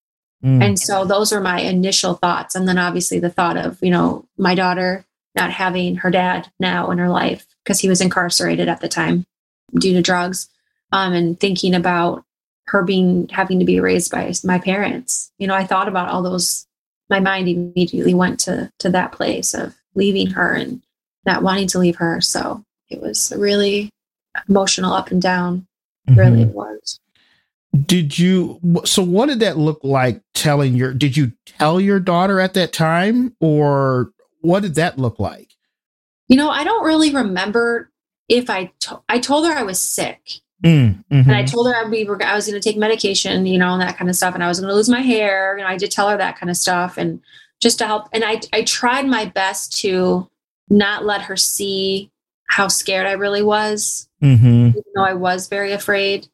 Mm. 0.45 0.63
And 0.65 0.79
so 0.79 1.05
those 1.05 1.33
are 1.33 1.41
my 1.41 1.61
initial 1.61 2.15
thoughts. 2.15 2.55
And 2.55 2.69
then 2.69 2.79
obviously 2.79 3.19
the 3.19 3.31
thought 3.31 3.57
of, 3.57 3.79
you 3.81 3.91
know, 3.91 4.27
my 4.37 4.55
daughter 4.55 5.05
not 5.35 5.51
having 5.51 5.97
her 5.97 6.11
dad 6.11 6.49
now 6.59 6.91
in 6.91 6.99
her 6.99 7.09
life 7.09 7.47
because 7.63 7.81
he 7.81 7.89
was 7.89 8.01
incarcerated 8.01 8.69
at 8.69 8.81
the 8.81 8.89
time 8.89 9.27
due 9.79 9.93
to 9.93 10.03
drugs. 10.03 10.49
Um, 10.93 11.13
and 11.13 11.39
thinking 11.41 11.75
about 11.75 12.25
her 12.69 12.83
being 12.83 13.29
having 13.33 13.59
to 13.59 13.65
be 13.65 13.81
raised 13.81 14.11
by 14.11 14.33
my 14.45 14.59
parents. 14.59 15.31
You 15.39 15.47
know, 15.47 15.55
I 15.55 15.65
thought 15.67 15.89
about 15.89 16.09
all 16.09 16.23
those 16.23 16.67
my 17.11 17.21
mind 17.21 17.49
immediately 17.49 18.15
went 18.15 18.41
to 18.41 18.71
to 18.81 18.91
that 18.91 19.13
place 19.13 19.55
of 19.55 19.75
leaving 19.95 20.29
her 20.31 20.53
and 20.55 20.83
not 21.27 21.43
wanting 21.43 21.67
to 21.69 21.79
leave 21.79 21.97
her. 21.97 22.21
So 22.21 22.63
it 22.89 23.01
was 23.01 23.33
really 23.37 23.91
emotional 24.49 24.93
up 24.93 25.11
and 25.11 25.21
down. 25.21 25.67
Really 26.09 26.45
Mhm. 26.45 26.49
it 26.51 26.55
was. 26.55 27.01
Did 27.85 28.19
you? 28.19 28.61
So, 28.85 29.03
what 29.03 29.27
did 29.27 29.41
that 29.41 29.59
look 29.59 29.81
like? 29.83 30.23
Telling 30.35 30.75
your? 30.75 30.95
Did 30.95 31.17
you 31.17 31.33
tell 31.45 31.81
your 31.81 32.01
daughter 32.01 32.41
at 32.41 32.55
that 32.55 32.73
time, 32.73 33.35
or 33.41 34.13
what 34.41 34.61
did 34.63 34.77
that 34.77 34.99
look 34.99 35.19
like? 35.19 35.49
You 36.29 36.37
know, 36.37 36.49
I 36.49 36.65
don't 36.65 36.85
really 36.87 37.13
remember 37.13 37.91
if 38.29 38.49
I 38.49 38.73
to- 38.81 39.01
I 39.09 39.19
told 39.19 39.47
her 39.47 39.53
I 39.53 39.63
was 39.63 39.81
sick. 39.81 40.21
Mm, 40.65 41.05
And 41.11 41.33
I 41.33 41.43
mhm. 41.43 41.51
told 41.51 41.67
her 41.67 41.89
we 41.91 42.05
were 42.05 42.23
I 42.23 42.35
was 42.35 42.47
going 42.47 42.59
to 42.61 42.67
take 42.67 42.79
medication, 42.79 43.45
you 43.45 43.59
know, 43.59 43.73
and 43.75 43.83
that 43.83 43.99
kind 43.99 44.09
of 44.09 44.17
stuff, 44.17 44.35
and 44.35 44.43
I 44.43 44.49
was 44.49 44.59
going 44.59 44.71
to 44.71 44.75
lose 44.75 44.89
my 44.89 45.03
hair. 45.03 45.57
You 45.59 45.65
know, 45.65 45.69
I 45.69 45.77
did 45.77 45.91
tell 45.91 46.09
her 46.09 46.17
that 46.17 46.39
kind 46.39 46.49
of 46.49 46.57
stuff, 46.57 46.97
and 46.97 47.21
just 47.61 47.79
to 47.79 47.87
help. 47.87 48.09
And 48.13 48.25
I 48.25 48.41
I 48.55 48.63
tried 48.63 49.07
my 49.07 49.27
best 49.27 49.77
to 49.81 50.29
not 50.69 51.05
let 51.05 51.23
her 51.23 51.37
see 51.37 52.11
how 52.49 52.69
scared 52.69 53.07
I 53.07 53.13
really 53.13 53.43
was, 53.43 54.09
Mhm. 54.23 54.71
even 54.71 54.83
though 54.95 55.05
I 55.05 55.15
was 55.15 55.49
very 55.49 55.73
afraid. 55.73 56.29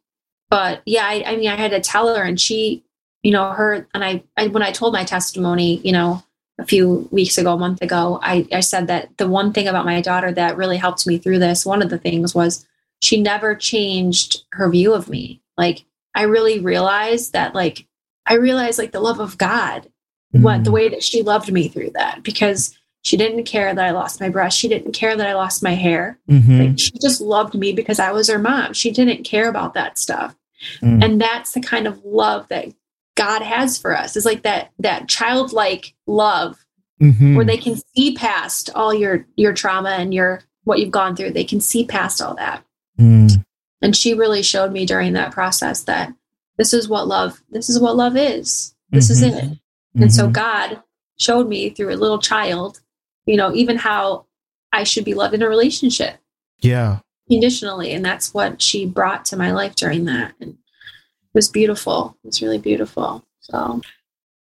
But 0.50 0.82
yeah, 0.84 1.04
I, 1.06 1.24
I 1.26 1.36
mean, 1.36 1.48
I 1.48 1.56
had 1.56 1.70
to 1.70 1.80
tell 1.80 2.14
her, 2.14 2.22
and 2.22 2.38
she, 2.40 2.84
you 3.22 3.32
know, 3.32 3.50
her 3.52 3.86
and 3.94 4.04
I, 4.04 4.22
I. 4.36 4.48
When 4.48 4.62
I 4.62 4.70
told 4.72 4.92
my 4.92 5.04
testimony, 5.04 5.80
you 5.84 5.92
know, 5.92 6.22
a 6.58 6.66
few 6.66 7.08
weeks 7.10 7.38
ago, 7.38 7.54
a 7.54 7.58
month 7.58 7.80
ago, 7.82 8.18
I 8.22 8.46
I 8.52 8.60
said 8.60 8.86
that 8.88 9.16
the 9.16 9.28
one 9.28 9.52
thing 9.52 9.66
about 9.68 9.86
my 9.86 10.00
daughter 10.02 10.30
that 10.32 10.56
really 10.56 10.76
helped 10.76 11.06
me 11.06 11.16
through 11.18 11.38
this, 11.38 11.64
one 11.64 11.80
of 11.82 11.88
the 11.90 11.98
things 11.98 12.34
was 12.34 12.66
she 13.00 13.20
never 13.22 13.54
changed 13.54 14.44
her 14.52 14.68
view 14.68 14.92
of 14.92 15.08
me. 15.08 15.40
Like 15.56 15.84
I 16.14 16.22
really 16.24 16.60
realized 16.60 17.32
that 17.32 17.54
like 17.54 17.86
I 18.26 18.34
realized 18.34 18.78
like 18.78 18.92
the 18.92 19.00
love 19.00 19.20
of 19.20 19.38
God, 19.38 19.88
what 20.32 20.64
the 20.64 20.70
Mm. 20.70 20.74
way 20.74 20.88
that 20.90 21.02
she 21.02 21.22
loved 21.22 21.50
me 21.50 21.68
through 21.68 21.90
that 21.94 22.22
because 22.22 22.76
she 23.02 23.16
didn't 23.16 23.44
care 23.44 23.74
that 23.74 23.84
I 23.84 23.90
lost 23.90 24.20
my 24.20 24.28
breast. 24.28 24.56
She 24.58 24.68
didn't 24.68 24.92
care 24.92 25.16
that 25.16 25.26
I 25.26 25.34
lost 25.34 25.62
my 25.62 25.74
hair. 25.74 26.18
Mhm. 26.30 26.58
Like 26.68 26.78
she 26.78 26.92
just 27.02 27.20
loved 27.20 27.54
me 27.54 27.72
because 27.72 27.98
I 27.98 28.12
was 28.12 28.28
her 28.28 28.38
mom. 28.38 28.72
She 28.72 28.90
didn't 28.90 29.24
care 29.24 29.48
about 29.48 29.74
that 29.74 29.98
stuff. 29.98 30.34
Mm. 30.80 31.04
And 31.04 31.20
that's 31.20 31.52
the 31.52 31.60
kind 31.60 31.86
of 31.86 32.00
love 32.04 32.46
that 32.48 32.68
God 33.16 33.42
has 33.42 33.76
for 33.76 33.96
us. 33.96 34.16
Is 34.16 34.24
like 34.24 34.42
that 34.42 34.70
that 34.78 35.08
childlike 35.08 35.94
love 36.06 36.64
Mhm. 37.00 37.34
where 37.34 37.44
they 37.44 37.56
can 37.56 37.80
see 37.96 38.14
past 38.14 38.70
all 38.74 38.94
your 38.94 39.26
your 39.36 39.52
trauma 39.52 39.90
and 39.90 40.14
your 40.14 40.40
what 40.64 40.78
you've 40.78 40.92
gone 40.92 41.16
through. 41.16 41.32
They 41.32 41.42
can 41.44 41.60
see 41.60 41.84
past 41.84 42.22
all 42.22 42.36
that. 42.36 42.64
Mm. 43.00 43.44
And 43.82 43.96
she 43.96 44.14
really 44.14 44.42
showed 44.42 44.70
me 44.72 44.86
during 44.86 45.12
that 45.14 45.32
process 45.32 45.82
that 45.82 46.14
this 46.56 46.72
is 46.72 46.88
what 46.88 47.08
love 47.08 47.42
this 47.50 47.68
is 47.68 47.80
what 47.80 47.96
love 47.96 48.16
is. 48.16 48.74
This 48.90 49.10
is 49.10 49.22
Mhm. 49.22 49.32
it. 49.52 49.58
And 49.96 50.14
so 50.14 50.28
Mhm. 50.28 50.32
God 50.32 50.82
showed 51.18 51.48
me 51.48 51.70
through 51.70 51.92
a 51.92 51.96
little 51.96 52.18
child, 52.18 52.80
you 53.26 53.36
know, 53.36 53.54
even 53.54 53.76
how 53.76 54.26
I 54.72 54.84
should 54.84 55.04
be 55.04 55.14
loved 55.14 55.34
in 55.34 55.42
a 55.42 55.48
relationship 55.48 56.16
yeah. 56.60 56.98
conditionally. 57.30 57.92
And 57.92 58.04
that's 58.04 58.32
what 58.32 58.62
she 58.62 58.86
brought 58.86 59.24
to 59.26 59.36
my 59.36 59.52
life 59.52 59.74
during 59.74 60.04
that. 60.06 60.34
And 60.40 60.50
it 60.52 61.34
was 61.34 61.48
beautiful. 61.48 62.16
It 62.24 62.28
was 62.28 62.42
really 62.42 62.58
beautiful. 62.58 63.24
So 63.40 63.80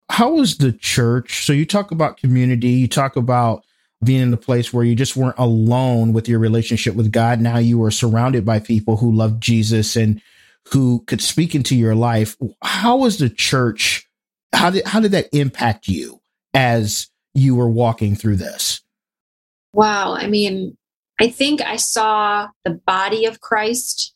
how 0.10 0.34
was 0.34 0.58
the 0.58 0.74
church? 0.74 1.46
So 1.46 1.54
you 1.54 1.66
talk 1.66 1.92
about 1.92 2.18
community, 2.18 2.70
you 2.70 2.88
talk 2.88 3.16
about 3.16 3.64
being 4.04 4.22
in 4.22 4.32
the 4.32 4.38
place 4.38 4.74
where 4.74 4.84
you 4.84 4.96
just 4.96 5.16
weren't 5.16 5.38
alone 5.38 6.12
with 6.12 6.28
your 6.28 6.40
relationship 6.40 6.96
with 6.96 7.12
God. 7.12 7.40
Now 7.40 7.60
you 7.60 7.78
were 7.78 7.92
surrounded 7.92 8.44
by 8.44 8.60
people 8.60 8.98
who 8.98 9.12
loved 9.12 9.42
Jesus 9.42 9.96
and 9.96 10.22
who 10.72 11.04
could 11.08 11.22
speak 11.22 11.56
into 11.56 11.76
your 11.76 11.96
life. 11.96 12.36
How 12.62 12.98
was 12.98 13.20
the 13.20 13.30
church? 13.30 14.08
How 14.54 14.70
did 14.70 14.86
how 14.86 15.00
did 15.00 15.12
that 15.12 15.30
impact 15.32 15.88
you 15.88 16.20
as 16.54 17.08
you 17.34 17.56
were 17.56 17.70
walking 17.70 18.16
through 18.16 18.38
this? 18.38 18.82
wow. 19.74 20.14
I 20.16 20.28
mean, 20.28 20.76
I 21.22 21.30
think 21.30 21.62
I 21.62 21.78
saw 21.78 22.50
the 22.66 22.72
body 22.86 23.24
of 23.26 23.40
Christ 23.40 24.14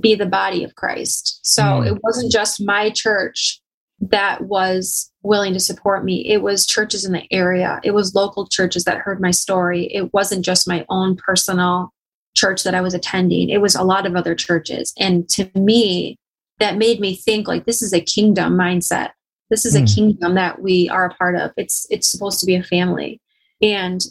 be 0.00 0.16
the 0.16 0.26
body 0.26 0.64
of 0.64 0.74
Christ. 0.74 1.38
So 1.44 1.62
Mm. 1.62 1.86
it 1.86 2.00
wasn't 2.02 2.32
just 2.32 2.60
my 2.60 2.90
church 2.90 3.60
that 4.00 4.42
was 4.42 5.12
willing 5.22 5.52
to 5.52 5.60
support 5.60 6.04
me. 6.04 6.26
It 6.28 6.42
was 6.42 6.66
churches 6.66 7.04
in 7.04 7.12
the 7.12 7.22
area. 7.32 7.80
It 7.84 7.92
was 7.92 8.16
local 8.16 8.48
churches 8.48 8.82
that 8.84 8.98
heard 8.98 9.20
my 9.20 9.30
story. 9.30 9.84
It 9.94 10.12
wasn't 10.12 10.44
just 10.44 10.66
my 10.66 10.84
own 10.88 11.14
personal 11.16 11.92
church 12.34 12.64
that 12.64 12.74
I 12.74 12.80
was 12.80 12.92
attending. 12.94 13.48
It 13.48 13.60
was 13.60 13.76
a 13.76 13.84
lot 13.84 14.06
of 14.06 14.16
other 14.16 14.34
churches. 14.34 14.92
And 14.98 15.28
to 15.30 15.48
me, 15.54 16.16
that 16.58 16.76
made 16.76 16.98
me 17.00 17.14
think 17.14 17.46
like 17.46 17.64
this 17.64 17.80
is 17.80 17.92
a 17.92 18.00
kingdom 18.00 18.56
mindset. 18.58 19.10
This 19.50 19.64
is 19.64 19.74
Mm. 19.76 19.82
a 19.82 19.94
kingdom 19.94 20.34
that 20.34 20.60
we 20.60 20.88
are 20.88 21.06
a 21.06 21.14
part 21.14 21.36
of. 21.36 21.52
It's 21.56 21.86
it's 21.90 22.08
supposed 22.08 22.40
to 22.40 22.46
be 22.46 22.54
a 22.56 22.62
family. 22.62 23.20
And 23.62 24.04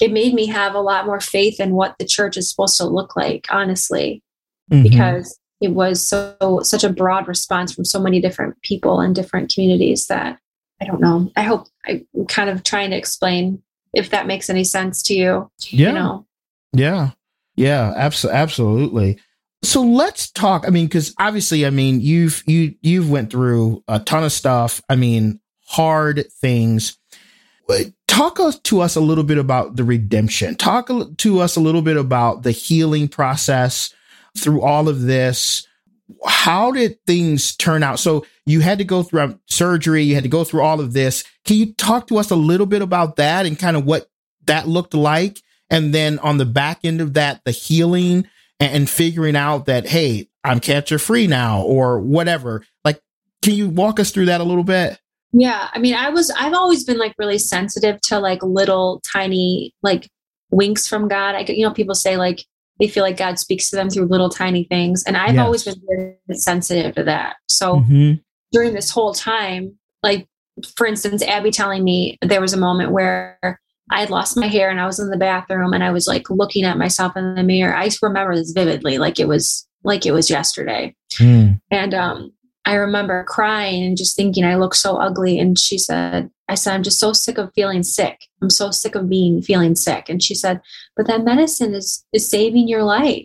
it 0.00 0.12
made 0.12 0.34
me 0.34 0.46
have 0.46 0.74
a 0.74 0.80
lot 0.80 1.06
more 1.06 1.20
faith 1.20 1.58
in 1.60 1.74
what 1.74 1.96
the 1.98 2.04
church 2.04 2.36
is 2.36 2.50
supposed 2.50 2.76
to 2.78 2.84
look 2.84 3.16
like, 3.16 3.46
honestly 3.50 4.22
Mhm. 4.70 4.82
because 4.82 5.38
it 5.60 5.68
was 5.72 6.02
so 6.06 6.60
such 6.62 6.84
a 6.84 6.92
broad 6.92 7.26
response 7.28 7.72
from 7.72 7.84
so 7.84 7.98
many 8.00 8.20
different 8.20 8.60
people 8.62 9.00
and 9.00 9.14
different 9.14 9.52
communities 9.52 10.06
that 10.06 10.38
I 10.80 10.84
don't 10.84 11.00
know. 11.00 11.30
I 11.36 11.42
hope 11.42 11.66
I'm 11.86 12.06
kind 12.28 12.50
of 12.50 12.62
trying 12.62 12.90
to 12.90 12.96
explain 12.96 13.62
if 13.94 14.10
that 14.10 14.26
makes 14.26 14.50
any 14.50 14.64
sense 14.64 15.02
to 15.04 15.14
you. 15.14 15.50
Yeah. 15.70 15.88
You 15.88 15.94
know, 15.94 16.26
Yeah. 16.72 17.10
Yeah, 17.56 17.94
abso- 17.96 18.30
absolutely. 18.30 19.18
So 19.66 19.82
let's 19.82 20.30
talk. 20.30 20.64
I 20.64 20.70
mean, 20.70 20.86
because 20.86 21.12
obviously, 21.18 21.66
I 21.66 21.70
mean, 21.70 22.00
you've 22.00 22.44
you 22.46 22.76
you've 22.82 23.10
went 23.10 23.32
through 23.32 23.82
a 23.88 23.98
ton 23.98 24.22
of 24.22 24.30
stuff. 24.30 24.80
I 24.88 24.94
mean, 24.94 25.40
hard 25.66 26.24
things. 26.40 26.96
Uh, 27.68 27.84
talk 28.06 28.38
to 28.62 28.80
us 28.80 28.94
a 28.94 29.00
little 29.00 29.24
bit 29.24 29.38
about 29.38 29.74
the 29.74 29.82
redemption. 29.82 30.54
Talk 30.54 30.88
to 31.18 31.40
us 31.40 31.56
a 31.56 31.60
little 31.60 31.82
bit 31.82 31.96
about 31.96 32.44
the 32.44 32.52
healing 32.52 33.08
process 33.08 33.92
through 34.38 34.62
all 34.62 34.88
of 34.88 35.02
this. 35.02 35.66
How 36.24 36.70
did 36.70 37.04
things 37.04 37.56
turn 37.56 37.82
out? 37.82 37.98
So 37.98 38.24
you 38.44 38.60
had 38.60 38.78
to 38.78 38.84
go 38.84 39.02
through 39.02 39.22
um, 39.22 39.40
surgery. 39.46 40.04
You 40.04 40.14
had 40.14 40.22
to 40.22 40.28
go 40.28 40.44
through 40.44 40.62
all 40.62 40.78
of 40.78 40.92
this. 40.92 41.24
Can 41.44 41.56
you 41.56 41.72
talk 41.72 42.06
to 42.06 42.18
us 42.18 42.30
a 42.30 42.36
little 42.36 42.66
bit 42.66 42.82
about 42.82 43.16
that 43.16 43.46
and 43.46 43.58
kind 43.58 43.76
of 43.76 43.84
what 43.84 44.08
that 44.44 44.68
looked 44.68 44.94
like? 44.94 45.40
and 45.70 45.94
then 45.94 46.18
on 46.20 46.38
the 46.38 46.44
back 46.44 46.80
end 46.84 47.00
of 47.00 47.14
that 47.14 47.40
the 47.44 47.50
healing 47.50 48.26
and, 48.60 48.72
and 48.72 48.90
figuring 48.90 49.36
out 49.36 49.66
that 49.66 49.86
hey 49.86 50.28
i'm 50.44 50.60
cancer 50.60 50.98
free 50.98 51.26
now 51.26 51.62
or 51.62 52.00
whatever 52.00 52.64
like 52.84 53.00
can 53.42 53.54
you 53.54 53.68
walk 53.68 54.00
us 54.00 54.10
through 54.10 54.26
that 54.26 54.40
a 54.40 54.44
little 54.44 54.64
bit 54.64 54.98
yeah. 55.38 55.68
I 55.72 55.78
mean, 55.78 55.94
I 55.94 56.08
was 56.08 56.30
I've 56.30 56.54
always 56.54 56.84
been 56.84 56.98
like 56.98 57.14
really 57.18 57.38
sensitive 57.38 58.00
to 58.02 58.18
like 58.18 58.42
little 58.42 59.02
tiny 59.04 59.74
like 59.82 60.08
winks 60.50 60.86
from 60.86 61.08
God. 61.08 61.34
I 61.34 61.40
you 61.48 61.62
know 61.66 61.74
people 61.74 61.94
say 61.94 62.16
like 62.16 62.44
they 62.80 62.88
feel 62.88 63.02
like 63.02 63.18
God 63.18 63.38
speaks 63.38 63.68
to 63.70 63.76
them 63.76 63.90
through 63.90 64.06
little 64.06 64.30
tiny 64.30 64.64
things, 64.64 65.04
and 65.06 65.16
I've 65.16 65.34
Yes. 65.34 65.44
always 65.44 65.64
been 65.64 65.82
very 65.88 66.16
sensitive 66.32 66.94
to 66.94 67.04
that. 67.04 67.36
So 67.48 67.76
mm-hmm. 67.76 68.12
during 68.52 68.72
this 68.72 68.90
whole 68.90 69.12
time, 69.12 69.78
like 70.02 70.26
for 70.74 70.86
instance, 70.86 71.22
Abby 71.22 71.50
telling 71.50 71.84
me 71.84 72.16
there 72.22 72.40
was 72.40 72.54
a 72.54 72.58
moment 72.58 72.92
where 72.92 73.60
I 73.90 74.00
had 74.00 74.10
lost 74.10 74.36
my 74.36 74.46
hair 74.48 74.68
and 74.70 74.80
I 74.80 74.86
was 74.86 74.98
in 74.98 75.10
the 75.10 75.16
bathroom 75.16 75.72
and 75.72 75.84
I 75.84 75.90
was 75.92 76.06
like 76.06 76.28
looking 76.28 76.64
at 76.64 76.78
myself 76.78 77.16
in 77.16 77.34
the 77.36 77.42
mirror. 77.42 77.74
I 77.74 77.88
remember 78.02 78.34
this 78.34 78.50
vividly, 78.52 78.98
like 78.98 79.20
it 79.20 79.28
was 79.28 79.66
like 79.84 80.04
it 80.06 80.12
was 80.12 80.28
yesterday. 80.28 80.94
And 81.70 81.94
um, 81.94 82.32
I 82.64 82.74
remember 82.74 83.22
crying 83.24 83.84
and 83.84 83.96
just 83.96 84.16
thinking 84.16 84.44
I 84.44 84.56
look 84.56 84.74
so 84.74 84.96
ugly. 84.96 85.38
And 85.38 85.56
she 85.56 85.78
said, 85.78 86.28
I 86.48 86.56
said, 86.56 86.74
I'm 86.74 86.82
just 86.82 86.98
so 86.98 87.12
sick 87.12 87.38
of 87.38 87.52
feeling 87.54 87.84
sick. 87.84 88.26
I'm 88.42 88.50
so 88.50 88.70
sick 88.72 88.96
of 88.96 89.08
being 89.08 89.40
feeling 89.40 89.76
sick. 89.76 90.08
And 90.08 90.20
she 90.22 90.34
said, 90.34 90.60
but 90.96 91.06
that 91.06 91.22
medicine 91.24 91.72
is 91.74 92.04
is 92.12 92.28
saving 92.28 92.66
your 92.68 92.82
life. 92.82 93.24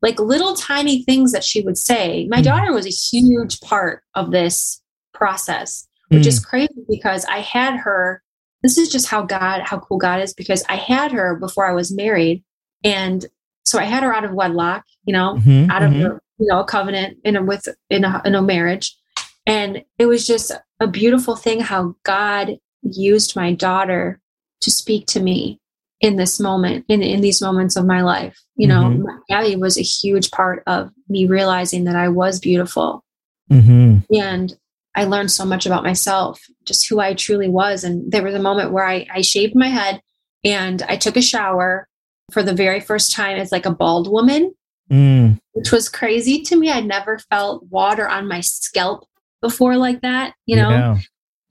Like 0.00 0.18
little 0.20 0.54
tiny 0.54 1.02
things 1.02 1.32
that 1.32 1.44
she 1.44 1.60
would 1.62 1.76
say. 1.76 2.26
My 2.30 2.40
Mm. 2.40 2.44
daughter 2.44 2.72
was 2.72 2.86
a 2.86 2.90
huge 2.90 3.60
part 3.60 4.02
of 4.14 4.30
this 4.30 4.80
process, 5.12 5.86
which 6.08 6.26
is 6.26 6.38
crazy 6.44 6.84
because 6.88 7.24
I 7.26 7.40
had 7.40 7.76
her. 7.76 8.22
This 8.62 8.78
is 8.78 8.88
just 8.88 9.08
how 9.08 9.22
God, 9.22 9.62
how 9.62 9.78
cool 9.78 9.98
God 9.98 10.20
is 10.20 10.34
because 10.34 10.64
I 10.68 10.76
had 10.76 11.12
her 11.12 11.36
before 11.36 11.66
I 11.66 11.72
was 11.72 11.94
married. 11.94 12.42
And 12.84 13.24
so 13.64 13.78
I 13.78 13.84
had 13.84 14.02
her 14.02 14.14
out 14.14 14.24
of 14.24 14.32
wedlock, 14.32 14.84
you 15.04 15.12
know, 15.12 15.36
Mhm, 15.36 15.70
out 15.70 15.82
of 15.82 15.92
mhm. 15.92 15.98
the, 16.00 16.20
you 16.40 16.46
know 16.48 16.60
a 16.60 16.64
covenant 16.64 17.18
in 17.24 17.34
a 17.36 17.42
with 17.42 17.68
in 17.90 18.04
a, 18.04 18.22
in 18.24 18.36
a 18.36 18.40
marriage 18.42 18.96
and 19.44 19.82
it 19.98 20.06
was 20.06 20.24
just 20.24 20.52
a 20.78 20.86
beautiful 20.86 21.34
thing 21.34 21.58
how 21.58 21.96
god 22.04 22.56
used 22.82 23.34
my 23.34 23.52
daughter 23.52 24.20
to 24.60 24.70
speak 24.70 25.06
to 25.08 25.18
me 25.20 25.60
in 26.00 26.14
this 26.14 26.38
moment, 26.38 26.84
in, 26.88 27.02
in 27.02 27.22
these 27.22 27.42
moments 27.42 27.74
of 27.74 27.84
my 27.86 28.02
life. 28.02 28.40
You 28.54 28.68
know, 28.68 28.82
Mhm. 28.84 28.98
my 29.00 29.18
daddy 29.28 29.56
was 29.56 29.76
a 29.76 29.82
huge 29.82 30.30
part 30.30 30.62
of 30.68 30.90
me 31.08 31.26
realizing 31.26 31.82
that 31.84 31.96
I 31.96 32.08
was 32.08 32.38
beautiful. 32.38 33.04
Mm-hmm. 33.50 34.14
And 34.14 34.56
I 34.98 35.04
learned 35.04 35.30
so 35.30 35.44
much 35.44 35.64
about 35.64 35.84
myself, 35.84 36.40
just 36.64 36.88
who 36.88 36.98
I 36.98 37.14
truly 37.14 37.48
was. 37.48 37.84
And 37.84 38.10
there 38.10 38.24
was 38.24 38.34
a 38.34 38.40
moment 38.40 38.72
where 38.72 38.84
I, 38.84 39.06
I 39.14 39.20
shaved 39.20 39.54
my 39.54 39.68
head 39.68 40.00
and 40.42 40.82
I 40.82 40.96
took 40.96 41.16
a 41.16 41.22
shower 41.22 41.86
for 42.32 42.42
the 42.42 42.52
very 42.52 42.80
first 42.80 43.12
time 43.12 43.38
as 43.38 43.52
like 43.52 43.64
a 43.64 43.70
bald 43.72 44.10
woman, 44.10 44.52
Mm. 44.90 45.38
which 45.52 45.70
was 45.70 45.88
crazy 45.88 46.40
to 46.42 46.56
me. 46.56 46.70
I'd 46.70 46.86
never 46.86 47.18
felt 47.30 47.62
water 47.70 48.08
on 48.08 48.26
my 48.26 48.40
scalp 48.40 49.04
before 49.40 49.76
like 49.76 50.00
that, 50.00 50.34
you 50.46 50.56
know? 50.56 50.70
Yeah. 50.70 50.96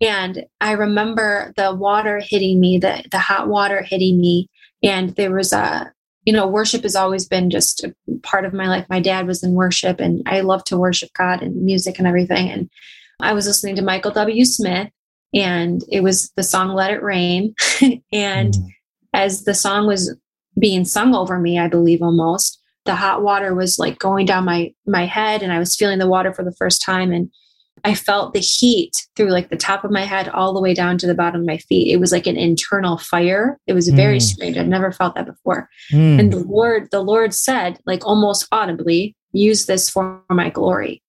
And 0.01 0.45
I 0.59 0.71
remember 0.73 1.53
the 1.55 1.73
water 1.73 2.19
hitting 2.19 2.59
me, 2.59 2.79
the 2.79 3.03
the 3.11 3.19
hot 3.19 3.47
water 3.47 3.81
hitting 3.81 4.19
me, 4.19 4.49
and 4.83 5.15
there 5.15 5.31
was 5.31 5.53
a 5.53 5.91
you 6.25 6.33
know 6.33 6.47
worship 6.47 6.81
has 6.83 6.95
always 6.95 7.27
been 7.27 7.49
just 7.49 7.83
a 7.83 7.93
part 8.23 8.43
of 8.45 8.53
my 8.53 8.67
life. 8.67 8.85
My 8.89 8.99
dad 8.99 9.25
was 9.25 9.43
in 9.43 9.53
worship, 9.53 9.99
and 9.99 10.21
I 10.25 10.41
love 10.41 10.63
to 10.65 10.77
worship 10.77 11.09
God 11.13 11.41
and 11.41 11.63
music 11.63 11.97
and 11.99 12.07
everything. 12.07 12.49
And 12.49 12.69
I 13.19 13.33
was 13.33 13.47
listening 13.47 13.75
to 13.77 13.81
Michael 13.81 14.11
W. 14.11 14.45
Smith, 14.45 14.89
and 15.33 15.83
it 15.91 16.01
was 16.01 16.31
the 16.35 16.43
song 16.43 16.69
"Let 16.73 16.91
It 16.91 17.01
Rain." 17.03 17.55
and 18.11 18.53
Mm. 18.53 18.67
as 19.13 19.43
the 19.43 19.53
song 19.53 19.87
was 19.87 20.15
being 20.59 20.85
sung 20.85 21.15
over 21.15 21.39
me, 21.39 21.59
I 21.59 21.67
believe 21.67 22.01
almost 22.01 22.59
the 22.85 22.95
hot 22.95 23.21
water 23.21 23.53
was 23.53 23.77
like 23.79 23.99
going 23.99 24.25
down 24.25 24.45
my 24.45 24.71
my 24.85 25.05
head, 25.05 25.41
and 25.43 25.51
I 25.51 25.59
was 25.59 25.75
feeling 25.75 25.99
the 25.99 26.07
water 26.07 26.33
for 26.33 26.43
the 26.43 26.55
first 26.57 26.81
time, 26.83 27.11
and 27.11 27.29
I 27.83 27.93
felt 27.93 28.33
the 28.33 28.39
heat 28.39 28.91
through 29.15 29.29
like 29.29 29.49
the 29.49 29.57
top 29.57 29.83
of 29.83 29.91
my 29.91 30.03
head 30.03 30.29
all 30.29 30.53
the 30.53 30.61
way 30.61 30.73
down 30.73 30.97
to 30.99 31.07
the 31.07 31.13
bottom 31.13 31.41
of 31.41 31.47
my 31.47 31.57
feet. 31.57 31.91
It 31.93 31.97
was 31.99 32.11
like 32.11 32.25
an 32.27 32.37
internal 32.37 32.97
fire. 32.97 33.59
It 33.67 33.73
was 33.73 33.89
very 33.89 34.17
Mm. 34.17 34.21
strange. 34.21 34.57
I'd 34.57 34.67
never 34.67 34.91
felt 34.91 35.15
that 35.15 35.25
before. 35.27 35.69
Mm. 35.91 36.19
And 36.19 36.33
the 36.33 36.39
Lord, 36.39 36.89
the 36.91 37.01
Lord 37.01 37.33
said, 37.35 37.79
like 37.85 38.05
almost 38.05 38.47
audibly, 38.51 39.15
use 39.31 39.67
this 39.67 39.89
for 39.91 40.21
my 40.29 40.49
glory. 40.49 41.03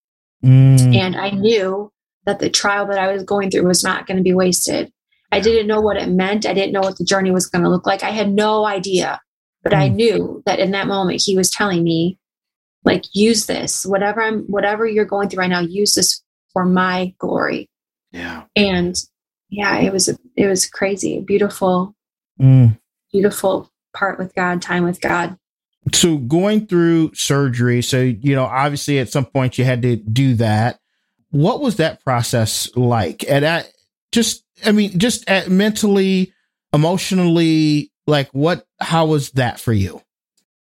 Mm. 0.45 0.95
And 0.95 1.17
I 1.17 1.31
knew 1.31 1.91
that 2.29 2.39
the 2.41 2.51
trial 2.51 2.87
that 2.87 2.99
I 2.99 3.11
was 3.11 3.23
going 3.25 3.51
through 3.51 3.67
was 3.67 3.83
not 3.83 4.07
going 4.07 4.19
to 4.19 4.23
be 4.23 4.35
wasted. 4.35 4.93
I 5.33 5.41
didn't 5.41 5.67
know 5.67 5.81
what 5.81 5.97
it 5.97 6.09
meant. 6.09 6.45
I 6.47 6.53
didn't 6.55 6.73
know 6.73 6.81
what 6.83 6.99
the 6.99 7.05
journey 7.05 7.31
was 7.31 7.47
going 7.47 7.65
to 7.65 7.71
look 7.71 7.87
like. 7.87 8.03
I 8.05 8.11
had 8.11 8.31
no 8.31 8.65
idea. 8.67 9.21
But 9.65 9.75
I 9.75 9.89
Mm. 9.91 9.95
knew 9.95 10.43
that 10.47 10.59
in 10.61 10.71
that 10.73 10.87
moment 10.87 11.23
he 11.23 11.37
was 11.37 11.51
telling 11.51 11.83
me, 11.83 12.19
like, 12.85 13.05
use 13.15 13.47
this. 13.47 13.85
Whatever 13.85 14.23
I'm 14.23 14.43
whatever 14.45 14.87
you're 14.87 15.05
going 15.05 15.29
through 15.29 15.41
right 15.41 15.51
now, 15.51 15.61
use 15.61 15.95
this 15.95 16.23
for 16.53 16.65
my 16.65 17.15
glory. 17.19 17.69
Yeah. 18.13 18.45
And 18.55 18.95
yeah, 19.51 19.79
it 19.79 19.93
was 19.93 20.09
it 20.37 20.47
was 20.47 20.67
crazy. 20.67 21.21
Beautiful, 21.21 21.95
Mm. 22.41 22.79
beautiful 23.13 23.71
part 23.97 24.19
with 24.19 24.35
God, 24.35 24.61
time 24.63 24.85
with 24.85 25.01
God. 25.01 25.37
so 25.95 26.19
going 26.19 26.67
through 26.67 27.11
surgery 27.15 27.81
so 27.81 27.99
you 28.03 28.35
know 28.35 28.45
obviously 28.45 28.99
at 28.99 29.09
some 29.09 29.25
point 29.25 29.57
you 29.57 29.65
had 29.65 29.81
to 29.81 29.97
do 29.97 30.35
that 30.35 30.79
what 31.31 31.61
was 31.61 31.77
that 31.77 32.03
process 32.05 32.75
like 32.77 33.25
and 33.29 33.45
that 33.45 33.71
just 34.13 34.45
i 34.65 34.73
mean 34.73 34.99
just 34.99 35.29
at 35.29 35.49
mentally 35.49 36.33
emotionally 36.73 37.91
like 38.07 38.29
what 38.31 38.67
how 38.81 39.07
was 39.07 39.31
that 39.33 39.61
for 39.61 39.73
you 39.73 40.01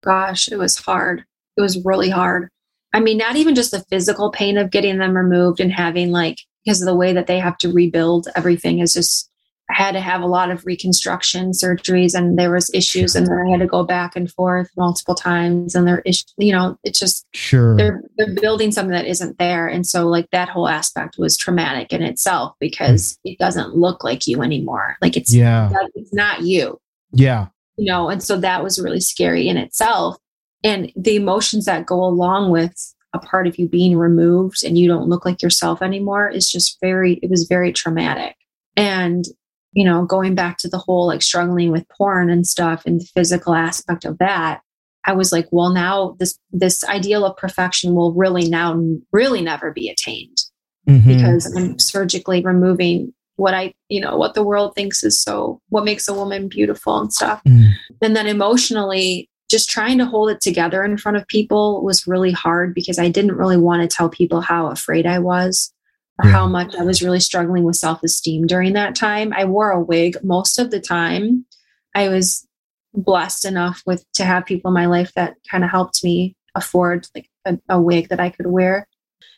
gosh, 0.06 0.48
it 0.48 0.56
was 0.56 0.78
hard. 0.78 1.24
It 1.56 1.60
was 1.60 1.84
really 1.84 2.08
hard. 2.08 2.48
I 2.94 3.00
mean, 3.00 3.18
not 3.18 3.36
even 3.36 3.54
just 3.54 3.72
the 3.72 3.84
physical 3.90 4.30
pain 4.30 4.56
of 4.56 4.70
getting 4.70 4.98
them 4.98 5.16
removed 5.16 5.60
and 5.60 5.72
having 5.72 6.10
like 6.10 6.38
because 6.64 6.80
of 6.80 6.86
the 6.86 6.94
way 6.94 7.12
that 7.12 7.26
they 7.26 7.38
have 7.38 7.58
to 7.58 7.72
rebuild 7.72 8.28
everything 8.34 8.78
is 8.78 8.94
just 8.94 9.30
I 9.68 9.74
had 9.74 9.92
to 9.92 10.00
have 10.00 10.22
a 10.22 10.26
lot 10.26 10.50
of 10.50 10.64
reconstruction 10.64 11.50
surgeries 11.50 12.14
and 12.14 12.38
there 12.38 12.52
was 12.52 12.70
issues 12.72 13.16
and 13.16 13.26
then 13.26 13.38
I 13.46 13.50
had 13.50 13.60
to 13.60 13.66
go 13.66 13.82
back 13.82 14.14
and 14.14 14.30
forth 14.30 14.70
multiple 14.76 15.14
times 15.14 15.74
and 15.74 15.88
there 15.88 16.02
is 16.04 16.24
you 16.36 16.52
know 16.52 16.78
it's 16.84 17.00
just 17.00 17.26
sure. 17.34 17.76
they're 17.76 18.02
they're 18.16 18.34
building 18.34 18.70
something 18.70 18.92
that 18.92 19.06
isn't 19.06 19.38
there 19.38 19.66
and 19.66 19.86
so 19.86 20.06
like 20.06 20.30
that 20.30 20.48
whole 20.48 20.68
aspect 20.68 21.18
was 21.18 21.36
traumatic 21.36 21.92
in 21.92 22.02
itself 22.02 22.54
because 22.60 23.14
mm. 23.14 23.32
it 23.32 23.38
doesn't 23.38 23.74
look 23.74 24.04
like 24.04 24.26
you 24.26 24.42
anymore. 24.42 24.96
Like 25.02 25.16
it's 25.16 25.34
yeah. 25.34 25.70
it's 25.94 26.14
not 26.14 26.42
you. 26.42 26.80
Yeah. 27.12 27.48
You 27.76 27.86
know 27.86 28.08
and 28.08 28.22
so 28.22 28.38
that 28.38 28.62
was 28.62 28.80
really 28.80 29.00
scary 29.00 29.48
in 29.48 29.56
itself. 29.56 30.16
And 30.62 30.92
the 30.96 31.16
emotions 31.16 31.64
that 31.64 31.86
go 31.86 32.04
along 32.04 32.50
with 32.50 32.94
a 33.12 33.18
part 33.18 33.46
of 33.46 33.58
you 33.58 33.68
being 33.68 33.96
removed 33.96 34.62
and 34.64 34.78
you 34.78 34.86
don't 34.86 35.08
look 35.08 35.24
like 35.24 35.42
yourself 35.42 35.82
anymore 35.82 36.28
is 36.28 36.50
just 36.50 36.78
very 36.80 37.14
it 37.14 37.30
was 37.30 37.48
very 37.48 37.72
traumatic. 37.72 38.36
And 38.76 39.24
you 39.76 39.84
know 39.84 40.04
going 40.04 40.34
back 40.34 40.56
to 40.58 40.68
the 40.68 40.78
whole 40.78 41.06
like 41.06 41.22
struggling 41.22 41.70
with 41.70 41.88
porn 41.90 42.28
and 42.30 42.46
stuff 42.46 42.82
and 42.86 43.00
the 43.00 43.08
physical 43.14 43.54
aspect 43.54 44.04
of 44.04 44.18
that 44.18 44.60
i 45.04 45.12
was 45.12 45.30
like 45.30 45.46
well 45.52 45.70
now 45.70 46.16
this 46.18 46.36
this 46.50 46.82
ideal 46.84 47.24
of 47.24 47.36
perfection 47.36 47.94
will 47.94 48.12
really 48.14 48.48
now 48.48 48.76
really 49.12 49.40
never 49.42 49.70
be 49.72 49.88
attained 49.88 50.38
Mhm. 50.88 51.04
because 51.04 51.52
I'm 51.56 51.78
surgically 51.80 52.42
removing 52.42 53.12
what 53.36 53.54
I, 53.54 53.74
you 53.88 54.00
know, 54.00 54.16
what 54.16 54.34
the 54.34 54.44
world 54.44 54.74
thinks 54.74 55.02
is 55.04 55.20
so, 55.20 55.60
what 55.68 55.84
makes 55.84 56.08
a 56.08 56.14
woman 56.14 56.48
beautiful 56.48 56.98
and 57.00 57.12
stuff. 57.12 57.42
Mm. 57.44 57.72
And 58.00 58.16
then 58.16 58.26
emotionally, 58.26 59.28
just 59.50 59.68
trying 59.68 59.98
to 59.98 60.06
hold 60.06 60.30
it 60.30 60.40
together 60.40 60.84
in 60.84 60.96
front 60.96 61.16
of 61.16 61.26
people 61.26 61.82
was 61.84 62.06
really 62.06 62.30
hard 62.32 62.72
because 62.74 62.98
I 62.98 63.08
didn't 63.08 63.36
really 63.36 63.56
want 63.56 63.82
to 63.82 63.94
tell 63.94 64.08
people 64.08 64.40
how 64.40 64.68
afraid 64.68 65.06
I 65.06 65.18
was 65.18 65.72
Yeah. 66.24 66.30
how 66.30 66.46
much 66.48 66.74
I 66.74 66.82
was 66.82 67.02
really 67.02 67.20
struggling 67.20 67.64
with 67.64 67.76
self 67.76 68.02
esteem 68.02 68.46
during 68.46 68.72
that 68.72 68.94
time. 68.94 69.32
I 69.34 69.44
wore 69.44 69.70
a 69.70 69.80
wig 69.82 70.16
most 70.22 70.58
of 70.58 70.70
the 70.70 70.80
time. 70.80 71.44
I 71.94 72.08
was 72.08 72.46
blessed 72.94 73.44
enough 73.44 73.82
with 73.86 74.04
to 74.14 74.24
have 74.24 74.46
people 74.46 74.70
in 74.70 74.74
my 74.74 74.86
life 74.86 75.12
that 75.14 75.36
kind 75.50 75.62
of 75.64 75.70
helped 75.70 76.02
me 76.02 76.34
afford 76.54 77.06
like 77.14 77.28
a, 77.44 77.58
a 77.68 77.80
wig 77.80 78.08
that 78.08 78.20
I 78.20 78.30
could 78.30 78.46
wear. 78.46 78.88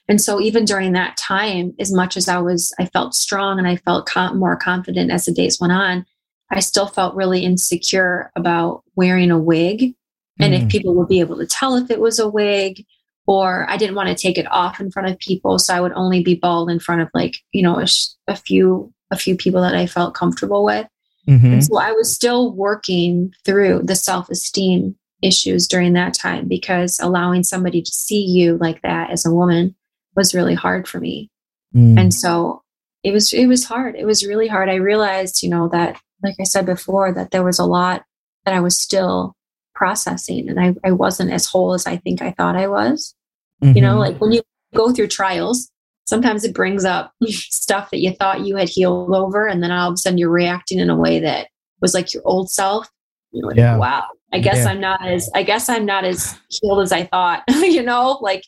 And 0.08 0.20
so 0.20 0.40
even 0.40 0.64
during 0.64 0.92
that 0.92 1.16
time, 1.16 1.74
as 1.80 1.92
much 1.92 2.16
as 2.16 2.28
I 2.28 2.38
was, 2.38 2.72
I 2.78 2.86
felt 2.86 3.14
strong 3.14 3.58
and 3.58 3.66
I 3.68 3.76
felt 3.76 4.06
com- 4.06 4.38
more 4.38 4.56
confident 4.56 5.10
as 5.10 5.24
the 5.26 5.32
days 5.32 5.60
went 5.60 5.72
on, 5.72 6.06
I 6.50 6.60
still 6.60 6.86
felt 6.86 7.14
really 7.16 7.40
insecure 7.44 8.30
about 8.36 8.82
wearing 8.96 9.30
a 9.30 9.38
wig 9.38 9.94
and 10.40 10.54
Mm. 10.54 10.62
if 10.62 10.68
people 10.68 10.94
would 10.94 11.08
be 11.08 11.20
able 11.20 11.36
to 11.38 11.46
tell 11.46 11.74
if 11.76 11.90
it 11.90 12.00
was 12.00 12.18
a 12.20 12.28
wig 12.28 12.86
or 13.28 13.66
I 13.68 13.76
didn't 13.76 13.94
want 13.94 14.08
to 14.08 14.14
take 14.14 14.38
it 14.38 14.50
off 14.50 14.80
in 14.80 14.90
front 14.90 15.10
of 15.10 15.18
people. 15.18 15.58
So 15.58 15.74
I 15.74 15.82
would 15.82 15.92
only 15.92 16.22
be 16.22 16.34
bald 16.34 16.70
in 16.70 16.80
front 16.80 17.02
of 17.02 17.10
like, 17.12 17.36
you 17.52 17.62
know, 17.62 17.78
a, 17.78 17.86
sh- 17.86 18.06
a 18.26 18.34
few, 18.34 18.90
a 19.10 19.18
few 19.18 19.36
people 19.36 19.60
that 19.60 19.74
I 19.74 19.86
felt 19.86 20.14
comfortable 20.14 20.64
with. 20.64 20.86
Mhm. 21.28 21.52
And 21.52 21.64
so 21.64 21.78
I 21.78 21.92
was 21.92 22.12
still 22.12 22.50
working 22.54 23.34
through 23.44 23.82
the 23.84 23.94
self 23.94 24.30
esteem 24.30 24.96
issues 25.20 25.68
during 25.68 25.92
that 25.92 26.14
time 26.14 26.48
because 26.48 26.98
allowing 27.02 27.42
somebody 27.42 27.82
to 27.82 27.90
see 27.90 28.24
you 28.24 28.56
like 28.56 28.80
that 28.80 29.10
as 29.10 29.26
a 29.26 29.34
woman 29.34 29.74
was 30.16 30.34
really 30.34 30.54
hard 30.54 30.88
for 30.88 30.98
me. 30.98 31.30
Mm. 31.76 32.00
And 32.00 32.14
so 32.14 32.62
it 33.04 33.12
was 33.12 33.34
it 33.34 33.46
was 33.46 33.64
hard. 33.64 33.94
It 33.94 34.06
was 34.06 34.26
really 34.26 34.48
hard. 34.48 34.70
I 34.70 34.76
realized, 34.76 35.42
you 35.42 35.50
know, 35.50 35.68
that 35.68 36.00
like 36.22 36.36
I 36.40 36.44
said 36.44 36.64
before, 36.64 37.12
that 37.12 37.30
there 37.30 37.44
was 37.44 37.58
a 37.58 37.66
lot 37.66 38.04
that 38.46 38.54
I 38.54 38.60
was 38.60 38.80
still 38.80 39.34
processing 39.74 40.48
and 40.48 40.58
I, 40.58 40.74
I 40.82 40.92
wasn't 40.92 41.30
as 41.30 41.44
whole 41.44 41.74
as 41.74 41.86
I 41.86 41.98
think 41.98 42.22
I 42.22 42.30
thought 42.30 42.56
I 42.56 42.68
was. 42.68 43.14
You 43.61 43.81
know, 43.81 43.97
Mhm. 43.97 43.99
like 43.99 44.21
when 44.21 44.33
you 44.33 44.42
go 44.75 44.92
through 44.92 45.09
trials, 45.09 45.71
sometimes 46.07 46.44
it 46.44 46.55
brings 46.55 46.85
up 46.85 47.12
stuff 47.27 47.90
that 47.90 48.01
you 48.01 48.12
thought 48.12 48.47
you 48.47 48.57
had 48.57 48.68
healed 48.68 49.14
over, 49.14 49.47
and 49.47 49.62
then 49.62 49.71
all 49.73 49.88
of 49.88 49.94
a 49.94 49.97
sudden 49.97 50.18
you're 50.18 50.31
reacting 50.31 50.79
in 50.79 50.90
a 50.90 50.97
way 50.97 51.18
that 51.21 51.49
was 51.81 51.94
like 51.94 52.12
your 52.14 52.23
old 52.25 52.51
self. 52.51 52.88
You're 53.33 53.47
like, 53.49 53.57
Yeah. 53.57 53.77
wow, 53.77 54.05
I 54.33 54.38
guess 54.38 54.59
Yeah. 54.59 54.68
I'm 54.71 54.81
not 54.81 55.07
as 55.07 55.29
I 55.35 55.42
guess 55.42 55.68
I'm 55.68 55.85
not 55.87 56.05
as 56.05 56.38
healed 56.49 56.81
as 56.81 56.92
I 56.92 57.05
thought. 57.05 57.42
you 57.49 57.83
know, 57.83 58.18
like 58.21 58.44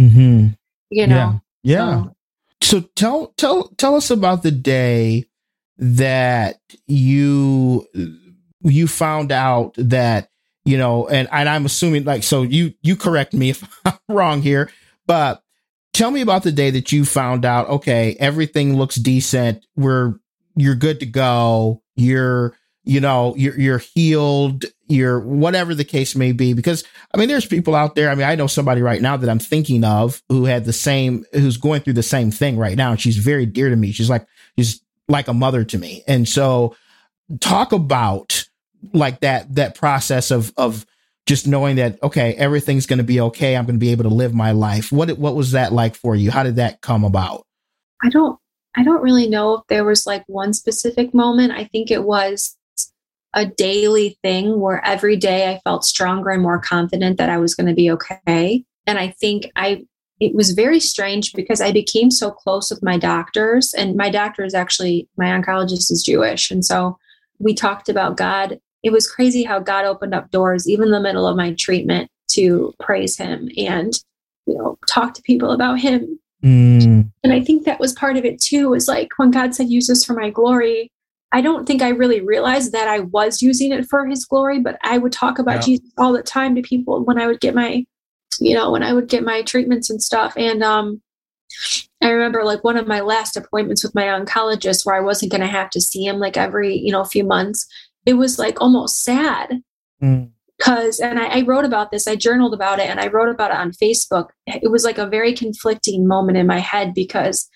mm-hmm. 0.00 0.48
you 0.90 1.06
know. 1.06 1.40
yeah 1.62 2.02
so- 2.04 2.14
so 2.60 2.80
tell 2.96 3.28
tell 3.36 3.68
tell 3.78 3.94
us 3.94 4.10
about 4.10 4.42
the 4.42 4.50
day 4.50 5.24
that 5.78 6.58
you 6.88 7.86
you 8.62 8.88
found 8.88 9.30
out 9.30 9.74
that 9.78 10.28
you 10.68 10.76
know 10.76 11.08
and 11.08 11.28
and 11.32 11.48
I'm 11.48 11.64
assuming 11.64 12.04
like 12.04 12.22
so 12.22 12.42
you 12.42 12.74
you 12.82 12.94
correct 12.94 13.32
me 13.32 13.50
if 13.50 13.64
I'm 13.86 13.94
wrong 14.08 14.42
here 14.42 14.70
but 15.06 15.42
tell 15.94 16.10
me 16.10 16.20
about 16.20 16.42
the 16.42 16.52
day 16.52 16.70
that 16.70 16.92
you 16.92 17.04
found 17.04 17.44
out 17.44 17.68
okay 17.68 18.16
everything 18.20 18.76
looks 18.76 18.96
decent 18.96 19.64
we're 19.76 20.14
you're 20.56 20.74
good 20.74 21.00
to 21.00 21.06
go 21.06 21.82
you're 21.96 22.54
you 22.84 23.00
know 23.00 23.34
you're 23.36 23.58
you're 23.58 23.78
healed 23.78 24.66
you're 24.88 25.20
whatever 25.20 25.74
the 25.74 25.84
case 25.84 26.14
may 26.14 26.32
be 26.32 26.52
because 26.52 26.84
I 27.14 27.18
mean 27.18 27.28
there's 27.28 27.46
people 27.46 27.74
out 27.74 27.94
there 27.94 28.10
I 28.10 28.14
mean 28.14 28.26
I 28.26 28.34
know 28.34 28.46
somebody 28.46 28.82
right 28.82 29.00
now 29.00 29.16
that 29.16 29.30
I'm 29.30 29.38
thinking 29.38 29.84
of 29.84 30.22
who 30.28 30.44
had 30.44 30.66
the 30.66 30.72
same 30.74 31.24
who's 31.32 31.56
going 31.56 31.80
through 31.80 31.94
the 31.94 32.02
same 32.02 32.30
thing 32.30 32.58
right 32.58 32.76
now 32.76 32.90
and 32.90 33.00
she's 33.00 33.16
very 33.16 33.46
dear 33.46 33.70
to 33.70 33.76
me 33.76 33.92
she's 33.92 34.10
like 34.10 34.26
she's 34.58 34.82
like 35.08 35.28
a 35.28 35.34
mother 35.34 35.64
to 35.64 35.78
me 35.78 36.04
and 36.06 36.28
so 36.28 36.76
talk 37.40 37.72
about 37.72 38.44
like 38.92 39.20
that 39.20 39.54
that 39.54 39.74
process 39.74 40.30
of 40.30 40.52
of 40.56 40.86
just 41.26 41.46
knowing 41.46 41.76
that 41.76 42.02
okay 42.02 42.34
everything's 42.34 42.86
going 42.86 42.98
to 42.98 43.04
be 43.04 43.20
okay 43.20 43.56
i'm 43.56 43.66
going 43.66 43.74
to 43.74 43.80
be 43.80 43.92
able 43.92 44.04
to 44.04 44.08
live 44.08 44.32
my 44.32 44.52
life 44.52 44.92
what 44.92 45.10
what 45.18 45.34
was 45.34 45.52
that 45.52 45.72
like 45.72 45.94
for 45.94 46.14
you 46.14 46.30
how 46.30 46.42
did 46.42 46.56
that 46.56 46.80
come 46.80 47.04
about 47.04 47.44
I 48.02 48.08
don't 48.08 48.38
I 48.76 48.84
don't 48.84 49.02
really 49.02 49.28
know 49.28 49.54
if 49.54 49.62
there 49.68 49.84
was 49.84 50.06
like 50.06 50.24
one 50.26 50.52
specific 50.52 51.12
moment. 51.12 51.52
I 51.52 51.64
think 51.64 51.90
it 51.90 52.04
was 52.04 52.56
a 53.34 53.44
daily 53.44 54.18
thing 54.22 54.60
where 54.60 54.84
every 54.84 55.16
day 55.16 55.50
I 55.50 55.60
felt 55.64 55.84
stronger 55.84 56.30
and 56.30 56.42
more 56.42 56.60
confident 56.60 57.18
that 57.18 57.30
I 57.30 57.38
was 57.38 57.54
going 57.54 57.66
to 57.66 57.74
be 57.74 57.90
okay. 57.90 58.64
And 58.86 58.98
I 58.98 59.08
think 59.08 59.50
I, 59.56 59.84
it 60.20 60.34
was 60.34 60.52
very 60.52 60.80
strange 60.80 61.32
because 61.32 61.60
I 61.60 61.72
became 61.72 62.10
so 62.10 62.30
close 62.30 62.70
with 62.70 62.82
my 62.82 62.98
doctors, 62.98 63.74
and 63.74 63.96
my 63.96 64.10
doctor 64.10 64.44
is 64.44 64.54
actually, 64.54 65.08
my 65.16 65.26
oncologist 65.26 65.90
is 65.90 66.02
Jewish. 66.04 66.50
And 66.50 66.64
so 66.64 66.98
we 67.38 67.54
talked 67.54 67.88
about 67.88 68.16
God. 68.16 68.60
It 68.82 68.90
was 68.90 69.10
crazy 69.10 69.42
how 69.42 69.58
God 69.58 69.84
opened 69.84 70.14
up 70.14 70.30
doors, 70.30 70.68
even 70.68 70.86
in 70.86 70.92
the 70.92 71.00
middle 71.00 71.26
of 71.26 71.36
my 71.36 71.54
treatment, 71.54 72.10
to 72.32 72.74
praise 72.80 73.16
Him 73.16 73.48
and, 73.56 73.92
you 74.46 74.56
know, 74.56 74.78
talk 74.88 75.14
to 75.14 75.22
people 75.22 75.50
about 75.50 75.80
Him. 75.80 76.18
Mm. 76.44 77.10
And 77.24 77.32
I 77.32 77.40
think 77.40 77.64
that 77.64 77.80
was 77.80 77.92
part 77.92 78.16
of 78.16 78.24
it 78.24 78.40
too, 78.40 78.68
was 78.70 78.86
like 78.86 79.08
when 79.16 79.30
God 79.30 79.54
said, 79.54 79.68
use 79.68 79.88
this 79.88 80.04
for 80.04 80.14
my 80.14 80.30
glory, 80.30 80.92
I 81.32 81.40
don't 81.40 81.66
think 81.66 81.82
I 81.82 81.90
really 81.90 82.20
realized 82.20 82.72
that 82.72 82.88
I 82.88 83.00
was 83.00 83.42
using 83.42 83.72
it 83.72 83.86
for 83.86 84.06
his 84.06 84.24
glory, 84.24 84.60
but 84.60 84.78
I 84.82 84.98
would 84.98 85.12
talk 85.12 85.38
about 85.38 85.56
yeah. 85.56 85.60
Jesus 85.60 85.92
all 85.98 86.12
the 86.12 86.22
time 86.22 86.54
to 86.54 86.62
people 86.62 87.04
when 87.04 87.20
I 87.20 87.26
would 87.26 87.40
get 87.40 87.54
my, 87.54 87.84
you 88.40 88.54
know, 88.54 88.70
when 88.70 88.82
I 88.82 88.92
would 88.94 89.08
get 89.08 89.24
my 89.24 89.42
treatments 89.42 89.90
and 89.90 90.02
stuff. 90.02 90.32
And 90.36 90.62
um, 90.62 91.02
I 92.00 92.08
remember 92.08 92.44
like 92.44 92.64
one 92.64 92.78
of 92.78 92.86
my 92.86 93.00
last 93.00 93.36
appointments 93.36 93.82
with 93.82 93.94
my 93.94 94.04
oncologist 94.04 94.86
where 94.86 94.96
I 94.96 95.00
wasn't 95.00 95.32
going 95.32 95.42
to 95.42 95.46
have 95.46 95.68
to 95.70 95.80
see 95.80 96.06
him 96.06 96.18
like 96.18 96.36
every, 96.38 96.74
you 96.74 96.92
know, 96.92 97.04
few 97.04 97.24
months. 97.24 97.66
It 98.08 98.14
was 98.14 98.38
like 98.38 98.60
almost 98.60 99.02
sad. 99.02 99.62
Mm 100.02 100.30
because 100.58 100.98
and 100.98 101.20
I, 101.20 101.38
I, 101.38 101.42
wrote 101.42 101.64
about 101.64 101.92
this 101.92 102.08
i 102.08 102.16
journaled 102.16 102.52
about 102.52 102.80
it 102.80 102.90
and 102.90 102.98
i 102.98 103.06
wrote 103.06 103.28
about 103.28 103.52
it 103.52 103.58
on 103.58 103.70
facebook 103.70 104.30
it 104.44 104.72
was 104.72 104.82
like 104.82 104.98
a 104.98 105.06
very 105.06 105.32
conflicting 105.32 106.04
moment 106.04 106.36
in 106.36 106.48
my 106.48 106.58
head 106.58 106.94
because 106.94 107.48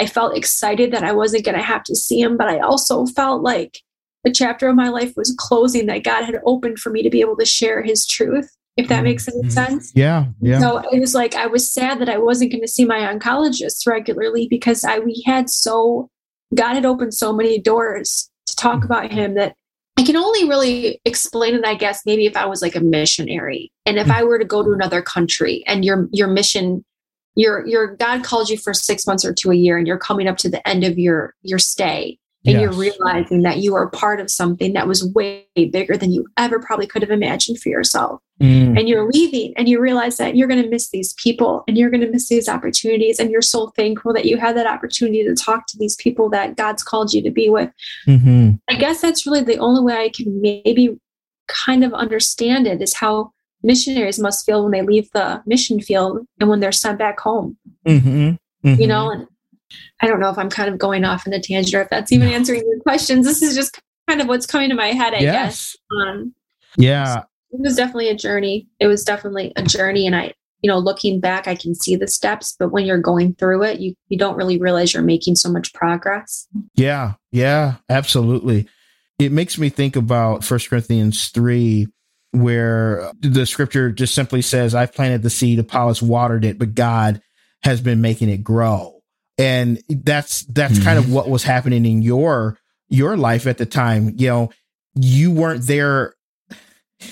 I 0.00 0.06
felt 0.06 0.36
excited 0.36 0.92
that 0.92 1.04
I 1.04 1.12
wasn't 1.12 1.44
going 1.44 1.58
to 1.58 1.62
have 1.62 1.82
to 1.84 1.94
see 1.94 2.20
him, 2.20 2.38
but 2.38 2.48
I 2.48 2.58
also 2.60 3.04
felt 3.04 3.42
like 3.42 3.80
the 4.24 4.32
chapter 4.32 4.66
of 4.66 4.76
my 4.76 4.88
life 4.88 5.12
was 5.14 5.34
closing 5.38 5.86
that 5.86 6.04
God 6.04 6.24
had 6.24 6.40
opened 6.46 6.78
for 6.78 6.88
me 6.88 7.02
to 7.02 7.10
be 7.10 7.20
able 7.20 7.36
to 7.36 7.44
share 7.44 7.82
his 7.82 8.06
truth, 8.06 8.50
if 8.78 8.88
that 8.88 9.04
makes 9.04 9.28
any 9.28 9.40
mm-hmm. 9.40 9.50
sense. 9.50 9.92
Yeah. 9.94 10.26
Yeah. 10.40 10.60
So 10.60 10.78
it 10.90 11.00
was 11.00 11.14
like 11.14 11.34
I 11.34 11.46
was 11.46 11.70
sad 11.70 12.00
that 12.00 12.08
I 12.08 12.16
wasn't 12.16 12.50
going 12.50 12.62
to 12.62 12.68
see 12.68 12.86
my 12.86 13.00
oncologist 13.00 13.86
regularly 13.86 14.46
because 14.48 14.84
I 14.84 15.00
we 15.00 15.22
had 15.26 15.50
so 15.50 16.08
God 16.54 16.74
had 16.74 16.86
opened 16.86 17.12
so 17.12 17.34
many 17.34 17.58
doors 17.58 18.30
to 18.46 18.56
talk 18.56 18.76
mm-hmm. 18.76 18.84
about 18.86 19.10
him 19.10 19.34
that 19.34 19.54
I 20.00 20.02
can 20.02 20.16
only 20.16 20.48
really 20.48 20.98
explain 21.04 21.54
it, 21.54 21.66
I 21.66 21.74
guess, 21.74 22.06
maybe 22.06 22.24
if 22.24 22.34
I 22.34 22.46
was 22.46 22.62
like 22.62 22.74
a 22.74 22.80
missionary 22.80 23.70
and 23.84 23.98
if 23.98 24.04
mm-hmm. 24.04 24.16
I 24.16 24.24
were 24.24 24.38
to 24.38 24.46
go 24.46 24.62
to 24.62 24.72
another 24.72 25.02
country 25.02 25.62
and 25.66 25.84
your 25.84 26.08
your 26.10 26.26
mission 26.26 26.86
your 27.34 27.66
your 27.66 27.96
God 27.96 28.24
called 28.24 28.48
you 28.48 28.56
for 28.56 28.72
six 28.72 29.06
months 29.06 29.26
or 29.26 29.34
to 29.34 29.50
a 29.50 29.54
year, 29.54 29.76
and 29.76 29.86
you're 29.86 29.98
coming 29.98 30.26
up 30.26 30.38
to 30.38 30.48
the 30.48 30.66
end 30.66 30.84
of 30.84 30.98
your 30.98 31.34
your 31.42 31.58
stay, 31.58 32.18
and 32.46 32.54
yes. 32.54 32.62
you're 32.62 32.72
realizing 32.72 33.42
that 33.42 33.58
you 33.58 33.74
are 33.74 33.90
part 33.90 34.18
of 34.18 34.30
something 34.30 34.72
that 34.72 34.88
was 34.88 35.04
way 35.04 35.46
bigger 35.54 35.96
than 35.96 36.10
you 36.10 36.26
ever 36.38 36.58
probably 36.58 36.86
could 36.86 37.02
have 37.02 37.10
imagined 37.10 37.60
for 37.60 37.68
yourself. 37.68 38.20
Mm. 38.40 38.78
And 38.78 38.88
you're 38.88 39.10
leaving, 39.10 39.52
and 39.58 39.68
you 39.68 39.78
realize 39.78 40.16
that 40.16 40.34
you're 40.34 40.48
going 40.48 40.62
to 40.62 40.68
miss 40.68 40.88
these 40.88 41.12
people, 41.14 41.62
and 41.68 41.76
you're 41.76 41.90
going 41.90 42.00
to 42.00 42.10
miss 42.10 42.30
these 42.30 42.48
opportunities, 42.48 43.18
and 43.18 43.30
you're 43.30 43.42
so 43.42 43.68
thankful 43.76 44.14
that 44.14 44.24
you 44.24 44.38
had 44.38 44.56
that 44.56 44.66
opportunity 44.66 45.22
to 45.22 45.34
talk 45.34 45.66
to 45.66 45.76
these 45.76 45.96
people 45.96 46.30
that 46.30 46.56
God's 46.56 46.82
called 46.82 47.12
you 47.12 47.22
to 47.22 47.30
be 47.30 47.50
with. 47.50 47.70
Mm-hmm. 48.06 48.52
I 48.68 48.74
guess 48.74 49.02
that's 49.02 49.26
really 49.26 49.42
the 49.42 49.58
only 49.58 49.82
way 49.82 49.96
I 49.96 50.08
can 50.08 50.40
maybe 50.40 50.98
kind 51.48 51.84
of 51.84 51.92
understand 51.92 52.66
it 52.66 52.80
is 52.80 52.94
how 52.94 53.32
missionaries 53.62 54.18
must 54.18 54.46
feel 54.46 54.62
when 54.62 54.72
they 54.72 54.82
leave 54.82 55.10
the 55.12 55.42
mission 55.44 55.78
field 55.80 56.26
and 56.38 56.48
when 56.48 56.60
they're 56.60 56.72
sent 56.72 56.98
back 56.98 57.20
home. 57.20 57.58
Mm-hmm. 57.86 58.30
Mm-hmm. 58.66 58.80
You 58.80 58.86
know, 58.86 59.10
and 59.10 59.26
I 60.00 60.06
don't 60.06 60.20
know 60.20 60.30
if 60.30 60.38
I'm 60.38 60.50
kind 60.50 60.68
of 60.68 60.78
going 60.78 61.04
off 61.04 61.26
in 61.26 61.32
a 61.32 61.40
tangent 61.40 61.74
or 61.74 61.82
if 61.82 61.90
that's 61.90 62.12
even 62.12 62.28
answering 62.28 62.62
your 62.66 62.80
questions. 62.80 63.26
This 63.26 63.42
is 63.42 63.54
just 63.54 63.80
kind 64.08 64.20
of 64.20 64.28
what's 64.28 64.46
coming 64.46 64.68
to 64.70 64.74
my 64.74 64.88
head, 64.88 65.14
I 65.14 65.20
yes. 65.20 65.32
guess. 65.32 65.76
Um, 65.96 66.34
yeah. 66.76 67.22
It 67.52 67.60
was 67.60 67.76
definitely 67.76 68.08
a 68.08 68.16
journey. 68.16 68.68
It 68.78 68.86
was 68.86 69.04
definitely 69.04 69.52
a 69.56 69.62
journey. 69.62 70.06
And 70.06 70.16
I, 70.16 70.32
you 70.62 70.68
know, 70.68 70.78
looking 70.78 71.20
back, 71.20 71.48
I 71.48 71.54
can 71.54 71.74
see 71.74 71.96
the 71.96 72.06
steps, 72.06 72.54
but 72.58 72.70
when 72.70 72.86
you're 72.86 72.98
going 72.98 73.34
through 73.34 73.62
it, 73.64 73.80
you, 73.80 73.94
you 74.08 74.18
don't 74.18 74.36
really 74.36 74.58
realize 74.58 74.92
you're 74.92 75.02
making 75.02 75.36
so 75.36 75.50
much 75.50 75.72
progress. 75.72 76.46
Yeah. 76.74 77.14
Yeah. 77.32 77.76
Absolutely. 77.88 78.68
It 79.18 79.32
makes 79.32 79.58
me 79.58 79.68
think 79.68 79.96
about 79.96 80.44
First 80.44 80.70
Corinthians 80.70 81.28
3 81.28 81.88
where 82.32 83.10
the 83.20 83.44
scripture 83.44 83.90
just 83.90 84.14
simply 84.14 84.42
says, 84.42 84.74
I've 84.74 84.94
planted 84.94 85.22
the 85.22 85.30
seed, 85.30 85.58
Apollos 85.58 86.02
watered 86.02 86.44
it, 86.44 86.58
but 86.58 86.74
God 86.74 87.20
has 87.62 87.80
been 87.80 88.00
making 88.00 88.28
it 88.28 88.44
grow. 88.44 88.99
And 89.40 89.82
that's 89.88 90.42
that's 90.42 90.74
mm-hmm. 90.74 90.84
kind 90.84 90.98
of 90.98 91.06
mm-hmm. 91.06 91.14
what 91.14 91.30
was 91.30 91.42
happening 91.42 91.86
in 91.86 92.02
your 92.02 92.58
your 92.88 93.16
life 93.16 93.46
at 93.46 93.56
the 93.56 93.64
time. 93.64 94.14
You 94.18 94.28
know, 94.28 94.50
you 94.94 95.30
weren't 95.30 95.66
there. 95.66 96.14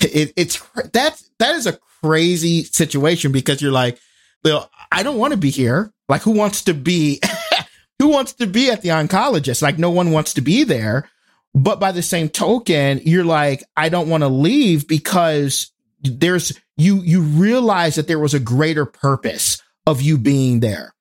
It, 0.01 0.33
it's 0.35 0.61
that 0.93 1.19
that 1.39 1.55
is 1.55 1.65
a 1.65 1.79
crazy 2.03 2.63
situation 2.63 3.31
because 3.31 3.61
you're 3.63 3.71
like, 3.71 3.99
well, 4.43 4.69
I 4.91 5.01
don't 5.01 5.17
want 5.17 5.31
to 5.31 5.37
be 5.37 5.49
here. 5.49 5.91
Like, 6.07 6.21
who 6.21 6.31
wants 6.31 6.63
to 6.63 6.75
be? 6.75 7.19
who 7.99 8.09
wants 8.09 8.33
to 8.33 8.45
be 8.45 8.69
at 8.69 8.83
the 8.83 8.89
oncologist? 8.89 9.63
Like, 9.63 9.79
no 9.79 9.89
one 9.89 10.11
wants 10.11 10.33
to 10.35 10.41
be 10.41 10.63
there. 10.63 11.09
But 11.55 11.79
by 11.79 11.91
the 11.91 12.03
same 12.03 12.29
token, 12.29 13.01
you're 13.05 13.25
like, 13.25 13.63
I 13.75 13.89
don't 13.89 14.07
want 14.09 14.21
to 14.21 14.27
leave 14.27 14.87
because 14.87 15.71
there's 16.01 16.57
you 16.77 17.01
you 17.01 17.21
realize 17.21 17.95
that 17.95 18.07
there 18.07 18.19
was 18.19 18.35
a 18.35 18.39
greater 18.39 18.85
purpose 18.85 19.61
of 19.87 20.01
you 20.01 20.19
being 20.19 20.59
there. 20.59 20.93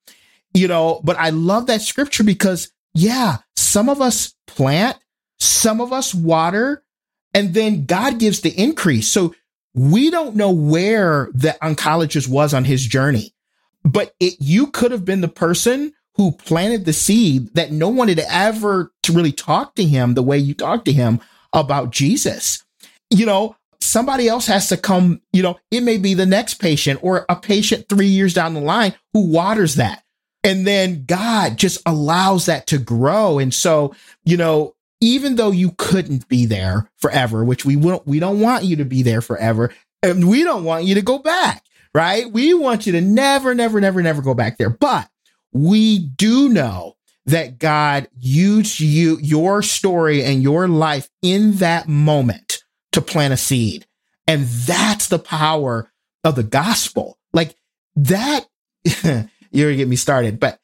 You 0.59 0.66
know, 0.66 1.01
but 1.05 1.16
I 1.16 1.31
love 1.31 1.66
that 1.66 1.83
scripture 1.83 2.25
because 2.25 2.73
yeah, 2.92 3.38
some 3.57 3.88
of 3.88 4.01
us 4.01 4.35
plant, 4.49 4.99
some 5.38 5.81
of 5.81 5.92
us 5.92 6.12
water, 6.12 6.83
and 7.33 7.55
then 7.55 7.85
God 7.85 8.18
gives 8.18 8.40
the 8.40 8.51
increase. 8.51 9.09
So 9.09 9.35
we 9.75 10.11
don't 10.11 10.35
know 10.35 10.51
where 10.51 11.29
the 11.33 11.57
oncologist 11.62 12.29
was 12.29 12.53
on 12.55 12.64
his 12.64 12.85
journey, 12.85 13.35
but 13.85 14.14
it, 14.18 14.35
you 14.40 14.68
could 14.68 14.90
have 14.90 15.05
been 15.05 15.21
the 15.21 15.29
person 15.29 15.92
who 16.16 16.33
planted 16.33 16.85
the 16.85 16.92
seed 16.92 17.55
that 17.55 17.71
no 17.71 17.88
one 17.88 18.09
had 18.09 18.18
ever 18.29 18.92
to 19.05 19.12
really 19.12 19.31
talk 19.31 19.77
to 19.77 19.85
him 19.85 20.14
the 20.14 20.23
way 20.23 20.38
you 20.38 20.55
talk 20.55 20.85
to 20.87 20.92
him 20.92 21.21
about 21.53 21.92
Jesus. 21.92 22.64
You 23.11 23.27
know, 23.27 23.55
somebody 23.81 24.27
else 24.27 24.49
has 24.49 24.68
to 24.71 24.77
come, 24.77 25.21
you 25.33 25.42
know, 25.44 25.57
it 25.71 25.83
may 25.83 25.99
be 25.99 26.14
the 26.14 26.27
next 26.27 26.55
patient 26.55 26.99
or 27.05 27.25
a 27.29 27.37
patient 27.37 27.88
three 27.88 28.09
years 28.09 28.35
down 28.35 28.55
the 28.55 28.61
line 28.61 28.94
who 29.12 29.31
waters 29.31 29.77
that. 29.77 30.03
And 30.44 30.66
then 30.66 31.05
God 31.05 31.57
just 31.57 31.81
allows 31.85 32.46
that 32.46 32.66
to 32.68 32.79
grow. 32.79 33.38
And 33.38 33.53
so, 33.53 33.94
you 34.24 34.37
know, 34.37 34.74
even 35.01 35.37
though 35.37 35.51
you 35.51 35.72
couldn't 35.79 36.29
be 36.29 36.46
there 36.46 36.90
forever, 36.96 37.44
which 37.44 37.64
we 37.64 37.77
won't, 37.77 38.07
we 38.07 38.18
don't 38.20 38.40
want 38.40 38.64
you 38.64 38.77
to 38.77 38.85
be 38.85 39.03
there 39.03 39.20
forever, 39.20 39.72
and 40.03 40.29
we 40.29 40.44
don't 40.44 40.64
want 40.64 40.85
you 40.85 40.94
to 40.94 41.03
go 41.03 41.18
back, 41.18 41.64
right? 41.94 42.31
We 42.31 42.55
want 42.55 42.87
you 42.87 42.92
to 42.92 43.01
never, 43.01 43.55
never, 43.55 43.81
never, 43.81 44.03
never 44.03 44.22
go 44.22 44.35
back 44.35 44.59
there. 44.59 44.70
But 44.70 45.09
we 45.53 45.98
do 45.98 46.48
know 46.48 46.96
that 47.27 47.59
God 47.59 48.09
used 48.18 48.81
you, 48.81 49.18
your 49.20 49.62
story 49.62 50.24
and 50.24 50.42
your 50.42 50.66
life 50.66 51.09
in 51.20 51.57
that 51.57 51.87
moment 51.87 52.64
to 52.92 53.03
plant 53.03 53.35
a 53.35 53.37
seed. 53.37 53.87
And 54.27 54.46
that's 54.46 55.09
the 55.09 55.18
power 55.18 55.90
of 56.24 56.37
the 56.37 56.42
gospel. 56.42 57.18
Like 57.33 57.55
that, 57.96 58.46
you're 59.51 59.69
gonna 59.69 59.77
get 59.77 59.89
me 59.89 59.97
started, 59.97 60.39
but 60.41 60.59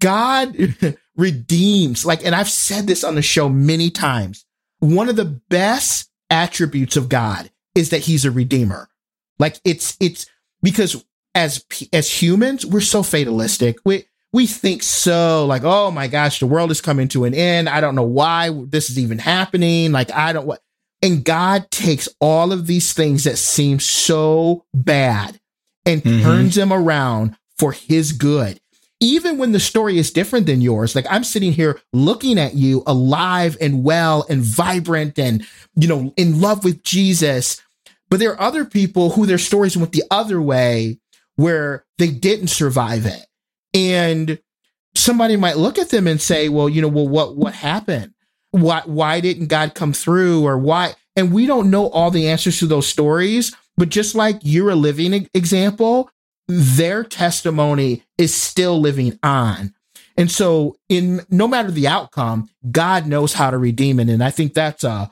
God 0.00 0.56
redeems, 1.16 2.04
like, 2.04 2.24
and 2.24 2.34
I've 2.34 2.50
said 2.50 2.86
this 2.86 3.04
on 3.04 3.14
the 3.14 3.22
show 3.22 3.48
many 3.48 3.90
times. 3.90 4.44
One 4.80 5.08
of 5.08 5.16
the 5.16 5.24
best 5.24 6.10
attributes 6.30 6.96
of 6.96 7.08
God 7.08 7.50
is 7.74 7.90
that 7.90 8.00
he's 8.00 8.24
a 8.24 8.30
redeemer. 8.30 8.88
Like 9.38 9.60
it's, 9.64 9.96
it's 10.00 10.26
because 10.62 11.04
as, 11.34 11.64
as 11.92 12.10
humans, 12.10 12.66
we're 12.66 12.80
so 12.80 13.02
fatalistic. 13.02 13.76
We, 13.84 14.04
we 14.32 14.46
think 14.46 14.82
so 14.82 15.44
like, 15.46 15.62
oh 15.64 15.90
my 15.90 16.08
gosh, 16.08 16.40
the 16.40 16.46
world 16.46 16.70
is 16.70 16.80
coming 16.80 17.08
to 17.08 17.24
an 17.24 17.34
end. 17.34 17.68
I 17.68 17.80
don't 17.80 17.94
know 17.94 18.02
why 18.02 18.50
this 18.66 18.90
is 18.90 18.98
even 18.98 19.18
happening. 19.18 19.92
Like, 19.92 20.12
I 20.12 20.32
don't 20.32 20.46
what. 20.46 20.62
And 21.02 21.24
God 21.24 21.70
takes 21.70 22.08
all 22.20 22.52
of 22.52 22.66
these 22.66 22.92
things 22.92 23.24
that 23.24 23.38
seem 23.38 23.80
so 23.80 24.66
bad 24.74 25.40
and 25.86 26.02
mm-hmm. 26.02 26.22
turns 26.22 26.54
them 26.54 26.72
around 26.72 27.36
for 27.60 27.72
his 27.72 28.12
good. 28.12 28.58
Even 29.00 29.38
when 29.38 29.52
the 29.52 29.60
story 29.60 29.98
is 29.98 30.10
different 30.10 30.46
than 30.46 30.60
yours, 30.60 30.94
like 30.94 31.06
I'm 31.08 31.24
sitting 31.24 31.52
here 31.52 31.80
looking 31.92 32.38
at 32.38 32.54
you 32.54 32.82
alive 32.86 33.56
and 33.60 33.84
well 33.84 34.26
and 34.28 34.42
vibrant 34.42 35.18
and, 35.18 35.46
you 35.74 35.88
know, 35.88 36.12
in 36.16 36.40
love 36.40 36.64
with 36.64 36.82
Jesus. 36.82 37.62
But 38.10 38.18
there 38.18 38.32
are 38.32 38.40
other 38.40 38.64
people 38.64 39.10
who 39.10 39.26
their 39.26 39.38
stories 39.38 39.76
went 39.76 39.92
the 39.92 40.04
other 40.10 40.40
way 40.42 40.98
where 41.36 41.84
they 41.98 42.08
didn't 42.08 42.48
survive 42.48 43.06
it 43.06 43.26
and 43.72 44.38
somebody 44.94 45.36
might 45.36 45.56
look 45.56 45.78
at 45.78 45.90
them 45.90 46.06
and 46.06 46.20
say, 46.20 46.48
well, 46.48 46.68
you 46.68 46.82
know, 46.82 46.88
well, 46.88 47.08
what, 47.08 47.36
what 47.36 47.54
happened? 47.54 48.12
Why, 48.50 48.82
why 48.84 49.20
didn't 49.20 49.46
God 49.46 49.74
come 49.74 49.92
through 49.92 50.44
or 50.44 50.58
why? 50.58 50.94
And 51.14 51.32
we 51.32 51.46
don't 51.46 51.70
know 51.70 51.88
all 51.90 52.10
the 52.10 52.28
answers 52.28 52.58
to 52.58 52.66
those 52.66 52.88
stories, 52.88 53.54
but 53.76 53.88
just 53.88 54.14
like 54.14 54.38
you're 54.42 54.70
a 54.70 54.76
living 54.76 55.28
example, 55.34 56.10
their 56.50 57.04
testimony 57.04 58.02
is 58.18 58.34
still 58.34 58.80
living 58.80 59.18
on. 59.22 59.74
And 60.16 60.30
so 60.30 60.76
in 60.88 61.20
no 61.30 61.46
matter 61.46 61.70
the 61.70 61.88
outcome, 61.88 62.50
God 62.70 63.06
knows 63.06 63.32
how 63.32 63.50
to 63.50 63.58
redeem 63.58 64.00
it. 64.00 64.08
And 64.08 64.22
I 64.22 64.30
think 64.30 64.54
that's 64.54 64.84
a, 64.84 65.10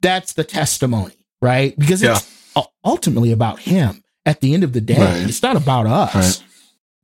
that's 0.00 0.34
the 0.34 0.44
testimony, 0.44 1.16
right? 1.42 1.78
Because 1.78 2.02
it's 2.02 2.50
yeah. 2.56 2.62
ultimately 2.84 3.32
about 3.32 3.58
him 3.58 4.02
at 4.24 4.40
the 4.40 4.54
end 4.54 4.64
of 4.64 4.72
the 4.72 4.80
day. 4.80 4.98
Right. 4.98 5.28
It's 5.28 5.42
not 5.42 5.56
about 5.56 5.86
us, 5.86 6.14
right. 6.14 6.48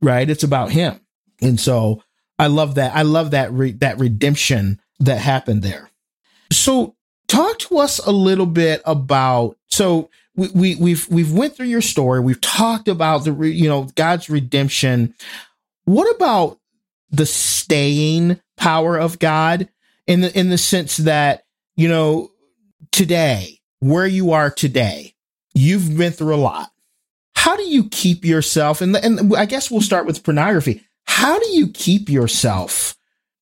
right? 0.01 0.29
It's 0.29 0.43
about 0.43 0.71
him. 0.71 0.99
And 1.41 1.59
so 1.59 2.01
I 2.39 2.47
love 2.47 2.75
that. 2.75 2.95
I 2.95 3.03
love 3.03 3.31
that 3.31 3.51
re- 3.51 3.73
that 3.73 3.99
redemption 3.99 4.79
that 4.99 5.19
happened 5.19 5.61
there. 5.61 5.89
So 6.51 6.95
talk 7.27 7.59
to 7.59 7.77
us 7.77 7.99
a 7.99 8.11
little 8.11 8.45
bit 8.45 8.81
about 8.85 9.57
so 9.67 10.09
we, 10.35 10.49
we 10.49 10.75
we've 10.75 11.07
we've 11.09 11.31
went 11.31 11.55
through 11.55 11.67
your 11.67 11.81
story. 11.81 12.19
We've 12.19 12.41
talked 12.41 12.87
about 12.87 13.23
the 13.23 13.33
you 13.47 13.69
know 13.69 13.89
God's 13.95 14.29
redemption. 14.29 15.13
What 15.85 16.13
about 16.15 16.59
the 17.11 17.25
staying 17.25 18.39
power 18.57 18.97
of 18.97 19.19
God 19.19 19.69
in 20.07 20.21
the 20.21 20.37
in 20.37 20.49
the 20.49 20.57
sense 20.57 20.97
that 20.97 21.43
you 21.75 21.87
know 21.87 22.31
today 22.91 23.59
where 23.79 24.07
you 24.07 24.31
are 24.31 24.49
today, 24.49 25.13
you've 25.53 25.97
been 25.97 26.13
through 26.13 26.35
a 26.35 26.37
lot. 26.37 26.71
How 27.35 27.57
do 27.57 27.63
you 27.63 27.89
keep 27.89 28.23
yourself 28.23 28.81
and 28.81 28.95
and 28.95 29.35
I 29.35 29.45
guess 29.45 29.69
we'll 29.69 29.81
start 29.81 30.05
with 30.05 30.23
pornography. 30.23 30.81
How 31.05 31.37
do 31.37 31.49
you 31.49 31.67
keep 31.67 32.09
yourself 32.09 32.95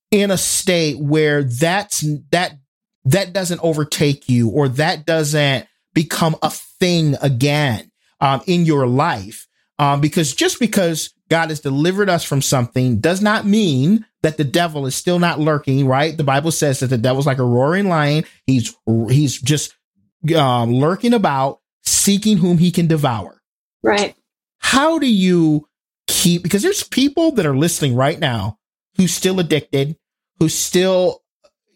in 0.09 0.31
a 0.31 0.37
state 0.37 0.99
where 0.99 1.43
that's 1.43 2.03
that 2.31 2.57
that 3.05 3.33
doesn't 3.33 3.61
overtake 3.63 4.27
you 4.27 4.49
or 4.49 4.67
that 4.69 5.05
doesn't 5.05 5.67
become 5.93 6.35
a 6.41 6.51
thing 6.81 7.15
again 7.21 7.89
um, 8.19 8.41
in 8.47 8.65
your 8.65 8.87
life. 8.87 9.47
Um, 9.79 10.01
because 10.01 10.35
just 10.35 10.59
because 10.59 11.13
God 11.29 11.49
has 11.49 11.61
delivered 11.61 12.09
us 12.09 12.25
from 12.25 12.41
something 12.41 12.99
does 12.99 13.21
not 13.21 13.45
mean 13.45 14.05
that 14.21 14.37
the 14.37 14.43
devil 14.43 14.85
is 14.85 14.95
still 14.95 15.17
not 15.17 15.39
lurking, 15.39 15.87
right? 15.87 16.15
The 16.15 16.25
Bible 16.25 16.51
says 16.51 16.81
that 16.81 16.87
the 16.87 16.97
devil's 16.97 17.25
like 17.25 17.39
a 17.39 17.45
roaring 17.45 17.87
lion. 17.87 18.25
He's, 18.45 18.75
he's 19.09 19.41
just 19.41 19.75
um, 20.35 20.73
lurking 20.73 21.13
about, 21.13 21.61
seeking 21.83 22.37
whom 22.37 22.57
he 22.57 22.69
can 22.69 22.87
devour. 22.87 23.41
Right. 23.81 24.15
How 24.59 24.99
do 24.99 25.07
you 25.07 25.67
keep, 26.07 26.43
because 26.43 26.61
there's 26.61 26.83
people 26.83 27.31
that 27.31 27.45
are 27.45 27.55
listening 27.55 27.95
right 27.95 28.19
now 28.19 28.59
who's 28.97 29.13
still 29.13 29.39
addicted, 29.39 29.95
who's 30.37 30.53
still, 30.53 31.23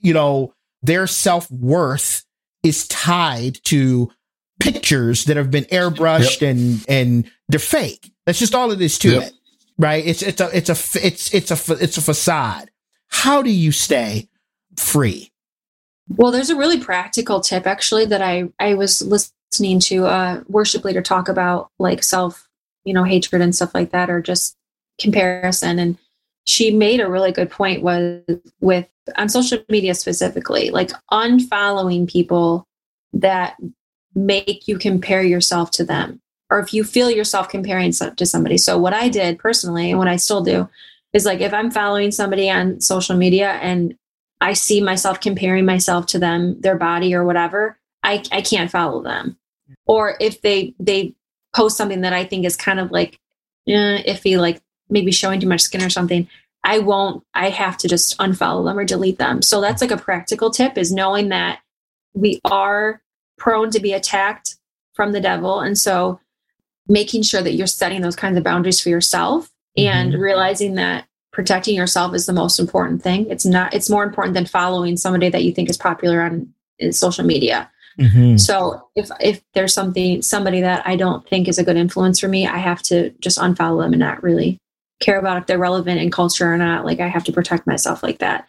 you 0.01 0.13
know, 0.13 0.53
their 0.83 1.07
self 1.07 1.49
worth 1.49 2.23
is 2.61 2.87
tied 2.87 3.57
to 3.63 4.11
pictures 4.59 5.25
that 5.25 5.37
have 5.37 5.51
been 5.51 5.65
airbrushed 5.65 6.41
yep. 6.41 6.55
and 6.55 6.85
and 6.87 7.31
they're 7.49 7.59
fake. 7.59 8.11
That's 8.25 8.39
just 8.39 8.55
all 8.55 8.71
it 8.71 8.81
is 8.81 8.97
to 8.99 9.11
yep. 9.11 9.23
it, 9.23 9.33
right? 9.77 10.05
It's 10.05 10.21
it's 10.21 10.41
a 10.41 10.55
it's 10.55 10.69
a 10.69 11.05
it's 11.05 11.33
it's 11.33 11.51
a 11.51 11.73
it's 11.73 11.97
a 11.97 12.01
facade. 12.01 12.69
How 13.09 13.41
do 13.41 13.51
you 13.51 13.71
stay 13.71 14.29
free? 14.77 15.31
Well, 16.09 16.31
there's 16.31 16.49
a 16.49 16.55
really 16.55 16.79
practical 16.79 17.41
tip 17.41 17.67
actually 17.67 18.05
that 18.05 18.21
I 18.21 18.49
I 18.59 18.75
was 18.75 19.01
listening 19.01 19.79
to 19.81 20.05
a 20.05 20.43
worship 20.47 20.83
leader 20.83 21.01
talk 21.01 21.27
about 21.27 21.69
like 21.79 22.03
self, 22.03 22.47
you 22.83 22.93
know, 22.93 23.03
hatred 23.03 23.41
and 23.41 23.55
stuff 23.55 23.73
like 23.73 23.91
that, 23.91 24.09
or 24.09 24.21
just 24.21 24.55
comparison. 24.99 25.79
And 25.79 25.97
she 26.45 26.71
made 26.71 26.99
a 26.99 27.09
really 27.09 27.31
good 27.31 27.49
point 27.49 27.81
was 27.81 28.21
with 28.61 28.87
on 29.17 29.29
social 29.29 29.59
media 29.69 29.95
specifically, 29.95 30.69
like 30.69 30.91
unfollowing 31.11 32.09
people 32.09 32.67
that 33.13 33.55
make 34.15 34.67
you 34.67 34.77
compare 34.77 35.21
yourself 35.21 35.71
to 35.71 35.83
them 35.83 36.21
or 36.49 36.59
if 36.59 36.73
you 36.73 36.83
feel 36.83 37.09
yourself 37.09 37.49
comparing 37.49 37.91
to 37.91 38.25
somebody. 38.25 38.57
So 38.57 38.77
what 38.77 38.93
I 38.93 39.09
did 39.09 39.39
personally 39.39 39.89
and 39.89 39.99
what 39.99 40.07
I 40.07 40.15
still 40.15 40.41
do 40.41 40.69
is 41.13 41.25
like 41.25 41.41
if 41.41 41.53
I'm 41.53 41.71
following 41.71 42.11
somebody 42.11 42.49
on 42.49 42.81
social 42.81 43.15
media 43.15 43.51
and 43.53 43.97
I 44.41 44.53
see 44.53 44.81
myself 44.81 45.21
comparing 45.21 45.65
myself 45.65 46.05
to 46.07 46.19
them, 46.19 46.59
their 46.61 46.77
body 46.77 47.15
or 47.15 47.23
whatever, 47.23 47.77
I, 48.03 48.23
I 48.31 48.41
can't 48.41 48.69
follow 48.69 49.01
them. 49.01 49.37
Or 49.87 50.15
if 50.19 50.41
they 50.41 50.73
they 50.79 51.15
post 51.55 51.77
something 51.77 52.01
that 52.01 52.13
I 52.13 52.25
think 52.25 52.45
is 52.45 52.55
kind 52.55 52.79
of 52.79 52.91
like 52.91 53.19
eh, 53.67 54.03
iffy, 54.03 54.39
like 54.39 54.61
maybe 54.89 55.11
showing 55.11 55.39
too 55.39 55.47
much 55.47 55.61
skin 55.61 55.83
or 55.83 55.89
something, 55.89 56.27
I 56.63 56.79
won't, 56.79 57.23
I 57.33 57.49
have 57.49 57.77
to 57.77 57.87
just 57.87 58.17
unfollow 58.17 58.65
them 58.65 58.77
or 58.77 58.85
delete 58.85 59.17
them. 59.17 59.41
So 59.41 59.61
that's 59.61 59.81
like 59.81 59.91
a 59.91 59.97
practical 59.97 60.51
tip 60.51 60.77
is 60.77 60.91
knowing 60.91 61.29
that 61.29 61.59
we 62.13 62.39
are 62.45 63.01
prone 63.37 63.69
to 63.71 63.79
be 63.79 63.93
attacked 63.93 64.55
from 64.93 65.11
the 65.11 65.21
devil. 65.21 65.59
And 65.59 65.77
so 65.77 66.19
making 66.87 67.23
sure 67.23 67.41
that 67.41 67.53
you're 67.53 67.67
setting 67.67 68.01
those 68.01 68.15
kinds 68.15 68.37
of 68.37 68.43
boundaries 68.43 68.79
for 68.79 68.89
yourself 68.89 69.49
and 69.77 70.13
mm-hmm. 70.13 70.21
realizing 70.21 70.75
that 70.75 71.07
protecting 71.31 71.75
yourself 71.75 72.13
is 72.13 72.25
the 72.25 72.33
most 72.33 72.59
important 72.59 73.01
thing. 73.01 73.29
It's 73.29 73.45
not, 73.45 73.73
it's 73.73 73.89
more 73.89 74.03
important 74.03 74.35
than 74.35 74.45
following 74.45 74.95
somebody 74.95 75.29
that 75.29 75.43
you 75.43 75.53
think 75.53 75.69
is 75.69 75.77
popular 75.77 76.21
on 76.21 76.53
social 76.91 77.25
media. 77.25 77.69
Mm-hmm. 77.99 78.37
So 78.37 78.89
if 78.95 79.09
if 79.21 79.41
there's 79.53 79.73
something 79.73 80.21
somebody 80.21 80.61
that 80.61 80.85
I 80.85 80.95
don't 80.95 81.27
think 81.29 81.47
is 81.47 81.57
a 81.57 81.63
good 81.63 81.77
influence 81.77 82.19
for 82.19 82.27
me, 82.27 82.45
I 82.45 82.57
have 82.57 82.81
to 82.83 83.11
just 83.21 83.37
unfollow 83.37 83.83
them 83.83 83.93
and 83.93 83.99
not 83.99 84.21
really 84.21 84.57
care 84.99 85.17
about 85.17 85.37
if 85.37 85.45
they're 85.45 85.57
relevant 85.57 86.01
in 86.01 86.11
culture 86.11 86.51
or 86.51 86.57
not. 86.57 86.85
Like 86.85 86.99
I 86.99 87.07
have 87.07 87.23
to 87.25 87.31
protect 87.31 87.67
myself 87.67 88.03
like 88.03 88.19
that. 88.19 88.47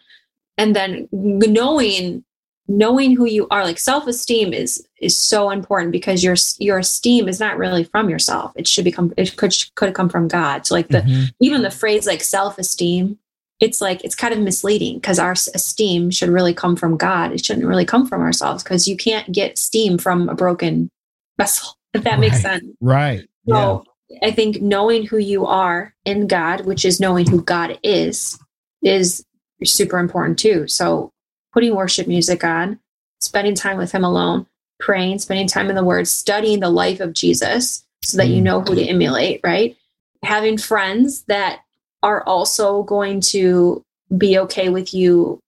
And 0.57 0.75
then 0.75 1.07
knowing 1.11 2.25
knowing 2.67 3.15
who 3.15 3.25
you 3.25 3.47
are, 3.49 3.63
like 3.63 3.79
self-esteem 3.79 4.53
is 4.53 4.85
is 4.99 5.15
so 5.15 5.49
important 5.49 5.91
because 5.91 6.23
your 6.23 6.35
your 6.59 6.79
esteem 6.79 7.27
is 7.27 7.39
not 7.39 7.57
really 7.57 7.83
from 7.83 8.09
yourself. 8.09 8.51
It 8.55 8.67
should 8.67 8.83
become 8.83 9.13
it 9.17 9.35
could 9.37 9.53
could 9.75 9.93
come 9.93 10.09
from 10.09 10.27
God. 10.27 10.65
So 10.65 10.75
like 10.75 10.89
the 10.89 10.99
mm-hmm. 10.99 11.23
even 11.39 11.61
the 11.61 11.71
phrase 11.71 12.05
like 12.05 12.21
self-esteem, 12.21 13.17
it's 13.59 13.81
like 13.81 14.03
it's 14.03 14.15
kind 14.15 14.33
of 14.33 14.39
misleading 14.39 14.95
because 14.95 15.19
our 15.19 15.31
esteem 15.31 16.11
should 16.11 16.29
really 16.29 16.53
come 16.53 16.75
from 16.75 16.97
God. 16.97 17.31
It 17.31 17.43
shouldn't 17.43 17.65
really 17.65 17.85
come 17.85 18.05
from 18.05 18.21
ourselves 18.21 18.63
because 18.63 18.87
you 18.87 18.97
can't 18.97 19.31
get 19.31 19.57
steam 19.57 19.97
from 19.97 20.29
a 20.29 20.35
broken 20.35 20.89
vessel. 21.37 21.73
If 21.93 22.03
that 22.03 22.11
right. 22.11 22.19
makes 22.19 22.41
sense. 22.41 22.65
Right. 22.81 23.27
So 23.47 23.83
I 24.21 24.31
think 24.31 24.61
knowing 24.61 25.05
who 25.05 25.17
you 25.17 25.45
are 25.45 25.95
in 26.05 26.27
God, 26.27 26.65
which 26.65 26.85
is 26.85 26.99
knowing 26.99 27.27
who 27.27 27.41
God 27.41 27.79
is, 27.81 28.37
is 28.83 29.25
super 29.63 29.97
important 29.97 30.37
too. 30.37 30.67
So 30.67 31.11
putting 31.57 31.75
worship 31.75 32.07
music 32.07 32.43
on, 32.43 32.79
spending 33.19 33.55
time 33.55 33.77
with 33.77 33.91
Him 33.91 34.03
alone, 34.03 34.45
praying, 34.79 35.17
spending 35.17 35.47
time 35.47 35.69
in 35.69 35.75
the 35.75 35.83
Word, 35.83 36.07
studying 36.07 36.59
the 36.59 36.69
life 36.69 36.99
of 36.99 37.13
Jesus 37.13 37.83
so 38.03 38.17
that 38.17 38.27
you 38.27 38.41
mm. 38.41 38.43
know 38.43 38.61
who 38.61 38.75
to 38.75 38.83
emulate, 38.83 39.41
right? 39.43 39.75
Having 40.23 40.59
friends 40.59 41.23
that 41.23 41.61
are 42.03 42.23
also 42.25 42.83
going 42.83 43.21
to 43.21 43.83
be 44.15 44.37
okay 44.37 44.69
with 44.69 44.93
you 44.93 45.39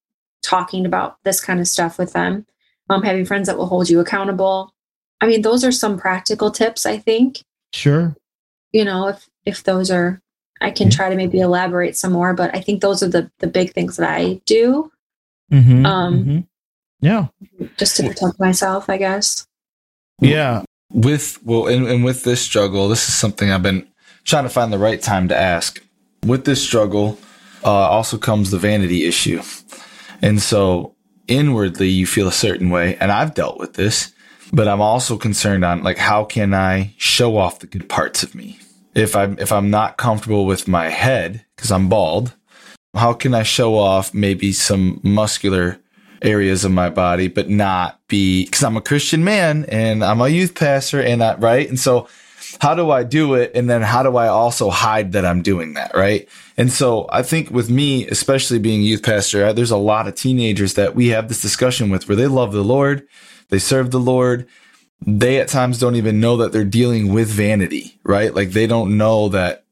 talking 0.42 0.86
about 0.88 1.18
this 1.24 1.40
kind 1.40 1.60
of 1.60 1.68
stuff 1.68 2.00
with 2.00 2.14
them. 2.14 2.46
Um, 2.90 3.04
having 3.04 3.24
friends 3.24 3.46
that 3.48 3.58
will 3.58 3.68
hold 3.68 3.88
you 3.88 4.00
accountable. 4.00 4.74
I 5.22 5.28
mean, 5.28 5.44
those 5.44 5.64
are 5.64 5.72
some 5.72 6.00
practical 6.00 6.50
tips, 6.50 6.88
I 6.88 6.98
think. 6.98 7.44
Sure 7.72 8.16
you 8.72 8.86
know, 8.86 9.08
if 9.08 9.30
if 9.46 9.64
those 9.64 9.92
are 9.92 10.22
I 10.62 10.72
can 10.72 10.90
try 10.90 11.10
to 11.10 11.16
maybe 11.16 11.40
elaborate 11.40 11.96
some 11.96 12.12
more, 12.12 12.34
but 12.34 12.54
I 12.54 12.62
think 12.62 12.82
those 12.82 13.02
are 13.02 13.08
the 13.08 13.32
the 13.40 13.48
big 13.48 13.74
things 13.74 13.98
that 13.98 14.10
I 14.10 14.42
do. 14.46 14.92
Mm-hmm, 15.52 15.86
um, 15.86 16.20
mm-hmm. 16.20 16.40
Yeah, 17.02 17.28
just 17.78 17.98
to 17.98 18.04
protect 18.04 18.40
myself, 18.40 18.90
I 18.90 18.98
guess. 18.98 19.48
Yeah. 20.20 20.64
With 20.92 21.38
well, 21.44 21.68
and, 21.68 21.88
and 21.88 22.04
with 22.04 22.24
this 22.24 22.42
struggle, 22.42 22.90
this 22.90 23.08
is 23.08 23.14
something 23.14 23.52
I've 23.52 23.64
been 23.64 23.88
trying 24.26 24.44
to 24.44 24.50
find 24.50 24.74
the 24.74 24.80
right 24.80 25.02
time 25.02 25.28
to 25.30 25.38
ask. 25.38 25.84
With 26.26 26.46
this 26.46 26.62
struggle, 26.62 27.18
uh, 27.64 27.70
also 27.70 28.18
comes 28.18 28.52
the 28.52 28.58
vanity 28.58 29.06
issue, 29.06 29.42
and 30.22 30.42
so 30.42 30.96
inwardly 31.28 31.90
you 31.90 32.08
feel 32.08 32.28
a 32.28 32.34
certain 32.34 32.70
way, 32.70 32.98
and 32.98 33.12
I've 33.12 33.34
dealt 33.34 33.60
with 33.60 33.76
this 33.76 34.14
but 34.52 34.68
I'm 34.68 34.82
also 34.82 35.18
concerned 35.18 35.64
on 35.64 35.84
like 35.84 35.98
how 35.98 36.24
can 36.24 36.54
I 36.54 36.94
show 36.98 37.38
off 37.38 37.60
the 37.60 37.68
good 37.68 37.90
parts 37.90 38.24
of 38.24 38.36
me? 38.36 38.60
If 38.96 39.16
I'm 39.16 39.38
if 39.40 39.52
I'm 39.52 39.70
not 39.70 39.98
comfortable 39.98 40.46
with 40.46 40.68
my 40.68 40.90
head 40.90 41.46
because 41.56 41.72
I'm 41.72 41.90
bald, 41.90 42.36
how 42.96 43.14
can 43.14 43.34
I 43.34 43.44
show 43.44 43.78
off 43.78 44.14
maybe 44.14 44.52
some 44.52 45.00
muscular 45.04 45.80
areas 46.22 46.66
of 46.66 46.72
my 46.72 46.90
body 46.90 47.28
but 47.28 47.50
not 47.50 48.00
be 48.08 48.46
cuz 48.48 48.64
I'm 48.64 48.78
a 48.78 48.82
Christian 48.82 49.24
man 49.24 49.66
and 49.70 50.04
I'm 50.04 50.22
a 50.22 50.28
youth 50.28 50.56
pastor 50.56 51.02
and 51.02 51.24
I, 51.24 51.36
right? 51.36 51.68
And 51.68 51.80
so 51.80 52.08
how 52.60 52.74
do 52.74 52.92
I 52.92 53.04
do 53.04 53.36
it? 53.36 53.52
And 53.54 53.70
then 53.70 53.82
how 53.82 54.04
do 54.04 54.18
I 54.18 54.28
also 54.28 54.70
hide 54.70 55.12
that 55.14 55.26
I'm 55.26 55.42
doing 55.42 55.74
that? 55.76 55.92
Right. 55.94 56.28
And 56.58 56.72
so 56.72 57.08
I 57.12 57.22
think 57.22 57.52
with 57.52 57.70
me, 57.70 58.08
especially 58.08 58.60
being 58.60 58.82
youth 58.82 59.04
pastor, 59.04 59.54
there's 59.54 59.72
a 59.72 59.78
lot 59.78 60.08
of 60.08 60.16
teenagers 60.16 60.74
that 60.74 60.96
we 60.96 61.08
have 61.10 61.28
this 61.28 61.42
discussion 61.42 61.90
with 61.90 62.10
where 62.10 62.16
they 62.16 62.28
love 62.28 62.52
the 62.52 62.64
Lord. 62.64 63.08
They 63.50 63.60
serve 63.60 63.92
the 63.92 64.00
Lord. 64.00 64.48
They 65.06 65.40
at 65.40 65.48
times 65.48 65.80
don't 65.80 65.96
even 65.96 66.20
know 66.20 66.38
that 66.38 66.52
they're 66.52 66.66
dealing 66.66 67.14
with 67.14 67.30
vanity, 67.30 68.00
right? 68.04 68.34
Like 68.34 68.52
they 68.52 68.68
don't 68.68 68.98
know 68.98 69.30
that 69.30 69.64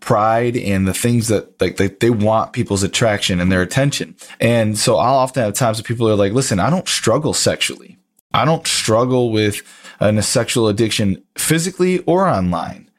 pride 0.00 0.56
and 0.56 0.86
the 0.86 0.94
things 0.94 1.28
that 1.28 1.60
like 1.60 1.76
they, 1.76 1.88
they 1.88 2.10
want 2.10 2.52
people's 2.52 2.82
attraction 2.82 3.40
and 3.40 3.50
their 3.50 3.62
attention. 3.62 4.14
And 4.40 4.78
so 4.78 4.96
I'll 4.96 5.16
often 5.16 5.42
have 5.42 5.54
times 5.54 5.78
where 5.78 5.84
people 5.84 6.08
are 6.08 6.14
like, 6.14 6.32
listen, 6.32 6.60
I 6.60 6.70
don't 6.70 6.88
struggle 6.88 7.32
sexually. 7.32 7.98
I 8.32 8.44
don't 8.44 8.66
struggle 8.66 9.32
with 9.32 9.62
uh, 10.00 10.12
a 10.14 10.22
sexual 10.22 10.68
addiction 10.68 11.22
physically 11.36 12.00
or 12.00 12.28
online. 12.28 12.90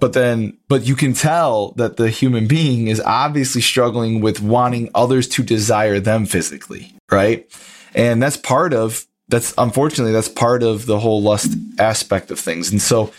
But 0.00 0.12
then, 0.12 0.58
but 0.68 0.86
you 0.86 0.94
can 0.94 1.14
tell 1.14 1.72
that 1.72 1.96
the 1.96 2.10
human 2.10 2.46
being 2.46 2.88
is 2.88 3.00
obviously 3.00 3.62
struggling 3.62 4.20
with 4.20 4.40
wanting 4.40 4.90
others 4.94 5.28
to 5.28 5.42
desire 5.42 5.98
them 5.98 6.26
physically, 6.26 6.94
right? 7.10 7.50
And 7.94 8.22
that's 8.22 8.36
part 8.36 8.74
of 8.74 9.06
that's 9.28 9.54
unfortunately 9.58 10.12
that's 10.12 10.28
part 10.28 10.62
of 10.62 10.86
the 10.86 10.98
whole 10.98 11.22
lust 11.22 11.56
aspect 11.78 12.30
of 12.30 12.38
things. 12.38 12.70
And 12.70 12.80
so, 12.80 13.12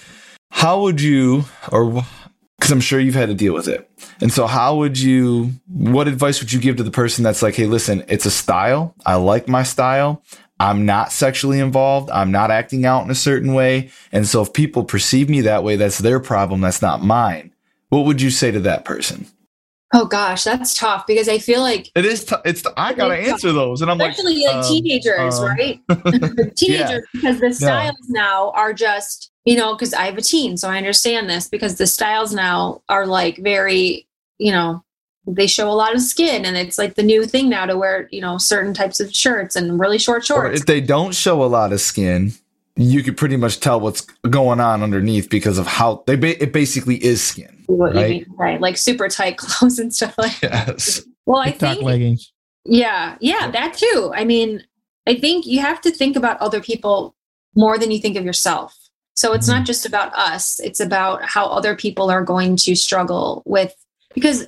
how 0.51 0.81
would 0.81 1.01
you, 1.01 1.45
or 1.71 2.03
because 2.59 2.71
I'm 2.71 2.81
sure 2.81 2.99
you've 2.99 3.15
had 3.15 3.29
to 3.29 3.35
deal 3.35 3.53
with 3.53 3.67
it, 3.67 3.89
and 4.21 4.31
so 4.31 4.47
how 4.47 4.75
would 4.77 4.99
you, 4.99 5.51
what 5.67 6.07
advice 6.07 6.41
would 6.41 6.51
you 6.51 6.59
give 6.59 6.75
to 6.77 6.83
the 6.83 6.91
person 6.91 7.23
that's 7.23 7.41
like, 7.41 7.55
hey, 7.55 7.65
listen, 7.65 8.03
it's 8.07 8.25
a 8.25 8.31
style. 8.31 8.93
I 9.05 9.15
like 9.15 9.47
my 9.47 9.63
style. 9.63 10.23
I'm 10.59 10.85
not 10.85 11.11
sexually 11.11 11.59
involved. 11.59 12.09
I'm 12.09 12.31
not 12.31 12.51
acting 12.51 12.85
out 12.85 13.05
in 13.05 13.11
a 13.11 13.15
certain 13.15 13.53
way. 13.53 13.91
And 14.11 14.27
so 14.27 14.41
if 14.41 14.51
people 14.51 14.83
perceive 14.83 15.29
me 15.29 15.41
that 15.41 15.63
way, 15.63 15.77
that's 15.77 15.99
their 15.99 16.19
problem. 16.19 16.59
That's 16.59 16.81
not 16.81 17.01
mine. 17.01 17.53
What 17.87 18.05
would 18.05 18.21
you 18.21 18.29
say 18.29 18.51
to 18.51 18.59
that 18.61 18.83
person? 18.83 19.25
Oh 19.93 20.05
gosh, 20.05 20.43
that's 20.43 20.77
tough 20.77 21.07
because 21.07 21.27
I 21.27 21.39
feel 21.39 21.61
like 21.61 21.89
it 21.95 22.05
is. 22.05 22.23
T- 22.23 22.35
it's. 22.45 22.61
T- 22.61 22.69
I 22.77 22.93
gotta 22.93 23.15
answer 23.15 23.51
those, 23.51 23.81
and 23.81 23.89
I'm 23.89 23.99
especially 23.99 24.45
like, 24.45 24.55
like 24.55 24.65
um, 24.65 24.71
teenagers, 24.71 25.39
um, 25.39 25.45
right? 25.45 25.79
teenagers 26.55 27.07
because 27.11 27.39
the 27.39 27.51
styles 27.51 27.95
now 28.07 28.51
are 28.51 28.71
just 28.71 29.28
you 29.45 29.55
know 29.55 29.73
because 29.75 29.93
I 29.93 30.03
have 30.03 30.17
a 30.17 30.21
teen, 30.21 30.57
so 30.57 30.69
I 30.69 30.77
understand 30.77 31.29
this 31.29 31.47
because 31.47 31.75
the 31.77 31.87
styles 31.87 32.33
now 32.33 32.81
are 32.89 33.05
like 33.05 33.37
very 33.37 34.07
you 34.37 34.51
know 34.51 34.83
they 35.27 35.47
show 35.47 35.69
a 35.69 35.73
lot 35.73 35.93
of 35.93 36.01
skin 36.01 36.43
and 36.45 36.57
it's 36.57 36.77
like 36.77 36.95
the 36.95 37.03
new 37.03 37.25
thing 37.25 37.49
now 37.49 37.65
to 37.65 37.77
wear 37.77 38.07
you 38.11 38.21
know 38.21 38.37
certain 38.37 38.73
types 38.73 38.99
of 38.99 39.13
shirts 39.13 39.55
and 39.55 39.79
really 39.79 39.97
short 39.99 40.21
Or 40.23 40.25
shorts. 40.25 40.59
if 40.61 40.65
they 40.65 40.81
don't 40.81 41.13
show 41.13 41.43
a 41.43 41.45
lot 41.45 41.71
of 41.73 41.79
skin, 41.81 42.31
you 42.75 43.03
could 43.03 43.17
pretty 43.17 43.37
much 43.37 43.59
tell 43.59 43.79
what's 43.79 44.01
going 44.29 44.59
on 44.59 44.81
underneath 44.81 45.29
because 45.29 45.57
of 45.57 45.67
how 45.67 46.03
they. 46.07 46.15
Ba- 46.15 46.41
it 46.41 46.51
basically 46.53 47.03
is 47.03 47.21
skin. 47.21 47.63
what 47.67 47.93
you 47.93 47.99
right? 47.99 48.09
mean, 48.09 48.25
right? 48.37 48.61
Like 48.61 48.77
super 48.77 49.07
tight 49.09 49.37
clothes 49.41 49.77
and 49.77 49.93
stuff 49.93 50.17
like. 50.17 50.41
Yes. 50.41 51.01
Well, 51.25 51.41
I 51.41 51.51
TikTok 51.51 51.73
think 51.73 51.83
leggings. 51.83 52.31
Yeah, 52.65 53.17
yeah, 53.19 53.51
that 53.51 53.73
too. 53.75 54.11
I 54.15 54.23
mean, 54.25 54.63
I 55.05 55.15
think 55.15 55.45
you 55.45 55.59
have 55.59 55.81
to 55.81 55.91
think 55.91 56.15
about 56.15 56.39
other 56.39 56.61
people 56.61 57.13
more 57.55 57.77
than 57.77 57.91
you 57.91 57.99
think 57.99 58.15
of 58.17 58.23
yourself. 58.25 58.77
So 59.19 59.33
it's 59.33 59.49
not 59.49 59.65
just 59.65 59.85
about 59.85 60.13
us, 60.15 60.61
it's 60.61 60.79
about 60.79 61.21
how 61.25 61.47
other 61.47 61.75
people 61.75 62.09
are 62.09 62.23
going 62.23 62.55
to 62.55 62.73
struggle 62.73 63.43
with 63.45 63.75
because 64.13 64.47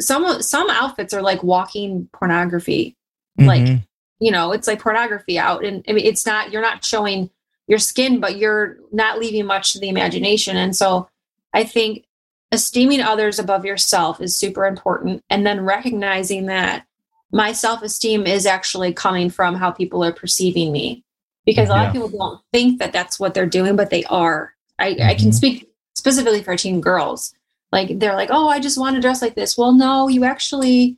some 0.00 0.42
some 0.42 0.68
outfits 0.68 1.14
are 1.14 1.22
like 1.22 1.44
walking 1.44 2.08
pornography. 2.12 2.96
Like, 3.38 3.62
Mhm. 3.62 3.86
You 4.18 4.32
know, 4.32 4.50
it's 4.50 4.66
like 4.66 4.80
pornography 4.80 5.38
out 5.38 5.64
and 5.64 5.84
I 5.88 5.92
mean 5.92 6.04
it's 6.04 6.26
not 6.26 6.50
you're 6.50 6.60
not 6.60 6.84
showing 6.84 7.30
your 7.68 7.78
skin 7.78 8.18
but 8.18 8.36
you're 8.36 8.78
not 8.90 9.20
leaving 9.20 9.46
much 9.46 9.74
to 9.74 9.78
the 9.78 9.88
imagination 9.88 10.56
and 10.56 10.74
so 10.74 11.08
I 11.54 11.62
think 11.62 12.04
esteeming 12.50 13.00
others 13.00 13.38
above 13.38 13.64
yourself 13.64 14.20
is 14.20 14.36
super 14.36 14.66
important 14.66 15.22
and 15.30 15.46
then 15.46 15.64
recognizing 15.64 16.46
that 16.46 16.84
my 17.30 17.52
self-esteem 17.52 18.26
is 18.26 18.44
actually 18.44 18.92
coming 18.92 19.30
from 19.30 19.54
how 19.54 19.70
people 19.70 20.02
are 20.02 20.12
perceiving 20.12 20.72
me 20.72 21.04
because 21.46 21.68
a 21.68 21.72
lot 21.72 21.82
Yeah. 21.82 21.86
of 21.88 21.92
people 21.92 22.08
don't 22.08 22.40
think 22.52 22.78
that 22.78 22.92
that's 22.92 23.18
what 23.20 23.34
they're 23.34 23.46
doing 23.46 23.76
but 23.76 23.90
they 23.90 24.04
are 24.04 24.54
I, 24.78 24.96
I 25.02 25.14
can 25.14 25.28
Mhm. 25.30 25.34
speak 25.34 25.68
specifically 25.94 26.42
for 26.42 26.56
teen 26.56 26.80
girls 26.80 27.34
like 27.72 27.98
they're 27.98 28.14
like 28.16 28.30
oh 28.32 28.48
i 28.48 28.58
just 28.60 28.78
want 28.78 28.96
to 28.96 29.02
dress 29.02 29.20
like 29.22 29.34
this 29.34 29.56
well 29.58 29.72
no 29.72 30.08
you 30.08 30.24
actually 30.24 30.96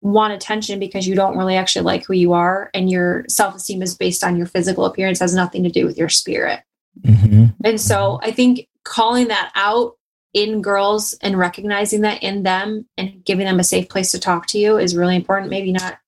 want 0.00 0.32
attention 0.32 0.78
because 0.80 1.06
you 1.06 1.14
don't 1.14 1.36
really 1.38 1.56
actually 1.56 1.84
like 1.84 2.04
who 2.04 2.12
you 2.14 2.32
are 2.32 2.70
and 2.74 2.90
your 2.90 3.24
self-esteem 3.28 3.82
is 3.82 3.94
based 3.94 4.24
on 4.24 4.36
your 4.36 4.46
physical 4.46 4.84
appearance 4.84 5.20
has 5.20 5.34
nothing 5.34 5.62
to 5.62 5.70
do 5.70 5.86
with 5.86 5.96
your 5.96 6.08
spirit 6.08 6.60
Mhm. 7.06 7.54
and 7.64 7.80
so 7.80 8.18
I 8.22 8.32
think 8.32 8.68
calling 8.84 9.28
that 9.28 9.50
out 9.54 9.94
in 10.34 10.60
girls 10.60 11.14
and 11.22 11.38
recognizing 11.38 12.00
that 12.02 12.22
in 12.22 12.42
them 12.42 12.86
and 12.98 13.24
giving 13.24 13.46
them 13.46 13.60
a 13.60 13.64
safe 13.64 13.88
place 13.88 14.10
to 14.12 14.18
talk 14.18 14.46
to 14.48 14.58
you 14.58 14.76
is 14.78 14.96
really 14.96 15.14
important. 15.14 15.50
Maybe 15.50 15.72
not, 15.72 15.98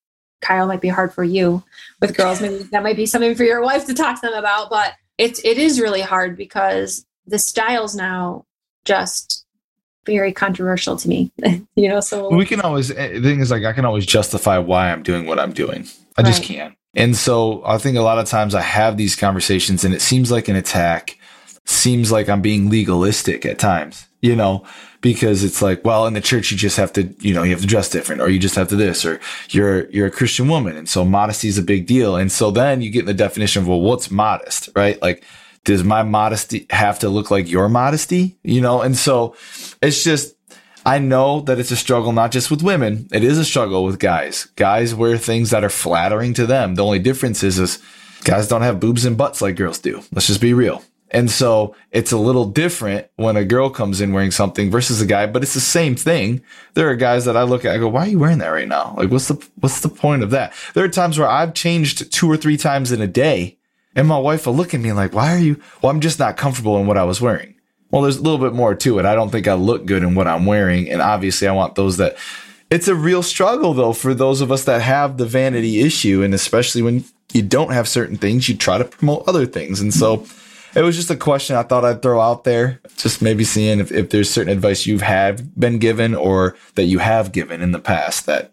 Kyle, 0.45 0.67
might 0.67 0.81
be 0.81 0.89
hard 0.89 1.13
for 1.13 1.25
you 1.25 1.63
with 2.01 2.17
girls. 2.17 2.41
Maybe 2.41 2.65
that 2.71 2.83
might 2.83 2.97
be 2.97 3.07
something 3.07 3.35
for 3.35 3.45
your 3.45 3.63
wife 3.63 3.87
to 3.87 3.95
talk 3.95 4.21
to 4.21 4.29
them 4.29 4.39
about, 4.39 4.71
but 4.71 4.93
it's, 5.19 5.45
it 5.45 5.59
is 5.59 5.81
really 5.81 6.03
hard 6.03 6.37
because 6.37 7.07
the 7.27 7.39
styles 7.39 7.95
now 7.95 8.45
just 8.85 9.45
very 10.07 10.33
controversial 10.33 10.97
to 10.97 11.09
me, 11.09 11.33
you 11.77 11.89
know, 11.89 12.01
so 12.01 12.29
we 12.35 12.45
can 12.45 12.61
always 12.61 12.91
eh, 12.91 13.15
the 13.15 13.23
thing 13.23 13.41
is 13.41 13.51
like 13.51 13.65
I 13.65 13.73
can 13.73 13.85
always 13.85 14.05
justify 14.05 14.59
why 14.59 14.93
I'm 14.93 15.03
doing 15.03 15.27
what 15.27 15.41
I'm 15.41 15.53
doing. 15.53 15.87
I 16.17 16.23
just 16.23 16.41
Right. 16.41 16.59
can. 16.59 16.77
And 16.95 17.17
so 17.17 17.63
I 17.67 17.79
think 17.79 17.97
a 17.97 18.03
lot 18.03 18.19
of 18.19 18.27
times 18.29 18.55
I 18.55 18.61
have 18.61 18.97
these 18.97 19.17
conversations 19.17 19.85
and 19.85 19.95
it 19.95 20.01
seems 20.03 20.31
like 20.31 20.49
an 20.49 20.57
attack, 20.57 21.19
seems 21.65 22.13
like 22.13 22.29
I'm 22.29 22.43
being 22.43 22.71
legalistic 22.71 23.45
at 23.47 23.59
times, 23.59 24.07
you 24.21 24.37
know, 24.37 24.65
because 25.05 25.45
it's 25.45 25.61
like, 25.61 25.85
well, 25.85 26.07
in 26.07 26.15
the 26.15 26.21
church 26.23 26.51
you 26.51 26.57
just 26.57 26.79
have 26.79 26.91
to, 26.91 27.03
you 27.21 27.35
know, 27.35 27.43
you 27.43 27.51
have 27.51 27.61
to 27.61 27.67
dress 27.67 27.91
different 27.91 28.23
or 28.23 28.31
you 28.31 28.39
just 28.39 28.55
have 28.55 28.69
to 28.69 28.77
this 28.77 29.05
or 29.05 29.21
you're 29.51 29.87
you're 29.91 30.07
a 30.07 30.11
Christian 30.11 30.49
woman 30.49 30.79
and 30.79 30.89
so 30.89 31.05
modesty 31.05 31.47
is 31.47 31.59
a 31.59 31.63
big 31.63 31.87
deal. 31.87 32.17
And 32.17 32.33
so 32.33 32.51
then 32.51 32.81
you 32.81 32.91
get 32.91 33.05
the 33.05 33.13
definition 33.13 33.61
of 33.61 33.69
well, 33.69 33.83
what's 33.83 34.11
modest, 34.11 34.71
right? 34.75 35.01
Like 35.03 35.23
does 35.65 35.85
my 35.85 36.03
modesty 36.03 36.67
have 36.71 37.01
to 37.01 37.11
look 37.11 37.31
like 37.31 37.51
your 37.51 37.69
modesty? 37.69 38.39
You 38.43 38.63
know, 38.63 38.81
and 38.81 38.97
so 38.97 39.37
it's 39.83 40.03
just 40.03 40.35
I 40.87 41.01
know 41.01 41.41
that 41.43 41.59
it's 41.59 41.71
a 41.71 41.77
struggle 41.77 42.13
not 42.13 42.33
just 42.33 42.51
with 42.51 42.63
women. 42.63 43.07
It 43.13 43.23
is 43.23 43.37
a 43.37 43.45
struggle 43.45 43.85
with 43.85 43.99
guys. 43.99 44.47
Guys 44.57 44.95
wear 44.95 45.19
things 45.19 45.51
that 45.51 45.65
are 45.65 45.71
flattering 45.71 46.33
to 46.35 46.47
them. 46.47 46.77
The 46.77 46.85
only 46.85 46.99
difference 46.99 47.43
is 47.43 47.59
is 47.59 47.79
guys 48.25 48.49
don't 48.49 48.63
have 48.63 48.81
boobs 48.81 49.05
and 49.05 49.19
butts 49.19 49.43
like 49.43 49.57
girls 49.57 49.81
do. 49.81 50.03
Let's 50.13 50.29
just 50.29 50.41
be 50.41 50.55
real. 50.55 50.83
And 51.11 51.31
so 51.31 51.77
it's 51.93 52.13
a 52.13 52.19
little 52.19 52.47
different 52.47 53.07
when 53.17 53.37
a 53.37 53.45
girl 53.45 53.71
comes 53.71 54.01
in 54.01 54.13
wearing 54.13 54.33
something 54.33 54.71
versus 54.71 55.01
a 55.01 55.07
guy, 55.07 55.27
but 55.27 55.43
it's 55.43 55.55
the 55.55 55.61
same 55.61 55.95
thing. 55.95 56.43
There 56.75 56.89
are 56.91 56.97
guys 56.97 57.25
that 57.27 57.37
I 57.37 57.45
look 57.45 57.65
at, 57.65 57.75
I 57.75 57.79
go, 57.79 57.89
why 57.89 58.07
are 58.07 58.09
you 58.09 58.19
wearing 58.19 58.39
that 58.39 58.49
right 58.49 58.67
now? 58.67 58.95
Like, 58.97 59.11
what's 59.11 59.29
the, 59.29 59.47
what's 59.61 59.81
the 59.81 59.89
point 59.89 60.25
of 60.25 60.31
that? 60.31 60.53
There 60.75 60.85
are 60.85 60.89
times 60.89 61.19
where 61.19 61.29
I've 61.29 61.55
changed 61.55 62.13
two 62.13 62.29
or 62.29 62.37
three 62.37 62.57
times 62.57 62.91
in 62.91 63.01
a 63.01 63.07
day 63.07 63.59
and 63.95 64.09
my 64.09 64.19
wife 64.19 64.47
will 64.47 64.57
look 64.57 64.75
at 64.75 64.81
me 64.81 64.93
like, 64.93 65.13
why 65.13 65.33
are 65.35 65.39
you? 65.39 65.61
Well, 65.81 65.91
I'm 65.91 66.01
just 66.01 66.19
not 66.19 66.37
comfortable 66.37 66.79
in 66.79 66.87
what 66.87 66.99
I 66.99 67.05
was 67.05 67.21
wearing. 67.21 67.55
Well, 67.91 68.03
there's 68.03 68.17
a 68.17 68.23
little 68.23 68.39
bit 68.39 68.55
more 68.55 68.75
to 68.75 68.99
it. 68.99 69.07
I 69.07 69.15
don't 69.15 69.31
think 69.31 69.47
I 69.47 69.55
look 69.55 69.87
good 69.87 70.03
in 70.03 70.17
what 70.17 70.27
I'm 70.27 70.47
wearing. 70.47 70.91
And 70.91 71.01
obviously 71.01 71.47
I 71.47 71.53
want 71.53 71.77
those 71.77 71.99
that 71.99 72.17
it's 72.71 72.89
a 72.89 72.95
real 72.95 73.23
struggle 73.23 73.73
though 73.73 73.93
for 73.93 74.15
those 74.15 74.41
of 74.41 74.51
us 74.51 74.65
that 74.65 74.83
have 74.83 75.17
the 75.17 75.27
vanity 75.27 75.81
issue. 75.81 76.23
And 76.23 76.35
especially 76.35 76.83
when 76.83 77.05
you 77.33 77.43
don't 77.43 77.73
have 77.73 77.87
certain 77.87 78.17
things, 78.17 78.49
you 78.49 78.57
try 78.57 78.79
to 78.79 78.85
promote 78.85 79.29
other 79.29 79.47
things. 79.47 79.81
And 79.81 79.95
so 79.95 80.27
it 80.77 80.83
was 80.83 80.97
just 80.97 81.11
a 81.11 81.17
question 81.17 81.57
I 81.57 81.63
thought 81.63 81.85
I'd 81.85 82.03
throw 82.03 82.21
out 82.21 82.45
there. 82.45 82.81
Just 82.97 83.23
maybe 83.23 83.45
seeing 83.45 83.81
if, 83.81 83.93
if 83.93 84.11
there's 84.11 84.31
certain 84.31 84.53
advice 84.53 84.87
you've 84.87 85.03
had 85.03 85.55
been 85.59 85.79
given 85.79 86.15
or 86.15 86.57
that 86.75 86.85
you 86.85 86.99
have 86.99 87.33
given 87.33 87.61
in 87.63 87.73
the 87.73 87.79
past 87.79 88.27
that 88.27 88.53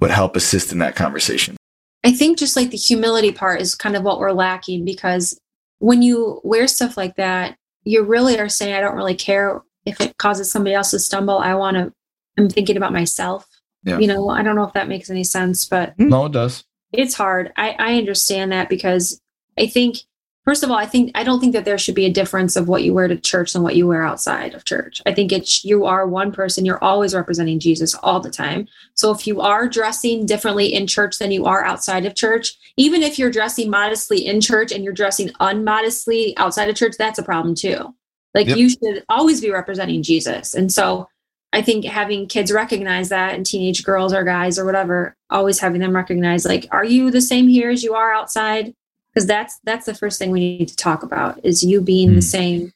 would 0.00 0.10
help 0.10 0.36
assist 0.36 0.72
in 0.72 0.78
that 0.78 0.96
conversation. 0.96 1.56
I 2.04 2.12
think 2.12 2.38
just 2.38 2.56
like 2.56 2.70
the 2.70 2.76
humility 2.78 3.30
part 3.32 3.60
is 3.60 3.74
kind 3.74 3.94
of 3.96 4.02
what 4.02 4.18
we're 4.18 4.32
lacking 4.32 4.84
because 4.84 5.38
when 5.78 6.00
you 6.02 6.40
wear 6.44 6.66
stuff 6.66 6.96
like 6.96 7.16
that, 7.16 7.56
you 7.84 8.02
really 8.02 8.38
are 8.38 8.48
saying, 8.48 8.74
I 8.74 8.80
don't 8.80 8.96
really 8.96 9.14
care 9.14 9.62
if 9.84 10.00
it 10.00 10.16
causes 10.18 10.50
somebody 10.50 10.74
else 10.74 10.90
to 10.92 10.98
stumble. 10.98 11.38
I 11.38 11.54
want 11.54 11.76
to, 11.76 11.92
I'm 12.38 12.48
thinking 12.48 12.76
about 12.76 12.92
myself. 12.92 13.46
Yeah. 13.84 13.98
You 13.98 14.06
know, 14.06 14.28
I 14.28 14.42
don't 14.42 14.56
know 14.56 14.64
if 14.64 14.74
that 14.74 14.88
makes 14.88 15.10
any 15.10 15.24
sense, 15.24 15.64
but 15.64 15.98
No, 15.98 16.26
it 16.26 16.32
does. 16.32 16.64
it's 16.92 17.14
hard. 17.14 17.52
I, 17.56 17.70
I 17.78 17.94
understand 17.98 18.52
that 18.52 18.68
because 18.68 19.18
I 19.58 19.66
think, 19.66 19.98
first 20.44 20.62
of 20.62 20.70
all, 20.70 20.76
I 20.76 20.86
think, 20.86 21.10
I 21.14 21.22
don't 21.24 21.40
think 21.40 21.52
that 21.52 21.64
there 21.64 21.78
should 21.78 21.94
be 21.94 22.06
a 22.06 22.12
difference 22.12 22.56
of 22.56 22.68
what 22.68 22.82
you 22.82 22.94
wear 22.94 23.08
to 23.08 23.16
church 23.16 23.54
and 23.54 23.62
what 23.62 23.76
you 23.76 23.86
wear 23.86 24.02
outside 24.02 24.54
of 24.54 24.64
church. 24.64 25.00
I 25.06 25.12
think 25.12 25.32
it's, 25.32 25.64
you 25.64 25.84
are 25.84 26.06
one 26.06 26.32
person, 26.32 26.64
you're 26.64 26.82
always 26.82 27.14
representing 27.14 27.60
Jesus 27.60 27.94
all 27.94 28.20
the 28.20 28.30
time. 28.30 28.66
So 28.94 29.10
if 29.10 29.26
you 29.26 29.40
are 29.40 29.68
dressing 29.68 30.26
differently 30.26 30.72
in 30.72 30.86
church 30.86 31.18
than 31.18 31.30
you 31.30 31.46
are 31.46 31.64
outside 31.64 32.06
of 32.06 32.14
church, 32.14 32.54
even 32.76 33.02
if 33.02 33.18
you're 33.18 33.30
dressing 33.30 33.70
modestly 33.70 34.26
in 34.26 34.40
church 34.40 34.72
and 34.72 34.82
you're 34.84 34.92
dressing 34.92 35.30
unmodestly 35.40 36.34
outside 36.36 36.68
of 36.68 36.76
church, 36.76 36.94
that's 36.98 37.18
a 37.18 37.22
problem 37.22 37.54
too. 37.54 37.94
Like 38.34 38.46
Yep. 38.46 38.56
you 38.56 38.70
should 38.70 39.04
always 39.08 39.40
be 39.40 39.50
representing 39.50 40.02
Jesus. 40.02 40.54
And 40.54 40.72
so 40.72 41.08
I 41.52 41.62
think 41.62 41.84
having 41.84 42.28
kids 42.28 42.52
recognize 42.52 43.08
that 43.08 43.34
and 43.34 43.44
teenage 43.44 43.82
girls 43.82 44.12
or 44.12 44.22
guys 44.22 44.58
or 44.58 44.64
whatever, 44.64 45.16
always 45.30 45.58
having 45.58 45.80
them 45.80 45.96
recognize 45.96 46.44
like, 46.44 46.68
are 46.70 46.84
you 46.84 47.10
the 47.10 47.20
same 47.20 47.48
here 47.48 47.70
as 47.70 47.82
you 47.82 47.94
are 47.94 48.12
outside? 48.12 48.72
Because 49.20 49.28
that's 49.28 49.60
that's 49.64 49.84
the 49.84 49.94
first 49.94 50.18
thing 50.18 50.30
we 50.30 50.40
need 50.40 50.68
to 50.68 50.76
talk 50.76 51.02
about 51.02 51.38
is 51.44 51.62
you 51.62 51.82
being 51.82 52.08
Hmm. 52.08 52.14
the 52.14 52.22
same 52.22 52.72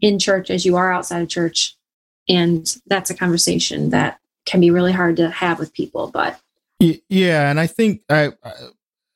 in 0.00 0.20
church 0.20 0.48
as 0.48 0.64
you 0.64 0.76
are 0.76 0.92
outside 0.92 1.22
of 1.22 1.28
church. 1.28 1.76
And 2.28 2.72
that's 2.86 3.10
a 3.10 3.16
conversation 3.16 3.90
that 3.90 4.20
can 4.46 4.60
be 4.60 4.70
really 4.70 4.92
hard 4.92 5.16
to 5.16 5.28
have 5.28 5.58
with 5.58 5.72
people. 5.72 6.08
But 6.12 6.38
Yeah, 6.78 7.50
and 7.50 7.58
I 7.58 7.66
think 7.66 8.02
I, 8.08 8.26
I 8.44 8.52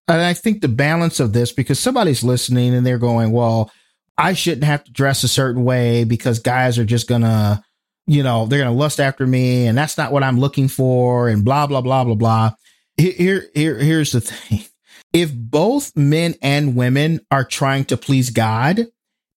and 0.09 0.20
I 0.22 0.35
think 0.35 0.61
the 0.61 0.66
balance 0.68 1.20
of 1.20 1.33
this 1.33 1.53
because 1.53 1.78
somebody's 1.78 2.24
listening 2.24 2.74
and 2.74 2.85
they're 2.85 2.99
going, 2.99 3.30
"Well, 3.30 3.70
I 4.18 4.33
shouldn't 4.33 4.64
have 4.64 4.83
to 4.83 4.91
dress 4.91 5.22
a 5.22 5.28
certain 5.28 5.62
way 5.62 6.03
because 6.03 6.41
guys 6.41 6.80
are 6.80 6.85
just 6.85 7.07
gonna, 7.07 7.62
you 8.09 8.24
know, 8.24 8.47
they're 8.47 8.59
gonna 8.59 8.74
lust 8.76 8.99
after 8.99 9.24
me, 9.24 9.68
and 9.68 9.78
that's 9.78 9.97
not 9.97 10.11
what 10.11 10.24
I'm 10.24 10.41
looking 10.41 10.66
for, 10.66 11.28
and 11.28 11.45
blah 11.45 11.68
blah 11.68 11.80
blah 11.80 12.03
blah 12.03 12.16
blah." 12.16 12.55
Here, 12.97 13.47
here 13.55 13.78
here's 13.78 14.11
the 14.11 14.20
thing: 14.20 14.64
if 15.13 15.33
both 15.35 15.97
men 15.97 16.35
and 16.43 16.77
women 16.77 17.21
are 17.31 17.45
trying 17.45 17.85
to 17.87 17.97
please 17.97 18.31
God, 18.31 18.87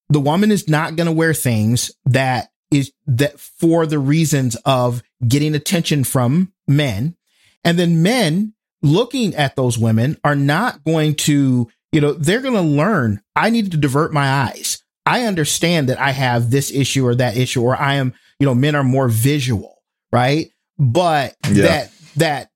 the 0.10 0.20
woman 0.20 0.52
is 0.52 0.70
not 0.70 0.96
gonna 0.96 1.12
wear 1.12 1.34
things 1.34 1.92
that 2.06 2.50
is 2.72 2.92
that 3.08 3.40
for 3.40 3.86
the 3.86 4.00
reasons 4.00 4.56
of 4.66 5.04
getting 5.28 5.56
attention 5.56 6.04
from 6.04 6.52
men 6.68 7.16
and 7.64 7.80
then 7.80 8.02
men 8.02 8.54
looking 8.82 9.36
at 9.36 9.56
those 9.56 9.78
women 9.78 10.18
are 10.24 10.36
not 10.36 10.84
going 10.84 11.16
to, 11.16 11.68
you 11.92 12.02
know, 12.02 12.14
they're 12.14 12.42
going 12.42 12.54
to 12.54 12.62
learn 12.62 13.22
I 13.36 13.50
need 13.50 13.72
to 13.72 13.78
divert 13.78 14.14
my 14.14 14.30
eyes. 14.30 14.84
I 15.06 15.24
understand 15.24 15.90
that 15.90 16.00
I 16.00 16.12
have 16.12 16.50
this 16.50 16.72
issue 16.72 17.06
or 17.06 17.16
that 17.16 17.38
issue, 17.38 17.62
or 17.62 17.76
I 17.76 17.96
am, 17.96 18.14
you 18.40 18.46
know, 18.46 18.56
men 18.56 18.76
are 18.76 18.84
more 18.84 19.08
visual, 19.08 19.84
right? 20.12 20.50
But 20.80 21.36
yeah. 21.48 21.64
that, 21.64 21.92
that, 22.16 22.50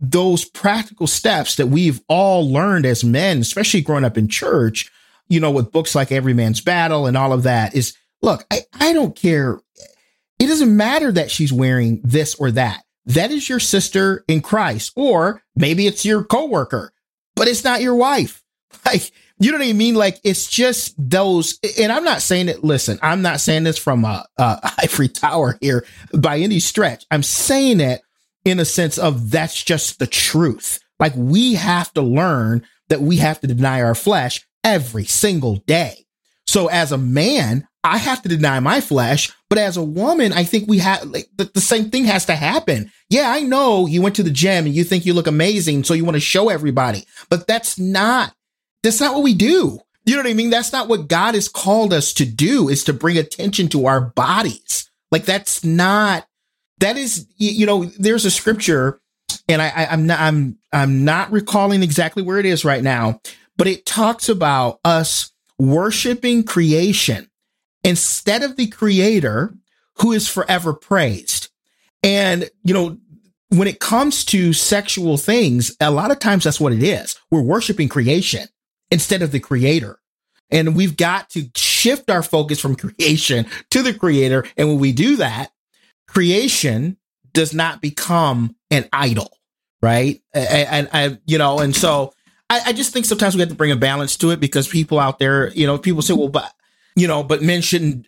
those 0.00 0.44
practical 0.44 1.06
steps 1.06 1.56
that 1.56 1.66
we've 1.66 2.00
all 2.08 2.50
learned 2.50 2.86
as 2.86 3.04
men, 3.04 3.38
especially 3.38 3.82
growing 3.82 4.04
up 4.04 4.16
in 4.16 4.28
church, 4.28 4.90
you 5.28 5.40
know, 5.40 5.50
with 5.50 5.72
books 5.72 5.94
like 5.94 6.12
Every 6.12 6.32
Man's 6.34 6.60
Battle 6.60 7.06
and 7.06 7.16
all 7.16 7.32
of 7.32 7.42
that 7.42 7.74
is 7.74 7.96
look, 8.22 8.46
I, 8.50 8.60
I 8.74 8.92
don't 8.92 9.14
care. 9.14 9.60
It 10.38 10.46
doesn't 10.46 10.76
matter 10.76 11.12
that 11.12 11.30
she's 11.30 11.52
wearing 11.52 12.00
this 12.02 12.34
or 12.36 12.50
that. 12.52 12.82
That 13.06 13.30
is 13.30 13.48
your 13.48 13.60
sister 13.60 14.24
in 14.26 14.40
Christ, 14.40 14.92
or 14.96 15.42
maybe 15.54 15.86
it's 15.86 16.04
your 16.04 16.24
coworker, 16.24 16.92
but 17.36 17.48
it's 17.48 17.64
not 17.64 17.82
your 17.82 17.94
wife. 17.94 18.42
Like, 18.84 19.10
you 19.38 19.50
know 19.50 19.58
what 19.58 19.66
I 19.66 19.72
mean? 19.72 19.96
Like, 19.96 20.20
it's 20.22 20.48
just 20.48 20.94
those, 20.96 21.58
and 21.78 21.90
I'm 21.90 22.04
not 22.04 22.22
saying 22.22 22.48
it, 22.48 22.62
listen, 22.62 23.00
I'm 23.02 23.20
not 23.20 23.40
saying 23.40 23.64
this 23.64 23.78
from 23.78 24.04
a, 24.04 24.24
a 24.38 24.72
ivory 24.82 25.08
tower 25.08 25.58
here 25.60 25.84
by 26.14 26.38
any 26.38 26.60
stretch. 26.60 27.04
I'm 27.10 27.22
saying 27.22 27.80
it 27.80 28.02
in 28.46 28.60
a 28.60 28.64
sense 28.64 28.96
of 28.96 29.30
that's 29.30 29.62
just 29.62 29.98
the 29.98 30.06
truth. 30.06 30.78
Like, 30.98 31.12
we 31.14 31.54
have 31.54 31.92
to 31.94 32.02
learn 32.02 32.64
that 32.88 33.02
we 33.02 33.16
have 33.16 33.40
to 33.40 33.46
deny 33.46 33.82
our 33.82 33.94
flesh 33.94 34.46
every 34.64 35.04
single 35.04 35.56
day. 35.66 36.06
So 36.46 36.68
as 36.68 36.92
a 36.92 36.98
man, 36.98 37.66
I 37.82 37.98
have 37.98 38.22
to 38.22 38.28
deny 38.28 38.60
my 38.60 38.80
flesh, 38.80 39.32
but 39.48 39.58
as 39.58 39.76
a 39.76 39.82
woman, 39.82 40.32
I 40.32 40.44
think 40.44 40.68
we 40.68 40.78
have 40.78 41.04
like 41.04 41.28
the, 41.36 41.44
the, 41.44 41.60
same 41.60 41.90
thing 41.90 42.04
has 42.04 42.24
to 42.26 42.36
happen. 42.36 42.90
Yeah, 43.10 43.30
I 43.30 43.40
know 43.40 43.86
you 43.86 44.00
went 44.00 44.16
to 44.16 44.22
the 44.22 44.30
gym 44.30 44.66
and 44.66 44.74
you 44.74 44.84
think 44.84 45.06
you 45.06 45.12
look 45.12 45.26
amazing, 45.26 45.84
so 45.84 45.94
you 45.94 46.04
want 46.04 46.14
to 46.16 46.20
show 46.20 46.48
everybody, 46.48 47.04
but 47.30 47.46
that's 47.46 47.78
not 47.78 48.32
that's 48.82 49.00
not 49.00 49.14
what 49.14 49.24
we 49.24 49.34
do. 49.34 49.80
You 50.04 50.14
know 50.14 50.22
what 50.22 50.30
I 50.30 50.34
mean? 50.34 50.50
That's 50.50 50.72
not 50.72 50.88
what 50.88 51.08
God 51.08 51.34
has 51.34 51.48
called 51.48 51.92
us 51.92 52.12
to 52.14 52.24
do. 52.24 52.68
Is 52.68 52.84
to 52.84 52.92
bring 52.92 53.18
attention 53.18 53.68
to 53.70 53.86
our 53.86 54.00
bodies. 54.00 54.88
Like 55.10 55.24
that's 55.24 55.64
not. 55.64 56.26
That 56.78 56.96
is, 56.96 57.26
you 57.36 57.66
know, 57.66 57.84
there's 57.84 58.24
a 58.24 58.30
scripture, 58.30 59.00
and 59.48 59.62
I, 59.62 59.68
I 59.68 59.86
I'm 59.86 60.06
not 60.06 60.20
I'm 60.20 60.58
I'm 60.72 61.04
not 61.04 61.32
recalling 61.32 61.82
exactly 61.82 62.22
where 62.22 62.38
it 62.38 62.46
is 62.46 62.64
right 62.64 62.82
now, 62.82 63.20
but 63.56 63.66
it 63.66 63.86
talks 63.86 64.28
about 64.28 64.80
us 64.84 65.30
worshiping 65.58 66.44
creation 66.44 67.30
instead 67.82 68.42
of 68.42 68.56
the 68.56 68.66
creator 68.66 69.54
who 69.98 70.12
is 70.12 70.28
forever 70.28 70.72
praised. 70.74 71.48
And, 72.02 72.50
you 72.62 72.74
know, 72.74 72.98
when 73.48 73.68
it 73.68 73.80
comes 73.80 74.24
to 74.26 74.52
sexual 74.52 75.16
things, 75.16 75.74
a 75.80 75.90
lot 75.90 76.10
of 76.10 76.18
times 76.18 76.44
that's 76.44 76.60
what 76.60 76.72
it 76.72 76.82
is. 76.82 77.18
We're 77.30 77.40
worshiping 77.40 77.88
creation 77.88 78.48
instead 78.90 79.22
of 79.22 79.32
the 79.32 79.40
creator. 79.40 79.98
And 80.50 80.76
we've 80.76 80.96
got 80.96 81.30
to 81.30 81.48
shift 81.56 82.10
our 82.10 82.22
focus 82.22 82.60
from 82.60 82.76
creation 82.76 83.46
to 83.70 83.82
the 83.82 83.94
creator. 83.94 84.44
And 84.56 84.68
when 84.68 84.78
we 84.78 84.92
do 84.92 85.16
that, 85.16 85.50
creation 86.08 86.96
does 87.32 87.52
not 87.52 87.80
become 87.80 88.56
an 88.70 88.88
idol, 88.92 89.36
right? 89.82 90.22
And, 90.34 90.88
and, 90.92 91.18
you 91.26 91.38
know, 91.38 91.58
and 91.58 91.74
so 91.74 92.12
I, 92.48 92.60
I 92.66 92.72
just 92.72 92.92
think 92.92 93.04
sometimes 93.04 93.34
we 93.34 93.40
have 93.40 93.50
to 93.50 93.54
bring 93.54 93.72
a 93.72 93.76
balance 93.76 94.16
to 94.18 94.30
it 94.30 94.40
because 94.40 94.68
people 94.68 94.98
out 94.98 95.18
there, 95.18 95.52
you 95.52 95.66
know, 95.66 95.78
people 95.78 96.02
say, 96.02 96.14
well, 96.14 96.28
but, 96.28 96.52
you 96.94 97.06
know, 97.06 97.22
but 97.22 97.42
men 97.42 97.60
shouldn't, 97.60 98.06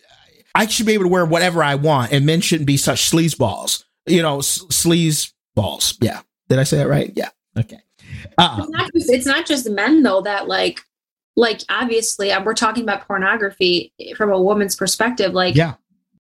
I 0.55 0.65
should 0.67 0.85
be 0.85 0.93
able 0.93 1.05
to 1.05 1.09
wear 1.09 1.25
whatever 1.25 1.63
I 1.63 1.75
want 1.75 2.11
and 2.11 2.25
men 2.25 2.41
shouldn't 2.41 2.67
be 2.67 2.77
such 2.77 3.09
sleazeballs, 3.09 3.83
you 4.07 4.21
know, 4.21 4.39
sleaze 4.39 5.31
balls. 5.55 5.97
Yeah. 6.01 6.21
Did 6.47 6.59
I 6.59 6.63
say 6.63 6.77
that 6.77 6.87
right? 6.87 7.13
Yeah. 7.15 7.29
Okay. 7.57 7.79
Uh-uh. 8.37 8.57
It's, 8.63 8.69
not 8.69 8.91
just, 8.93 9.09
it's 9.11 9.25
not 9.25 9.45
just 9.45 9.69
men 9.69 10.03
though 10.03 10.21
that 10.21 10.47
like, 10.47 10.81
like 11.35 11.61
obviously 11.69 12.31
uh, 12.31 12.43
we're 12.43 12.53
talking 12.53 12.83
about 12.83 13.07
pornography 13.07 13.93
from 14.17 14.31
a 14.31 14.41
woman's 14.41 14.75
perspective. 14.75 15.33
Like, 15.33 15.55
yeah, 15.55 15.75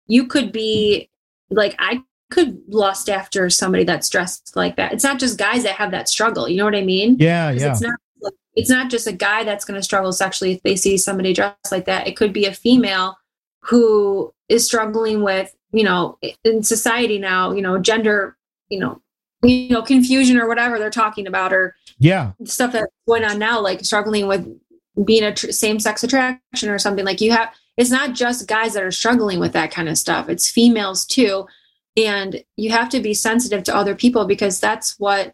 you 0.08 0.26
could 0.26 0.54
be 0.54 1.10
like, 1.52 1.76
I 1.78 2.02
could 2.32 2.62
lust 2.68 3.10
after 3.10 3.49
somebody 3.49 3.84
that's 3.84 4.10
dressed 4.10 4.56
like 4.56 4.78
that. 4.78 4.93
It's 4.93 5.04
not 5.04 5.20
just 5.20 5.38
guys 5.38 5.64
that 5.64 5.76
have 5.76 5.91
that 5.91 6.10
struggle. 6.10 6.49
You 6.49 6.58
know 6.58 6.66
what 6.66 6.76
I 6.76 6.84
mean? 6.84 7.18
Yeah, 7.20 7.52
yeah. 7.52 7.72
It's 7.72 7.82
not 7.82 7.99
it's 8.56 8.70
not 8.70 8.89
just 8.89 9.08
a 9.08 9.14
guy 9.14 9.43
that's 9.43 9.66
going 9.66 9.80
to 9.80 9.84
struggle 9.84 10.12
sexually 10.12 10.54
if 10.54 10.64
they 10.64 10.76
see 10.76 10.97
somebody 10.97 11.34
dressed 11.34 11.72
like 11.72 11.86
that. 11.86 12.08
It 12.08 12.18
could 12.18 12.34
be 12.34 12.45
a 12.45 12.54
female 12.54 13.18
who 13.62 14.34
is 14.49 14.66
struggling 14.66 15.24
with, 15.24 15.56
you 15.72 15.84
know, 15.84 16.18
in 16.43 16.64
society 16.64 17.18
now, 17.18 17.52
you 17.52 17.62
know, 17.62 17.78
gender, 17.78 18.36
you 18.70 18.80
know, 18.80 19.02
you 19.43 19.70
know, 19.70 19.82
confusion 19.82 20.38
or 20.38 20.47
whatever 20.47 20.80
they're 20.80 20.89
talking 20.89 21.28
about, 21.28 21.54
or 21.54 21.76
yeah, 21.97 22.34
stuff 22.43 22.74
that's 22.74 22.91
going 23.08 23.24
on 23.24 23.39
now, 23.39 23.60
like 23.60 23.84
struggling 23.86 24.28
with 24.28 24.47
being 25.06 25.24
a 25.24 25.34
tr- 25.34 25.52
same 25.52 25.80
sex 25.80 26.04
attraction 26.04 26.70
or 26.70 26.78
something. 26.78 27.06
Like 27.06 27.22
you 27.22 27.32
have, 27.32 27.54
it's 27.78 27.92
not 27.92 28.14
just 28.14 28.48
guys 28.48 28.74
that 28.74 28.84
are 28.84 28.92
struggling 28.92 29.40
with 29.40 29.54
that 29.54 29.72
kind 29.72 29.90
of 29.90 29.98
stuff. 29.98 30.30
It's 30.30 30.52
females 30.52 31.06
too 31.06 31.48
and 31.98 32.44
you 32.56 32.72
have 32.72 32.90
to 32.90 33.00
be 33.00 33.14
sensitive 33.14 33.64
to 33.64 33.76
other 33.76 33.96
people 33.96 34.26
because 34.26 34.60
that's 34.60 34.98
what 35.00 35.34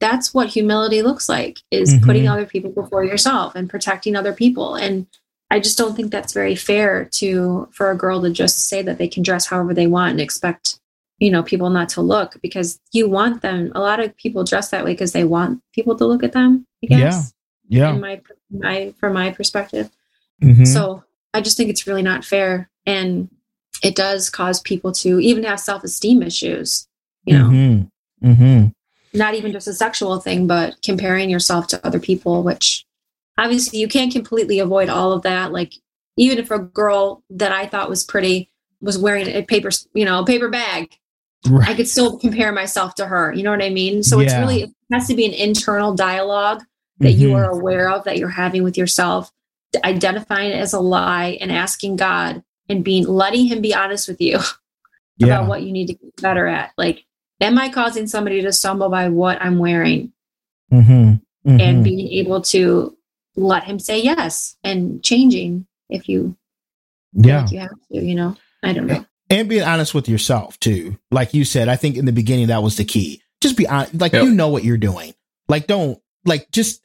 that's 0.00 0.34
what 0.34 0.48
humility 0.48 1.02
looks 1.02 1.28
like 1.28 1.60
is 1.70 1.94
mm-hmm. 1.94 2.04
putting 2.04 2.28
other 2.28 2.46
people 2.46 2.70
before 2.70 3.04
yourself 3.04 3.54
and 3.54 3.70
protecting 3.70 4.16
other 4.16 4.32
people 4.32 4.74
and 4.74 5.06
i 5.50 5.60
just 5.60 5.78
don't 5.78 5.94
think 5.94 6.10
that's 6.10 6.32
very 6.32 6.54
fair 6.54 7.04
to 7.06 7.68
for 7.72 7.90
a 7.90 7.96
girl 7.96 8.22
to 8.22 8.30
just 8.30 8.68
say 8.68 8.82
that 8.82 8.98
they 8.98 9.08
can 9.08 9.22
dress 9.22 9.46
however 9.46 9.74
they 9.74 9.86
want 9.86 10.12
and 10.12 10.20
expect 10.20 10.78
you 11.18 11.30
know 11.30 11.42
people 11.42 11.70
not 11.70 11.88
to 11.88 12.00
look 12.00 12.36
because 12.42 12.80
you 12.92 13.08
want 13.08 13.42
them 13.42 13.70
a 13.74 13.80
lot 13.80 14.00
of 14.00 14.16
people 14.16 14.42
dress 14.42 14.70
that 14.70 14.84
way 14.84 14.92
because 14.92 15.12
they 15.12 15.24
want 15.24 15.62
people 15.72 15.96
to 15.96 16.06
look 16.06 16.22
at 16.22 16.32
them 16.32 16.66
i 16.82 16.86
guess 16.86 17.34
yeah 17.68 17.88
yeah 17.88 17.94
in 17.94 18.00
my 18.00 18.20
my 18.50 18.94
from 18.98 19.12
my 19.12 19.30
perspective 19.30 19.90
mm-hmm. 20.42 20.64
so 20.64 21.04
i 21.34 21.40
just 21.40 21.56
think 21.56 21.68
it's 21.68 21.86
really 21.86 22.02
not 22.02 22.24
fair 22.24 22.70
and 22.86 23.28
it 23.82 23.94
does 23.94 24.30
cause 24.30 24.60
people 24.60 24.92
to 24.92 25.20
even 25.20 25.44
have 25.44 25.60
self-esteem 25.60 26.22
issues 26.22 26.88
you 27.24 27.36
know 27.36 27.48
mm-hmm. 27.48 28.26
Mm-hmm. 28.26 29.18
not 29.18 29.34
even 29.34 29.52
just 29.52 29.68
a 29.68 29.74
sexual 29.74 30.20
thing 30.20 30.46
but 30.46 30.76
comparing 30.82 31.28
yourself 31.28 31.66
to 31.68 31.86
other 31.86 32.00
people 32.00 32.42
which 32.42 32.84
obviously 33.38 33.78
you 33.78 33.88
can't 33.88 34.12
completely 34.12 34.58
avoid 34.58 34.88
all 34.88 35.12
of 35.12 35.22
that 35.22 35.52
like 35.52 35.74
even 36.16 36.38
if 36.38 36.50
a 36.50 36.58
girl 36.58 37.22
that 37.30 37.52
i 37.52 37.66
thought 37.66 37.90
was 37.90 38.04
pretty 38.04 38.50
was 38.80 38.98
wearing 38.98 39.28
a 39.28 39.42
paper 39.42 39.70
you 39.94 40.04
know 40.04 40.20
a 40.20 40.26
paper 40.26 40.48
bag 40.48 40.90
right. 41.48 41.68
i 41.68 41.74
could 41.74 41.88
still 41.88 42.18
compare 42.18 42.52
myself 42.52 42.94
to 42.94 43.06
her 43.06 43.32
you 43.32 43.42
know 43.42 43.50
what 43.50 43.62
i 43.62 43.70
mean 43.70 44.02
so 44.02 44.18
yeah. 44.18 44.24
it's 44.24 44.34
really 44.34 44.62
it 44.62 44.70
has 44.92 45.08
to 45.08 45.14
be 45.14 45.26
an 45.26 45.32
internal 45.32 45.94
dialogue 45.94 46.62
that 47.00 47.10
mm-hmm. 47.10 47.20
you 47.20 47.34
are 47.34 47.50
aware 47.50 47.90
of 47.90 48.04
that 48.04 48.18
you're 48.18 48.28
having 48.28 48.62
with 48.62 48.76
yourself 48.76 49.32
identifying 49.84 50.52
it 50.52 50.56
as 50.56 50.72
a 50.72 50.80
lie 50.80 51.38
and 51.40 51.50
asking 51.50 51.96
god 51.96 52.42
and 52.68 52.84
being 52.84 53.06
letting 53.06 53.46
him 53.46 53.60
be 53.60 53.74
honest 53.74 54.08
with 54.08 54.20
you 54.20 54.38
yeah. 55.18 55.26
about 55.26 55.48
what 55.48 55.62
you 55.62 55.72
need 55.72 55.86
to 55.86 55.94
get 55.94 56.16
better 56.16 56.46
at. 56.46 56.72
Like, 56.76 57.04
am 57.40 57.58
I 57.58 57.68
causing 57.68 58.06
somebody 58.06 58.42
to 58.42 58.52
stumble 58.52 58.88
by 58.88 59.08
what 59.08 59.40
I'm 59.40 59.58
wearing? 59.58 60.12
Mm-hmm. 60.72 60.92
Mm-hmm. 61.48 61.60
And 61.60 61.84
being 61.84 62.08
able 62.24 62.40
to 62.42 62.96
let 63.36 63.64
him 63.64 63.78
say 63.78 64.02
yes 64.02 64.56
and 64.64 65.02
changing 65.02 65.66
if 65.88 66.08
you 66.08 66.36
yeah 67.12 67.42
like 67.42 67.52
you 67.52 67.58
have 67.60 67.70
to, 67.70 68.02
you 68.02 68.14
know. 68.14 68.36
I 68.62 68.72
don't 68.72 68.86
know. 68.86 69.04
And 69.28 69.48
being 69.48 69.62
honest 69.62 69.94
with 69.94 70.08
yourself 70.08 70.58
too. 70.60 70.98
Like 71.10 71.34
you 71.34 71.44
said, 71.44 71.68
I 71.68 71.76
think 71.76 71.96
in 71.96 72.06
the 72.06 72.12
beginning 72.12 72.46
that 72.46 72.62
was 72.62 72.76
the 72.76 72.84
key. 72.84 73.22
Just 73.40 73.56
be 73.56 73.66
honest 73.66 74.00
like 74.00 74.12
yep. 74.12 74.24
you 74.24 74.30
know 74.30 74.48
what 74.48 74.64
you're 74.64 74.78
doing. 74.78 75.14
Like 75.48 75.66
don't 75.66 76.00
like 76.24 76.50
just 76.50 76.80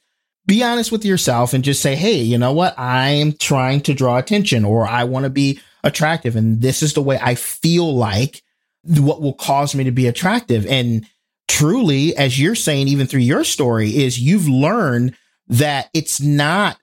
be 0.46 0.62
honest 0.62 0.90
with 0.90 1.04
yourself 1.04 1.52
and 1.52 1.64
just 1.64 1.82
say, 1.82 1.94
Hey, 1.94 2.20
you 2.20 2.38
know 2.38 2.52
what? 2.52 2.78
I'm 2.78 3.32
trying 3.32 3.80
to 3.82 3.94
draw 3.94 4.18
attention 4.18 4.64
or 4.64 4.86
I 4.86 5.04
want 5.04 5.24
to 5.24 5.30
be 5.30 5.60
attractive. 5.84 6.36
And 6.36 6.60
this 6.60 6.82
is 6.82 6.94
the 6.94 7.02
way 7.02 7.18
I 7.20 7.34
feel 7.34 7.94
like 7.94 8.42
what 8.84 9.20
will 9.20 9.34
cause 9.34 9.74
me 9.74 9.84
to 9.84 9.90
be 9.90 10.06
attractive. 10.06 10.66
And 10.66 11.06
truly, 11.48 12.16
as 12.16 12.40
you're 12.40 12.54
saying, 12.54 12.88
even 12.88 13.06
through 13.06 13.20
your 13.20 13.44
story, 13.44 13.96
is 13.96 14.18
you've 14.18 14.48
learned 14.48 15.16
that 15.48 15.90
it's 15.92 16.20
not, 16.20 16.78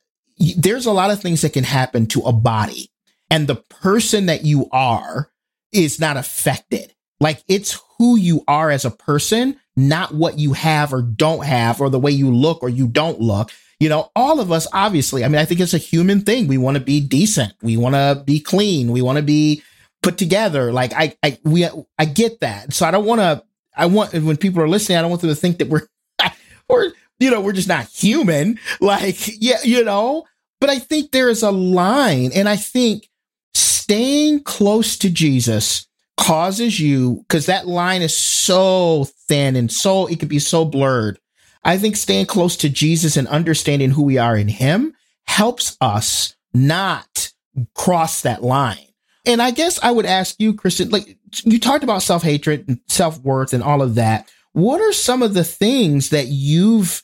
there's 0.55 0.85
a 0.85 0.91
lot 0.91 1.11
of 1.11 1.21
things 1.21 1.41
that 1.41 1.53
can 1.53 1.63
happen 1.63 2.05
to 2.07 2.21
a 2.21 2.33
body 2.33 2.91
and 3.29 3.47
the 3.47 3.55
person 3.55 4.27
that 4.27 4.45
you 4.45 4.67
are 4.71 5.31
is 5.71 5.99
not 5.99 6.17
affected. 6.17 6.93
Like 7.19 7.43
it's 7.47 7.79
who 7.97 8.17
you 8.17 8.43
are 8.47 8.69
as 8.69 8.85
a 8.85 8.91
person, 8.91 9.59
not 9.77 10.13
what 10.13 10.37
you 10.37 10.53
have 10.53 10.93
or 10.93 11.01
don't 11.01 11.45
have 11.45 11.79
or 11.79 11.89
the 11.89 11.99
way 11.99 12.11
you 12.11 12.33
look 12.33 12.61
or 12.63 12.69
you 12.69 12.87
don't 12.87 13.21
look 13.21 13.51
you 13.79 13.89
know, 13.89 14.11
all 14.15 14.39
of 14.39 14.51
us, 14.51 14.67
obviously, 14.73 15.23
I 15.23 15.27
mean, 15.27 15.39
I 15.39 15.45
think 15.45 15.59
it's 15.59 15.73
a 15.73 15.79
human 15.79 16.21
thing. 16.21 16.47
We 16.47 16.57
want 16.57 16.77
to 16.77 16.83
be 16.83 16.99
decent. 16.99 17.53
We 17.61 17.77
want 17.77 17.95
to 17.95 18.23
be 18.25 18.39
clean. 18.39 18.91
We 18.91 19.01
want 19.01 19.17
to 19.17 19.23
be 19.23 19.61
put 20.01 20.17
together. 20.17 20.71
Like 20.71 20.93
I, 20.93 21.15
I, 21.21 21.37
we, 21.43 21.67
I 21.99 22.05
get 22.05 22.39
that. 22.39 22.73
So 22.73 22.85
I 22.87 22.91
don't 22.91 23.05
want 23.05 23.21
to, 23.21 23.43
I 23.75 23.85
want, 23.85 24.13
when 24.13 24.37
people 24.37 24.61
are 24.61 24.67
listening, 24.67 24.97
I 24.97 25.01
don't 25.01 25.11
want 25.11 25.21
them 25.21 25.29
to 25.29 25.35
think 25.35 25.59
that 25.59 25.67
we're, 25.67 25.87
or, 26.69 26.91
you 27.19 27.29
know, 27.29 27.41
we're 27.41 27.53
just 27.53 27.67
not 27.67 27.85
human. 27.85 28.59
Like, 28.81 29.17
yeah, 29.39 29.59
you 29.63 29.83
know, 29.83 30.25
but 30.59 30.71
I 30.71 30.79
think 30.79 31.11
there 31.11 31.29
is 31.29 31.43
a 31.43 31.51
line 31.51 32.31
and 32.33 32.49
I 32.49 32.55
think 32.55 33.07
staying 33.53 34.43
close 34.43 34.97
to 34.99 35.09
Jesus 35.09 35.86
causes 36.17 36.79
you, 36.79 37.23
cause 37.29 37.45
that 37.45 37.67
line 37.67 38.01
is 38.01 38.17
so 38.17 39.05
thin 39.27 39.55
and 39.55 39.71
so, 39.71 40.07
it 40.07 40.19
could 40.19 40.29
be 40.29 40.39
so 40.39 40.65
blurred 40.65 41.19
I 41.67 41.77
think 41.77 41.97
staying 41.97 42.27
close 42.27 42.55
to 42.57 42.69
Jesus 42.69 43.17
and 43.17 43.27
understanding 43.27 43.91
who 43.91 44.03
we 44.03 44.17
are 44.17 44.37
in 44.37 44.47
him 44.47 44.93
helps 45.25 45.77
us 45.81 46.33
not 46.53 47.33
cross 47.75 48.21
that 48.21 48.41
line. 48.41 48.77
And 49.25 49.41
I 49.41 49.51
guess 49.51 49.77
I 49.83 49.91
would 49.91 50.05
ask 50.05 50.37
you, 50.39 50.53
Kristen, 50.53 50.89
like 50.91 51.17
you 51.43 51.59
talked 51.59 51.83
about 51.83 52.03
self 52.03 52.23
hatred 52.23 52.69
and 52.69 52.79
self 52.87 53.19
worth 53.19 53.53
and 53.53 53.61
all 53.61 53.81
of 53.81 53.95
that. 53.95 54.31
What 54.53 54.79
are 54.79 54.93
some 54.93 55.21
of 55.21 55.33
the 55.33 55.43
things 55.43 56.11
that 56.11 56.27
you've 56.27 57.03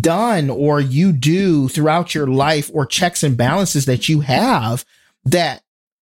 done 0.00 0.50
or 0.50 0.80
you 0.80 1.12
do 1.12 1.68
throughout 1.68 2.16
your 2.16 2.26
life 2.26 2.70
or 2.74 2.86
checks 2.86 3.22
and 3.22 3.36
balances 3.36 3.86
that 3.86 4.08
you 4.08 4.20
have 4.22 4.84
that 5.24 5.62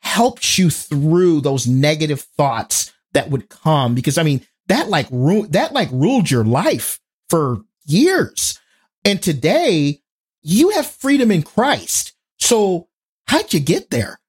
helped 0.02 0.58
you 0.58 0.70
through 0.70 1.40
those 1.40 1.66
negative 1.66 2.20
thoughts 2.20 2.92
that 3.12 3.30
would 3.30 3.48
come? 3.48 3.94
Because 3.94 4.18
I 4.18 4.22
mean, 4.22 4.46
that 4.66 4.88
like 4.88 5.06
ru- 5.10 5.46
that 5.48 5.72
like 5.72 5.90
ruled 5.90 6.30
your 6.30 6.44
life 6.44 7.00
for 7.28 7.62
years. 7.84 8.58
And 9.04 9.22
today 9.22 10.00
you 10.42 10.70
have 10.70 10.86
freedom 10.86 11.30
in 11.30 11.42
Christ. 11.42 12.12
So 12.38 12.88
how'd 13.26 13.52
you 13.52 13.60
get 13.60 13.90
there? 13.90 14.20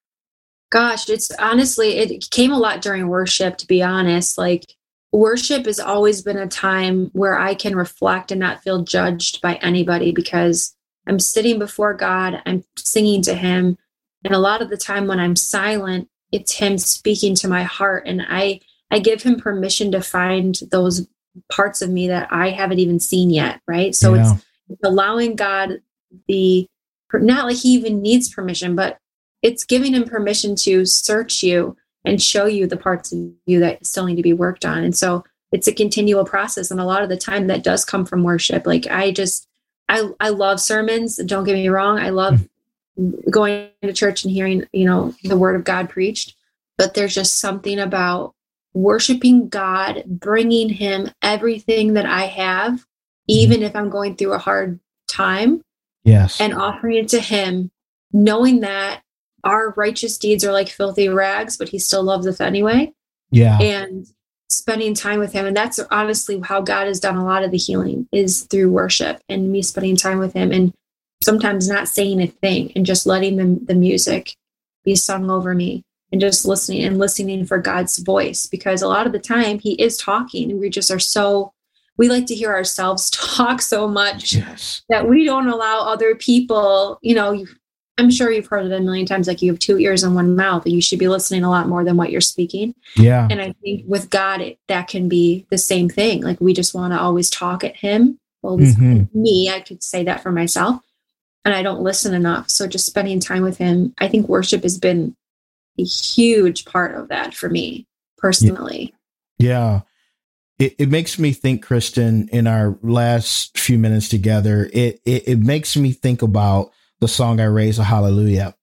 Gosh, 0.71 1.07
it's 1.07 1.29
honestly, 1.37 1.97
it 1.97 2.29
came 2.31 2.51
a 2.51 2.57
lot 2.57 2.81
during 2.81 3.07
worship, 3.07 3.57
to 3.57 3.67
be 3.67 3.83
honest. 3.83 4.39
Like, 4.39 4.73
worship 5.11 5.67
has 5.67 5.79
always 5.79 6.23
been 6.23 6.37
a 6.37 6.47
time 6.47 7.11
where 7.13 7.37
I 7.37 7.53
can 7.53 7.75
reflect 7.75 8.31
and 8.31 8.39
not 8.39 8.63
feel 8.63 8.81
judged 8.81 9.39
by 9.41 9.55
anybody 9.55 10.11
because 10.11 10.75
I'm 11.05 11.19
sitting 11.19 11.59
before 11.59 11.93
God, 11.93 12.41
I'm 12.47 12.63
singing 12.75 13.21
to 13.23 13.35
Him. 13.35 13.77
And 14.23 14.33
a 14.33 14.39
lot 14.39 14.61
of 14.61 14.69
the 14.69 14.77
time 14.77 15.07
when 15.07 15.19
I'm 15.19 15.35
silent, 15.35 16.09
it's 16.31 16.53
Him 16.53 16.77
speaking 16.77 17.35
to 17.35 17.47
my 17.47 17.63
heart. 17.63 18.03
And 18.07 18.21
I, 18.27 18.61
I 18.91 18.99
give 18.99 19.23
Him 19.23 19.39
permission 19.39 19.91
to 19.91 20.01
find 20.01 20.59
those 20.71 21.07
parts 21.51 21.81
of 21.81 21.89
me 21.89 22.07
that 22.07 22.27
I 22.31 22.49
haven't 22.49 22.79
even 22.79 22.99
seen 22.99 23.29
yet. 23.29 23.61
Right. 23.67 23.95
So 23.95 24.13
yeah. 24.13 24.33
it's 24.69 24.83
allowing 24.83 25.35
God 25.35 25.81
the, 26.27 26.67
not 27.13 27.45
like 27.45 27.57
He 27.57 27.69
even 27.73 28.01
needs 28.01 28.33
permission, 28.33 28.75
but 28.75 28.99
it's 29.43 29.65
giving 29.65 29.93
him 29.93 30.05
permission 30.05 30.55
to 30.55 30.85
search 30.85 31.43
you 31.43 31.75
and 32.05 32.21
show 32.21 32.45
you 32.45 32.65
the 32.65 32.77
parts 32.77 33.11
of 33.11 33.19
you 33.45 33.59
that 33.59 33.85
still 33.85 34.05
need 34.05 34.15
to 34.15 34.23
be 34.23 34.33
worked 34.33 34.65
on. 34.65 34.83
And 34.83 34.95
so 34.95 35.23
it's 35.51 35.67
a 35.67 35.73
continual 35.73 36.25
process. 36.25 36.71
And 36.71 36.79
a 36.79 36.85
lot 36.85 37.03
of 37.03 37.09
the 37.09 37.17
time 37.17 37.47
that 37.47 37.63
does 37.63 37.85
come 37.85 38.05
from 38.05 38.23
worship. 38.23 38.65
Like 38.65 38.87
I 38.87 39.11
just, 39.11 39.47
I, 39.89 40.09
I 40.19 40.29
love 40.29 40.59
sermons. 40.59 41.17
Don't 41.17 41.43
get 41.43 41.53
me 41.53 41.67
wrong. 41.67 41.99
I 41.99 42.09
love 42.09 42.39
hmm. 42.39 42.45
Going 43.29 43.69
to 43.81 43.93
church 43.93 44.23
and 44.23 44.31
hearing, 44.31 44.65
you 44.71 44.85
know, 44.85 45.13
the 45.23 45.37
word 45.37 45.55
of 45.55 45.63
God 45.63 45.89
preached. 45.89 46.35
But 46.77 46.93
there's 46.93 47.13
just 47.13 47.39
something 47.39 47.79
about 47.79 48.33
worshiping 48.73 49.49
God, 49.49 50.03
bringing 50.05 50.69
him 50.69 51.11
everything 51.21 51.93
that 51.93 52.05
I 52.05 52.23
have, 52.23 52.85
even 53.27 53.57
mm-hmm. 53.57 53.65
if 53.65 53.75
I'm 53.75 53.89
going 53.89 54.15
through 54.15 54.33
a 54.33 54.39
hard 54.39 54.79
time. 55.07 55.63
Yes. 56.03 56.41
And 56.41 56.53
offering 56.53 56.97
it 56.97 57.09
to 57.09 57.19
him, 57.19 57.71
knowing 58.11 58.61
that 58.61 59.01
our 59.43 59.71
righteous 59.71 60.17
deeds 60.17 60.43
are 60.43 60.51
like 60.51 60.69
filthy 60.69 61.09
rags, 61.09 61.57
but 61.57 61.69
he 61.69 61.79
still 61.79 62.03
loves 62.03 62.27
us 62.27 62.41
anyway. 62.41 62.93
Yeah. 63.31 63.59
And 63.59 64.07
spending 64.49 64.93
time 64.93 65.19
with 65.19 65.33
him. 65.33 65.45
And 65.45 65.55
that's 65.55 65.79
honestly 65.91 66.39
how 66.43 66.61
God 66.61 66.87
has 66.87 66.99
done 66.99 67.17
a 67.17 67.25
lot 67.25 67.43
of 67.43 67.51
the 67.51 67.57
healing 67.57 68.07
is 68.11 68.43
through 68.43 68.71
worship 68.71 69.21
and 69.27 69.51
me 69.51 69.61
spending 69.61 69.95
time 69.95 70.19
with 70.19 70.33
him 70.33 70.51
and 70.51 70.73
sometimes 71.23 71.67
not 71.67 71.87
saying 71.87 72.21
a 72.21 72.27
thing 72.27 72.71
and 72.75 72.85
just 72.85 73.05
letting 73.05 73.37
the, 73.37 73.59
the 73.65 73.75
music 73.75 74.35
be 74.83 74.95
sung 74.95 75.29
over 75.29 75.53
me 75.53 75.83
and 76.11 76.21
just 76.21 76.45
listening 76.45 76.83
and 76.83 76.99
listening 76.99 77.45
for 77.45 77.57
God's 77.57 77.97
voice 77.97 78.45
because 78.45 78.81
a 78.81 78.87
lot 78.87 79.07
of 79.07 79.13
the 79.13 79.19
time 79.19 79.59
he 79.59 79.73
is 79.73 79.97
talking 79.97 80.51
and 80.51 80.59
we 80.59 80.69
just 80.69 80.91
are 80.91 80.99
so 80.99 81.53
we 81.97 82.09
like 82.09 82.25
to 82.27 82.35
hear 82.35 82.51
ourselves 82.51 83.09
talk 83.11 83.61
so 83.61 83.87
much 83.87 84.35
yes. 84.35 84.83
that 84.89 85.07
we 85.07 85.25
don't 85.25 85.47
allow 85.47 85.81
other 85.81 86.15
people, 86.15 86.99
you 87.01 87.15
know, 87.15 87.45
I'm 87.97 88.09
sure 88.09 88.31
you've 88.31 88.47
heard 88.47 88.65
it 88.65 88.71
a 88.71 88.79
million 88.79 89.05
times 89.05 89.27
like 89.27 89.41
you 89.41 89.51
have 89.51 89.59
two 89.59 89.77
ears 89.77 90.03
and 90.03 90.15
one 90.15 90.35
mouth, 90.35 90.65
and 90.65 90.73
you 90.73 90.81
should 90.81 90.97
be 90.97 91.07
listening 91.07 91.43
a 91.43 91.49
lot 91.49 91.67
more 91.67 91.83
than 91.83 91.95
what 91.95 92.09
you're 92.09 92.21
speaking. 92.21 92.73
Yeah. 92.95 93.27
And 93.29 93.39
I 93.39 93.53
think 93.61 93.83
with 93.87 94.09
God, 94.09 94.41
it, 94.41 94.57
that 94.67 94.87
can 94.87 95.07
be 95.07 95.45
the 95.51 95.59
same 95.59 95.89
thing. 95.89 96.23
Like 96.23 96.41
we 96.41 96.53
just 96.53 96.73
want 96.73 96.93
to 96.93 96.99
always 96.99 97.29
talk 97.29 97.63
at 97.63 97.75
Him. 97.75 98.19
Well, 98.41 98.57
mm-hmm. 98.57 99.03
me, 99.13 99.51
I 99.51 99.59
could 99.59 99.83
say 99.83 100.03
that 100.05 100.23
for 100.23 100.31
myself, 100.31 100.81
and 101.45 101.53
I 101.53 101.61
don't 101.61 101.81
listen 101.81 102.13
enough. 102.13 102.49
So 102.49 102.67
just 102.67 102.85
spending 102.85 103.19
time 103.19 103.43
with 103.43 103.57
Him, 103.57 103.93
I 103.97 104.07
think 104.07 104.27
worship 104.27 104.63
has 104.63 104.77
been 104.77 105.15
a 105.79 105.83
huge 105.83 106.65
part 106.65 106.95
of 106.95 107.09
that 107.09 107.33
for 107.33 107.49
me 107.49 107.87
personally. 108.17 108.93
Yeah. 109.39 109.81
It, 110.59 110.75
it 110.77 110.89
makes 110.89 111.17
me 111.17 111.33
think, 111.33 111.63
Kristen, 111.63 112.29
in 112.29 112.47
our 112.47 112.77
last 112.81 113.57
few 113.57 113.77
minutes 113.77 114.07
together, 114.07 114.69
it, 114.71 115.01
it, 115.03 115.27
it 115.27 115.39
makes 115.39 115.75
me 115.75 115.91
think 115.91 116.21
about 116.21 116.71
the 116.99 117.07
song 117.07 117.39
I 117.39 117.45
Raise 117.45 117.79
a 117.79 117.83
Hallelujah. 117.83 118.55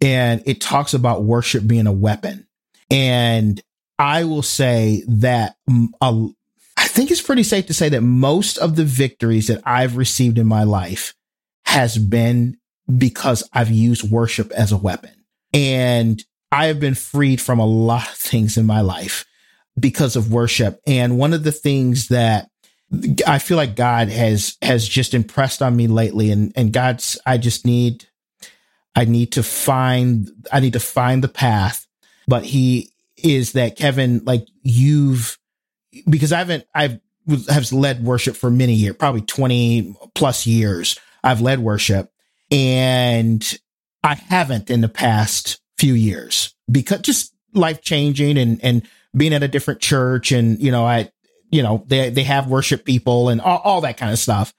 And 0.00 0.42
it 0.46 0.60
talks 0.60 0.94
about 0.94 1.24
worship 1.24 1.66
being 1.66 1.86
a 1.86 1.92
weapon. 1.92 2.46
And 2.90 3.62
I 3.98 4.24
will 4.24 4.42
say 4.42 5.04
that 5.06 5.56
uh, 6.00 6.26
I 6.76 6.88
think 6.88 7.10
it's 7.10 7.20
pretty 7.20 7.42
safe 7.42 7.66
to 7.66 7.74
say 7.74 7.90
that 7.90 8.00
most 8.00 8.56
of 8.56 8.74
the 8.74 8.84
victories 8.84 9.48
that 9.48 9.62
I've 9.66 9.98
received 9.98 10.38
in 10.38 10.46
my 10.46 10.64
life 10.64 11.14
has 11.70 11.96
been 11.98 12.56
because 12.98 13.48
I've 13.52 13.70
used 13.70 14.10
worship 14.10 14.50
as 14.50 14.72
a 14.72 14.76
weapon. 14.76 15.12
And 15.54 16.20
I 16.50 16.66
have 16.66 16.80
been 16.80 16.96
freed 16.96 17.40
from 17.40 17.60
a 17.60 17.66
lot 17.66 18.08
of 18.08 18.16
things 18.16 18.56
in 18.56 18.66
my 18.66 18.80
life 18.80 19.24
because 19.78 20.16
of 20.16 20.32
worship. 20.32 20.80
And 20.84 21.16
one 21.16 21.32
of 21.32 21.44
the 21.44 21.52
things 21.52 22.08
that 22.08 22.48
I 23.24 23.38
feel 23.38 23.56
like 23.56 23.76
God 23.76 24.08
has 24.08 24.56
has 24.62 24.86
just 24.88 25.14
impressed 25.14 25.62
on 25.62 25.76
me 25.76 25.86
lately, 25.86 26.32
and 26.32 26.52
and 26.56 26.72
God's 26.72 27.16
I 27.24 27.38
just 27.38 27.64
need 27.64 28.04
I 28.96 29.04
need 29.04 29.30
to 29.32 29.44
find 29.44 30.28
I 30.52 30.58
need 30.58 30.72
to 30.72 30.80
find 30.80 31.22
the 31.22 31.28
path, 31.28 31.86
but 32.26 32.44
He 32.44 32.90
is 33.16 33.52
that 33.52 33.76
Kevin 33.76 34.22
like 34.24 34.44
you've 34.62 35.38
because 36.08 36.32
I 36.32 36.38
haven't 36.38 36.64
I've 36.74 36.98
have 37.48 37.70
led 37.70 38.02
worship 38.02 38.34
for 38.34 38.50
many 38.50 38.74
years, 38.74 38.96
probably 38.96 39.22
twenty 39.22 39.94
plus 40.16 40.44
years. 40.48 40.98
I've 41.22 41.40
led 41.40 41.60
worship, 41.60 42.10
and 42.50 43.58
I 44.02 44.14
haven't 44.14 44.70
in 44.70 44.80
the 44.80 44.88
past 44.88 45.60
few 45.78 45.94
years 45.94 46.54
because 46.70 47.00
just 47.00 47.34
life 47.54 47.82
changing 47.82 48.38
and 48.38 48.60
and 48.62 48.82
being 49.16 49.34
at 49.34 49.42
a 49.42 49.48
different 49.48 49.80
church 49.80 50.30
and 50.30 50.60
you 50.60 50.70
know 50.70 50.84
I 50.84 51.10
you 51.50 51.62
know, 51.62 51.84
they, 51.86 52.10
they 52.10 52.22
have 52.22 52.48
worship 52.48 52.84
people 52.84 53.28
and 53.28 53.40
all, 53.40 53.58
all 53.58 53.80
that 53.82 53.96
kind 53.96 54.12
of 54.12 54.18
stuff. 54.18 54.54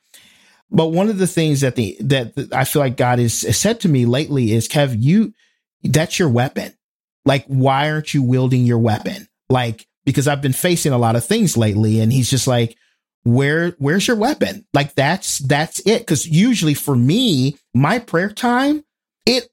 But 0.70 0.88
one 0.88 1.10
of 1.10 1.18
the 1.18 1.28
things 1.28 1.62
that 1.62 1.76
the, 1.76 1.98
that 2.02 2.54
I 2.54 2.64
feel 2.64 2.82
like 2.82 2.98
God 2.98 3.20
has, 3.20 3.34
said 3.58 3.82
to 3.82 3.90
me 3.90 4.06
lately 4.06 4.52
is, 4.52 4.68
Kev, 4.68 4.96
you, 4.98 5.34
that's 5.84 6.20
your 6.20 6.30
weapon. 6.30 6.74
Like, 7.26 7.46
why 7.46 7.92
aren't 7.92 8.14
you 8.14 8.24
wielding 8.24 8.66
your 8.66 8.80
weapon? 8.80 9.28
Like, 9.50 9.86
because 10.06 10.28
I've 10.28 10.42
been 10.42 10.54
facing 10.54 10.94
a 10.94 10.98
lot 10.98 11.16
of 11.16 11.26
things 11.26 11.58
lately 11.58 12.00
and 12.00 12.12
he's 12.12 12.30
just 12.30 12.48
like, 12.48 12.78
where, 13.24 13.72
where's 13.78 14.08
your 14.08 14.18
weapon? 14.18 14.66
Like, 14.74 14.96
that's, 14.96 15.40
that's 15.40 15.80
it. 15.86 16.06
Cause 16.08 16.26
usually 16.26 16.74
for 16.74 16.96
me, 16.96 17.58
my 17.74 18.00
prayer 18.00 18.32
time, 18.32 18.84
it 19.26 19.48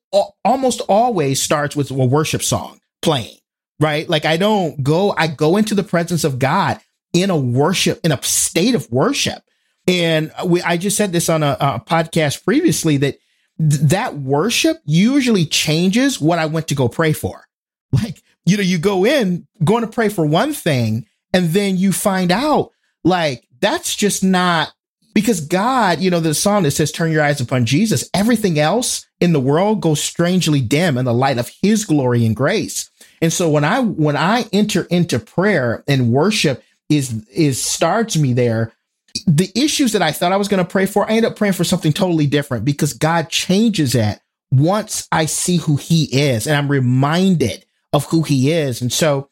almost 0.45 0.81
always 0.89 1.43
starts 1.43 1.77
with 1.77 1.91
a 1.91 1.95
worship 1.95 2.43
song 2.43 2.81
playing, 3.03 3.37
right? 3.81 4.09
Like 4.09 4.25
I 4.25 4.37
don't 4.37 4.83
go, 4.83 5.15
I 5.17 5.27
go 5.27 5.57
into 5.57 5.75
the 5.75 5.83
presence 5.83 6.25
of 6.25 6.39
God 6.39 6.81
in 7.13 7.31
a 7.31 7.37
worship, 7.37 8.01
in 8.05 8.13
a 8.13 8.23
state 8.23 8.75
of 8.75 8.91
worship. 8.91 9.43
And 9.87 10.33
we, 10.45 10.63
I 10.63 10.77
just 10.77 10.97
said 10.97 11.13
this 11.13 11.29
on 11.29 11.43
a, 11.43 11.57
a 11.61 11.81
podcast 11.81 12.45
previously 12.45 12.99
that 12.99 13.19
th- 13.59 13.81
that 13.83 14.17
worship 14.17 14.79
usually 14.85 15.47
changes 15.47 16.21
what 16.21 16.39
I 16.39 16.47
went 16.47 16.69
to 16.69 16.75
go 16.75 16.89
pray 16.89 17.13
for. 17.13 17.45
Like, 17.91 18.23
you 18.45 18.59
know, 18.59 18.63
you 18.63 18.77
go 18.77 19.07
in 19.07 19.47
going 19.65 19.83
to 19.83 19.91
pray 19.91 20.11
for 20.11 20.27
one 20.27 20.53
thing 20.53 21.07
and 21.33 21.49
then 21.51 21.79
you 21.79 21.91
find 21.91 22.31
out 22.31 22.71
like 23.03 23.48
that's 23.61 23.95
just 23.95 24.23
not 24.25 24.73
because 25.15 25.41
God, 25.41 26.01
you 26.01 26.11
know, 26.11 26.21
the 26.21 26.35
song 26.35 26.63
that 26.63 26.71
says, 26.73 26.93
turn 26.93 27.11
your 27.11 27.23
eyes 27.25 27.41
upon 27.41 27.67
Jesus, 27.67 28.09
everything 28.15 28.59
else 28.59 29.07
in 29.21 29.33
the 29.33 29.41
world 29.41 29.81
goes 29.81 30.03
strangely 30.03 30.61
dim 30.61 30.97
in 30.97 31.05
the 31.05 31.15
light 31.15 31.39
of 31.39 31.51
his 31.61 31.85
glory 31.85 32.25
and 32.25 32.37
grace. 32.37 32.91
And 33.21 33.33
so 33.33 33.51
when 33.51 33.65
I, 33.65 33.81
when 33.81 34.17
I 34.17 34.45
enter 34.53 34.83
into 34.85 35.19
prayer 35.19 35.83
and 35.89 36.13
worship 36.13 36.63
is 36.89 37.27
is 37.29 37.63
starts 37.63 38.17
me 38.17 38.33
there. 38.33 38.73
The 39.27 39.51
issues 39.55 39.93
that 39.93 40.03
I 40.03 40.13
thought 40.13 40.33
I 40.33 40.37
was 40.37 40.49
going 40.49 40.65
to 40.65 40.71
pray 40.71 40.87
for, 40.87 41.09
I 41.09 41.15
end 41.15 41.27
up 41.27 41.37
praying 41.37 41.55
for 41.55 41.65
something 41.65 41.93
totally 41.93 42.27
different 42.27 42.65
because 42.65 42.93
God 42.93 43.29
changes 43.29 43.93
that 43.93 44.21
once 44.51 45.09
I 45.11 45.27
see 45.27 45.57
who 45.57 45.77
He 45.77 46.05
is 46.05 46.47
and 46.47 46.57
I'm 46.57 46.71
reminded 46.71 47.65
of 47.93 48.05
who 48.07 48.23
He 48.23 48.53
is. 48.53 48.81
And 48.81 48.93
so 48.93 49.29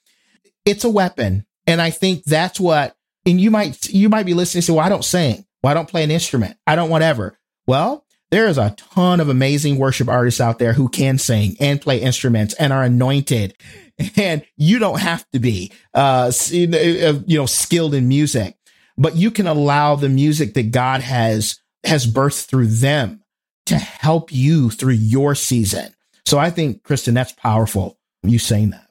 it's 0.64 0.84
a 0.84 0.90
weapon. 0.90 1.46
And 1.66 1.80
I 1.80 1.90
think 1.90 2.24
that's 2.24 2.60
what, 2.60 2.95
and 3.26 3.40
you 3.40 3.50
might, 3.50 3.88
you 3.88 4.08
might 4.08 4.26
be 4.26 4.34
listening 4.34 4.62
say, 4.62 4.72
well, 4.72 4.84
I 4.84 4.88
don't 4.88 5.04
sing. 5.04 5.44
Well, 5.62 5.70
I 5.70 5.74
don't 5.74 5.88
play 5.88 6.04
an 6.04 6.10
instrument. 6.10 6.56
I 6.66 6.76
don't 6.76 6.90
whatever. 6.90 7.38
Well, 7.66 8.04
there 8.30 8.46
is 8.46 8.58
a 8.58 8.74
ton 8.76 9.20
of 9.20 9.28
amazing 9.28 9.78
worship 9.78 10.08
artists 10.08 10.40
out 10.40 10.58
there 10.58 10.72
who 10.72 10.88
can 10.88 11.18
sing 11.18 11.56
and 11.60 11.80
play 11.80 12.00
instruments 12.00 12.54
and 12.54 12.72
are 12.72 12.82
anointed 12.82 13.56
and 14.16 14.44
you 14.56 14.78
don't 14.78 15.00
have 15.00 15.28
to 15.32 15.38
be, 15.38 15.72
uh, 15.94 16.30
uh, 16.30 17.20
you 17.26 17.38
know, 17.38 17.46
skilled 17.46 17.94
in 17.94 18.08
music. 18.08 18.56
but 18.98 19.16
you 19.16 19.30
can 19.30 19.46
allow 19.46 19.94
the 19.94 20.08
music 20.08 20.54
that 20.54 20.70
God 20.70 21.02
has 21.02 21.60
has 21.84 22.06
birthed 22.06 22.46
through 22.46 22.66
them 22.66 23.22
to 23.66 23.76
help 23.76 24.32
you 24.32 24.70
through 24.70 24.94
your 24.94 25.34
season. 25.34 25.94
So 26.24 26.38
I 26.38 26.50
think, 26.50 26.82
Kristen, 26.82 27.14
that's 27.14 27.32
powerful. 27.32 27.98
You 28.22 28.38
saying 28.38 28.70
that. 28.70 28.90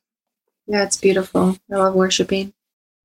Yeah, 0.67 0.83
it's 0.83 0.97
beautiful. 0.97 1.57
I 1.71 1.75
love 1.75 1.93
worshiping. 1.93 2.53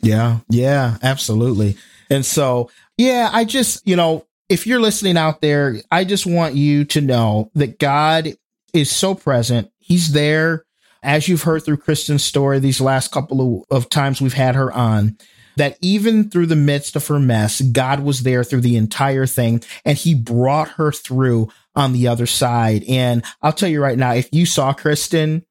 Yeah, 0.02 0.38
yeah, 0.48 0.98
absolutely. 1.02 1.76
And 2.08 2.24
so, 2.24 2.70
yeah, 2.96 3.30
I 3.32 3.44
just, 3.44 3.86
you 3.86 3.96
know, 3.96 4.26
if 4.48 4.66
you're 4.66 4.80
listening 4.80 5.16
out 5.16 5.40
there, 5.40 5.76
I 5.90 6.04
just 6.04 6.26
want 6.26 6.54
you 6.54 6.84
to 6.86 7.00
know 7.00 7.50
that 7.54 7.78
God 7.78 8.34
is 8.74 8.90
so 8.90 9.14
present. 9.14 9.70
He's 9.78 10.12
there. 10.12 10.64
As 11.02 11.28
you've 11.28 11.44
heard 11.44 11.64
through 11.64 11.78
Kristen's 11.78 12.24
story 12.24 12.58
these 12.58 12.80
last 12.80 13.10
couple 13.10 13.64
of, 13.70 13.84
of 13.84 13.88
times 13.88 14.20
we've 14.20 14.34
had 14.34 14.54
her 14.54 14.70
on, 14.70 15.16
that 15.56 15.78
even 15.80 16.28
through 16.28 16.46
the 16.46 16.56
midst 16.56 16.94
of 16.96 17.06
her 17.06 17.18
mess, 17.18 17.60
God 17.60 18.00
was 18.00 18.22
there 18.22 18.44
through 18.44 18.60
the 18.60 18.76
entire 18.76 19.26
thing 19.26 19.62
and 19.84 19.96
he 19.96 20.14
brought 20.14 20.68
her 20.70 20.92
through 20.92 21.48
on 21.74 21.92
the 21.92 22.08
other 22.08 22.26
side. 22.26 22.84
And 22.88 23.24
I'll 23.40 23.52
tell 23.52 23.68
you 23.68 23.82
right 23.82 23.98
now, 23.98 24.14
if 24.14 24.28
you 24.32 24.46
saw 24.46 24.72
Kristen 24.72 25.44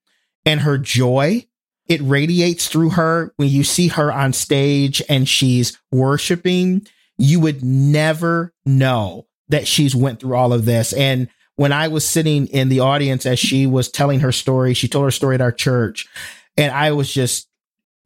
and 0.45 0.61
her 0.61 0.77
joy, 0.77 1.45
it 1.89 2.01
radiates 2.03 2.67
through 2.67 2.91
her 2.91 3.33
when 3.37 3.49
you 3.49 3.63
see 3.63 3.87
her 3.87 4.13
on 4.13 4.31
stage 4.31 5.01
and 5.09 5.27
she's 5.27 5.77
worshiping, 5.91 6.87
you 7.17 7.39
would 7.39 7.63
never 7.63 8.53
know 8.65 9.25
that 9.49 9.67
she's 9.67 9.95
went 9.95 10.19
through 10.19 10.35
all 10.35 10.53
of 10.53 10.65
this. 10.65 10.93
And 10.93 11.27
when 11.55 11.73
I 11.73 11.87
was 11.89 12.07
sitting 12.07 12.47
in 12.47 12.69
the 12.69 12.79
audience 12.79 13.25
as 13.25 13.39
she 13.39 13.65
was 13.65 13.89
telling 13.89 14.19
her 14.19 14.31
story, 14.31 14.75
she 14.75 14.87
told 14.87 15.05
her 15.05 15.11
story 15.11 15.35
at 15.35 15.41
our 15.41 15.51
church 15.51 16.07
and 16.55 16.71
I 16.71 16.91
was 16.91 17.11
just, 17.11 17.49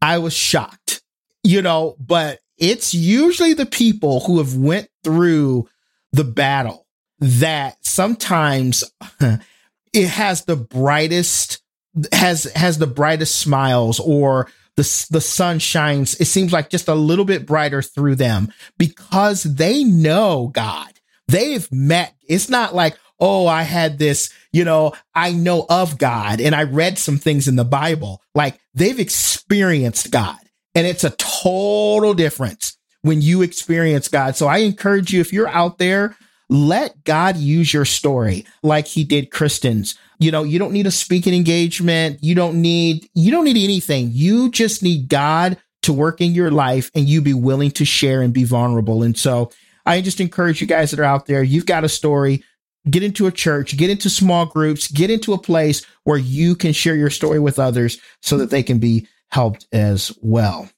I 0.02 0.18
was 0.18 0.34
shocked, 0.34 1.02
you 1.44 1.62
know, 1.62 1.98
but 2.00 2.40
it's 2.58 2.94
usually 2.94 3.54
the 3.54 3.66
people 3.66 4.22
who 4.22 4.38
have 4.38 4.56
went 4.56 4.88
through 5.04 5.68
the 6.14 6.24
battle 6.24 6.88
that 7.20 7.78
sometimes 7.82 8.84
it 9.94 10.08
has 10.08 10.46
the 10.46 10.56
brightest 10.56 11.63
has 12.12 12.46
has 12.56 12.78
the 12.78 12.88
brightest 12.88 13.36
smiles 13.36 14.00
or 14.00 14.48
the 14.76 15.08
the 15.12 15.22
sun 15.22 15.60
shines 15.60 16.20
it 16.20 16.26
seems 16.26 16.52
like 16.52 16.70
just 16.70 16.88
a 16.88 16.96
little 16.96 17.26
bit 17.26 17.46
brighter 17.46 17.82
through 17.82 18.16
them 18.16 18.52
because 18.78 19.44
they 19.44 19.84
know 19.84 20.50
God. 20.54 20.92
They've 21.28 21.72
met 21.72 22.16
it's 22.28 22.50
not 22.50 22.76
like 22.76 22.98
oh 23.20 23.48
I 23.48 23.64
had 23.64 24.00
this, 24.00 24.34
you 24.52 24.66
know, 24.66 24.94
I 25.16 25.32
know 25.32 25.66
of 25.70 25.98
God 25.98 26.42
and 26.42 26.54
I 26.54 26.64
read 26.64 26.98
some 26.98 27.18
things 27.18 27.48
in 27.48 27.56
the 27.56 27.64
Bible. 27.64 28.22
Like 28.36 28.60
they've 28.74 29.00
experienced 29.00 30.12
God 30.12 30.40
and 30.76 30.88
it's 30.88 31.04
a 31.04 31.12
total 31.12 32.14
difference 32.14 32.78
when 33.02 33.22
you 33.22 33.42
experience 33.42 34.08
God. 34.08 34.36
So 34.36 34.48
I 34.48 34.60
encourage 34.60 35.14
you 35.14 35.22
if 35.22 35.32
you're 35.32 35.48
out 35.48 35.78
there 35.78 36.18
let 36.54 37.04
God 37.04 37.36
use 37.36 37.74
your 37.74 37.84
story 37.84 38.46
like 38.62 38.86
he 38.86 39.04
did 39.04 39.32
Kristen's. 39.32 39.98
You 40.20 40.32
know, 40.32 40.44
you 40.44 40.60
don't 40.60 40.72
need 40.72 40.86
a 40.86 40.92
speaking 40.92 41.34
engagement. 41.34 42.20
You 42.22 42.36
don't 42.36 42.62
need, 42.62 43.10
you 43.16 43.32
don't 43.32 43.46
need 43.46 43.58
anything. 43.58 44.10
You 44.12 44.52
just 44.52 44.84
need 44.84 45.10
God 45.10 45.58
to 45.82 45.92
work 45.92 46.22
in 46.22 46.34
your 46.34 46.52
life 46.52 46.92
and 46.94 47.10
you 47.10 47.22
be 47.22 47.34
willing 47.34 47.72
to 47.72 47.86
share 47.86 48.22
and 48.22 48.32
be 48.32 48.44
vulnerable. 48.44 49.02
And 49.02 49.18
so 49.18 49.52
I 49.88 50.00
just 50.02 50.22
encourage 50.22 50.62
you 50.62 50.68
guys 50.68 50.92
that 50.92 51.00
are 51.00 51.04
out 51.04 51.26
there, 51.26 51.42
you've 51.42 51.66
got 51.66 51.84
a 51.84 51.90
story, 51.90 52.44
get 52.88 53.02
into 53.02 53.26
a 53.26 53.32
church, 53.32 53.76
get 53.76 53.90
into 53.90 54.10
small 54.10 54.46
groups, 54.46 54.88
get 54.88 55.10
into 55.10 55.34
a 55.34 55.40
place 55.40 55.84
where 56.04 56.20
you 56.20 56.56
can 56.56 56.72
share 56.72 56.96
your 56.96 57.10
story 57.10 57.40
with 57.40 57.58
others 57.58 58.00
so 58.22 58.38
that 58.38 58.52
they 58.52 58.62
can 58.62 58.78
be 58.78 59.08
helped 59.30 59.66
as 59.72 60.16
well. 60.22 60.70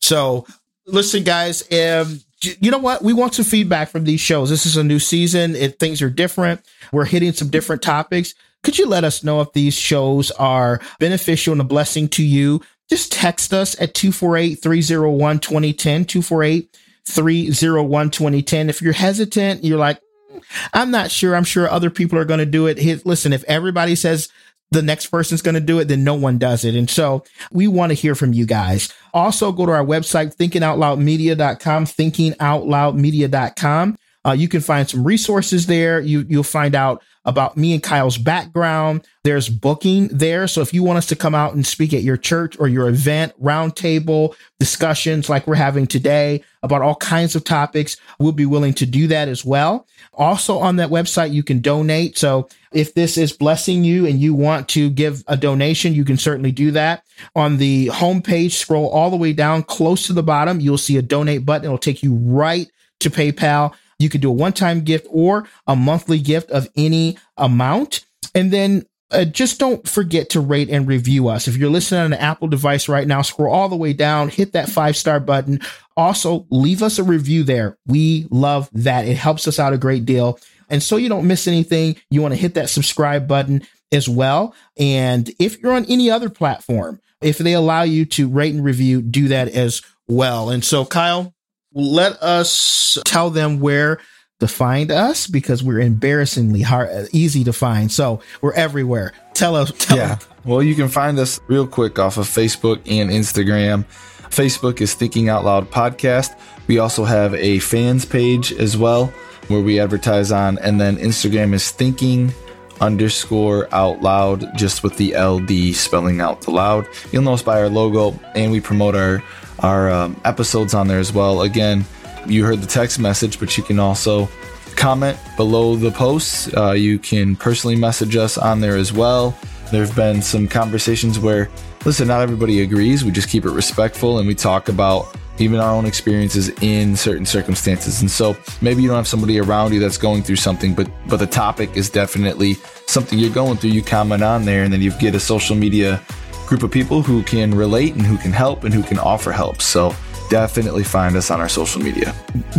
So 0.00 0.46
listen, 0.84 1.22
guys, 1.22 1.62
um, 1.72 2.20
you 2.42 2.70
know 2.70 2.78
what? 2.78 3.02
We 3.02 3.12
want 3.12 3.34
some 3.34 3.44
feedback 3.44 3.88
from 3.88 4.04
these 4.04 4.20
shows. 4.20 4.50
This 4.50 4.66
is 4.66 4.76
a 4.76 4.84
new 4.84 4.98
season. 4.98 5.54
It, 5.54 5.78
things 5.78 6.02
are 6.02 6.10
different. 6.10 6.60
We're 6.92 7.04
hitting 7.04 7.32
some 7.32 7.48
different 7.48 7.82
topics. 7.82 8.34
Could 8.62 8.78
you 8.78 8.86
let 8.86 9.04
us 9.04 9.24
know 9.24 9.40
if 9.40 9.52
these 9.52 9.74
shows 9.74 10.30
are 10.32 10.80
beneficial 10.98 11.52
and 11.52 11.60
a 11.60 11.64
blessing 11.64 12.08
to 12.10 12.24
you? 12.24 12.60
Just 12.88 13.12
text 13.12 13.52
us 13.52 13.74
at 13.80 13.94
248 13.94 14.56
301 14.56 15.38
2010, 15.38 16.04
248 16.04 16.78
301 17.06 18.10
2010. 18.10 18.70
If 18.70 18.82
you're 18.82 18.92
hesitant, 18.92 19.64
you're 19.64 19.78
like, 19.78 20.00
hmm, 20.30 20.38
I'm 20.72 20.90
not 20.90 21.10
sure. 21.10 21.34
I'm 21.34 21.44
sure 21.44 21.68
other 21.68 21.90
people 21.90 22.18
are 22.18 22.24
going 22.24 22.38
to 22.38 22.46
do 22.46 22.66
it. 22.66 23.04
Listen, 23.06 23.32
if 23.32 23.44
everybody 23.44 23.94
says 23.94 24.28
the 24.72 24.82
next 24.82 25.06
person's 25.06 25.42
going 25.42 25.54
to 25.54 25.60
do 25.60 25.78
it, 25.78 25.86
then 25.88 26.02
no 26.02 26.14
one 26.14 26.38
does 26.38 26.64
it. 26.64 26.74
And 26.74 26.88
so 26.88 27.24
we 27.52 27.68
want 27.68 27.90
to 27.90 27.94
hear 27.94 28.14
from 28.14 28.32
you 28.32 28.46
guys. 28.46 28.90
Also 29.12 29.52
go 29.52 29.66
to 29.66 29.72
our 29.72 29.84
website, 29.84 30.34
thinkingoutloudmedia.com, 30.36 31.84
thinkingoutloudmedia.com. 31.84 33.98
Uh, 34.24 34.32
you 34.32 34.48
can 34.48 34.60
find 34.60 34.88
some 34.88 35.04
resources 35.04 35.66
there. 35.66 36.00
You, 36.00 36.24
you'll 36.28 36.44
find 36.44 36.74
out 36.74 37.02
about 37.24 37.56
me 37.56 37.74
and 37.74 37.82
Kyle's 37.82 38.18
background. 38.18 39.06
There's 39.24 39.48
booking 39.48 40.08
there. 40.08 40.48
So 40.48 40.60
if 40.60 40.72
you 40.72 40.82
want 40.82 40.98
us 40.98 41.06
to 41.06 41.16
come 41.16 41.34
out 41.34 41.54
and 41.54 41.66
speak 41.66 41.92
at 41.92 42.02
your 42.02 42.16
church 42.16 42.58
or 42.58 42.68
your 42.68 42.88
event, 42.88 43.32
roundtable 43.40 44.34
discussions 44.58 45.28
like 45.28 45.46
we're 45.46 45.54
having 45.56 45.86
today 45.86 46.42
about 46.62 46.82
all 46.82 46.96
kinds 46.96 47.36
of 47.36 47.44
topics, 47.44 47.96
we'll 48.18 48.32
be 48.32 48.46
willing 48.46 48.74
to 48.74 48.86
do 48.86 49.06
that 49.08 49.28
as 49.28 49.44
well. 49.44 49.86
Also 50.14 50.58
on 50.58 50.76
that 50.76 50.90
website, 50.90 51.32
you 51.32 51.42
can 51.42 51.60
donate. 51.60 52.18
So 52.18 52.48
if 52.72 52.94
this 52.94 53.16
is 53.16 53.32
blessing 53.32 53.82
you 53.82 54.06
and 54.06 54.20
you 54.20 54.34
want 54.34 54.68
to 54.70 54.90
give 54.90 55.24
a 55.26 55.36
donation, 55.36 55.94
you 55.94 56.04
can 56.04 56.18
certainly 56.18 56.52
do 56.52 56.70
that. 56.72 57.04
On 57.34 57.56
the 57.56 57.86
homepage, 57.88 58.52
scroll 58.52 58.88
all 58.88 59.10
the 59.10 59.16
way 59.16 59.32
down 59.32 59.62
close 59.62 60.06
to 60.06 60.12
the 60.12 60.22
bottom. 60.22 60.60
You'll 60.60 60.78
see 60.78 60.98
a 60.98 61.02
donate 61.02 61.46
button. 61.46 61.64
It'll 61.64 61.78
take 61.78 62.02
you 62.02 62.14
right 62.14 62.70
to 63.00 63.10
PayPal. 63.10 63.72
You 63.98 64.08
can 64.08 64.20
do 64.20 64.28
a 64.28 64.34
one 64.34 64.52
time 64.52 64.82
gift 64.82 65.06
or 65.08 65.48
a 65.66 65.76
monthly 65.76 66.18
gift 66.18 66.50
of 66.50 66.68
any 66.76 67.16
amount. 67.36 68.04
And 68.34 68.50
then 68.50 68.84
uh, 69.12 69.24
just 69.24 69.58
don't 69.58 69.86
forget 69.88 70.30
to 70.30 70.40
rate 70.40 70.70
and 70.70 70.88
review 70.88 71.28
us. 71.28 71.48
If 71.48 71.56
you're 71.56 71.70
listening 71.70 72.00
on 72.00 72.12
an 72.12 72.18
Apple 72.18 72.48
device 72.48 72.88
right 72.88 73.06
now, 73.06 73.22
scroll 73.22 73.52
all 73.52 73.68
the 73.68 73.76
way 73.76 73.92
down, 73.92 74.28
hit 74.28 74.52
that 74.52 74.68
five 74.68 74.96
star 74.96 75.20
button. 75.20 75.60
Also, 75.96 76.46
leave 76.50 76.82
us 76.82 76.98
a 76.98 77.04
review 77.04 77.42
there. 77.42 77.76
We 77.86 78.26
love 78.30 78.68
that. 78.72 79.06
It 79.06 79.16
helps 79.16 79.46
us 79.46 79.58
out 79.58 79.72
a 79.72 79.78
great 79.78 80.04
deal. 80.04 80.38
And 80.68 80.82
so 80.82 80.96
you 80.96 81.08
don't 81.08 81.26
miss 81.26 81.46
anything, 81.46 81.96
you 82.10 82.22
want 82.22 82.32
to 82.32 82.40
hit 82.40 82.54
that 82.54 82.70
subscribe 82.70 83.28
button 83.28 83.62
as 83.92 84.08
well. 84.08 84.54
And 84.78 85.30
if 85.38 85.58
you're 85.58 85.74
on 85.74 85.84
any 85.84 86.10
other 86.10 86.30
platform, 86.30 87.00
if 87.20 87.38
they 87.38 87.52
allow 87.52 87.82
you 87.82 88.06
to 88.06 88.28
rate 88.28 88.54
and 88.54 88.64
review, 88.64 89.02
do 89.02 89.28
that 89.28 89.48
as 89.48 89.82
well. 90.08 90.50
And 90.50 90.64
so, 90.64 90.84
Kyle, 90.84 91.34
let 91.74 92.22
us 92.22 92.98
tell 93.04 93.30
them 93.30 93.60
where 93.60 94.00
to 94.42 94.48
find 94.48 94.90
us 94.90 95.26
because 95.26 95.62
we're 95.62 95.80
embarrassingly 95.80 96.62
hard, 96.62 97.08
easy 97.12 97.44
to 97.44 97.52
find. 97.52 97.90
So 97.90 98.20
we're 98.40 98.52
everywhere. 98.52 99.12
Tell 99.34 99.56
us. 99.56 99.72
Tell 99.78 99.96
yeah. 99.96 100.16
Them. 100.16 100.28
Well, 100.44 100.62
you 100.62 100.74
can 100.74 100.88
find 100.88 101.18
us 101.18 101.40
real 101.46 101.66
quick 101.66 101.98
off 101.98 102.18
of 102.18 102.26
Facebook 102.26 102.78
and 102.86 103.10
Instagram. 103.10 103.84
Facebook 104.30 104.80
is 104.80 104.94
Thinking 104.94 105.28
Out 105.28 105.44
Loud 105.44 105.70
Podcast. 105.70 106.36
We 106.66 106.78
also 106.78 107.04
have 107.04 107.34
a 107.34 107.60
fans 107.60 108.04
page 108.04 108.52
as 108.52 108.76
well 108.76 109.06
where 109.48 109.60
we 109.60 109.78
advertise 109.78 110.32
on, 110.32 110.58
and 110.58 110.80
then 110.80 110.96
Instagram 110.96 111.52
is 111.52 111.70
Thinking 111.70 112.32
underscore 112.80 113.72
out 113.72 114.02
loud, 114.02 114.56
just 114.56 114.82
with 114.82 114.96
the 114.96 115.16
LD 115.16 115.74
spelling 115.76 116.20
out 116.20 116.42
the 116.42 116.50
loud. 116.50 116.86
You'll 117.12 117.22
know 117.22 117.34
us 117.34 117.42
by 117.42 117.60
our 117.60 117.68
logo, 117.68 118.18
and 118.34 118.50
we 118.50 118.60
promote 118.60 118.96
our 118.96 119.22
our 119.60 119.90
um, 119.92 120.20
episodes 120.24 120.74
on 120.74 120.88
there 120.88 120.98
as 120.98 121.12
well. 121.12 121.42
Again, 121.42 121.84
you 122.26 122.44
heard 122.44 122.60
the 122.60 122.66
text 122.66 122.98
message, 122.98 123.38
but 123.38 123.56
you 123.56 123.64
can 123.64 123.78
also 123.78 124.28
comment 124.76 125.18
below 125.36 125.76
the 125.76 125.90
posts. 125.90 126.52
Uh, 126.56 126.72
you 126.72 126.98
can 126.98 127.36
personally 127.36 127.76
message 127.76 128.16
us 128.16 128.38
on 128.38 128.60
there 128.60 128.76
as 128.76 128.92
well. 128.92 129.36
There 129.70 129.84
have 129.84 129.96
been 129.96 130.20
some 130.22 130.48
conversations 130.48 131.18
where, 131.18 131.48
listen, 131.84 132.08
not 132.08 132.20
everybody 132.20 132.62
agrees. 132.62 133.04
We 133.04 133.10
just 133.10 133.28
keep 133.28 133.44
it 133.44 133.50
respectful 133.50 134.18
and 134.18 134.28
we 134.28 134.34
talk 134.34 134.68
about 134.68 135.16
even 135.38 135.60
our 135.60 135.74
own 135.74 135.86
experiences 135.86 136.50
in 136.60 136.94
certain 136.96 137.24
circumstances. 137.24 138.00
And 138.00 138.10
so 138.10 138.36
maybe 138.60 138.82
you 138.82 138.88
don't 138.88 138.96
have 138.96 139.08
somebody 139.08 139.38
around 139.38 139.72
you 139.72 139.80
that's 139.80 139.96
going 139.96 140.22
through 140.22 140.36
something, 140.36 140.74
but 140.74 140.90
but 141.06 141.18
the 141.18 141.26
topic 141.26 141.76
is 141.76 141.88
definitely 141.90 142.54
something 142.86 143.18
you're 143.18 143.30
going 143.30 143.56
through. 143.56 143.70
You 143.70 143.82
comment 143.82 144.22
on 144.22 144.44
there, 144.44 144.62
and 144.62 144.72
then 144.72 144.82
you 144.82 144.90
get 144.98 145.14
a 145.14 145.20
social 145.20 145.56
media 145.56 146.02
group 146.46 146.62
of 146.62 146.70
people 146.70 147.02
who 147.02 147.22
can 147.22 147.54
relate 147.54 147.94
and 147.94 148.02
who 148.02 148.18
can 148.18 148.32
help 148.32 148.64
and 148.64 148.74
who 148.74 148.82
can 148.82 148.98
offer 148.98 149.32
help. 149.32 149.62
So 149.62 149.94
definitely 150.32 150.82
find 150.82 151.14
us 151.14 151.30
on 151.30 151.42
our 151.42 151.48
social 151.48 151.82
media. 151.82 152.14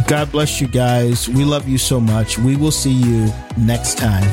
God 0.08 0.32
bless 0.32 0.62
you 0.62 0.68
guys. 0.68 1.28
We 1.28 1.44
love 1.44 1.68
you 1.68 1.80
so 1.80 2.00
much. 2.00 2.38
We 2.38 2.56
will 2.56 2.70
see 2.70 2.94
you 2.94 3.34
next 3.58 3.98
time. 3.98 4.30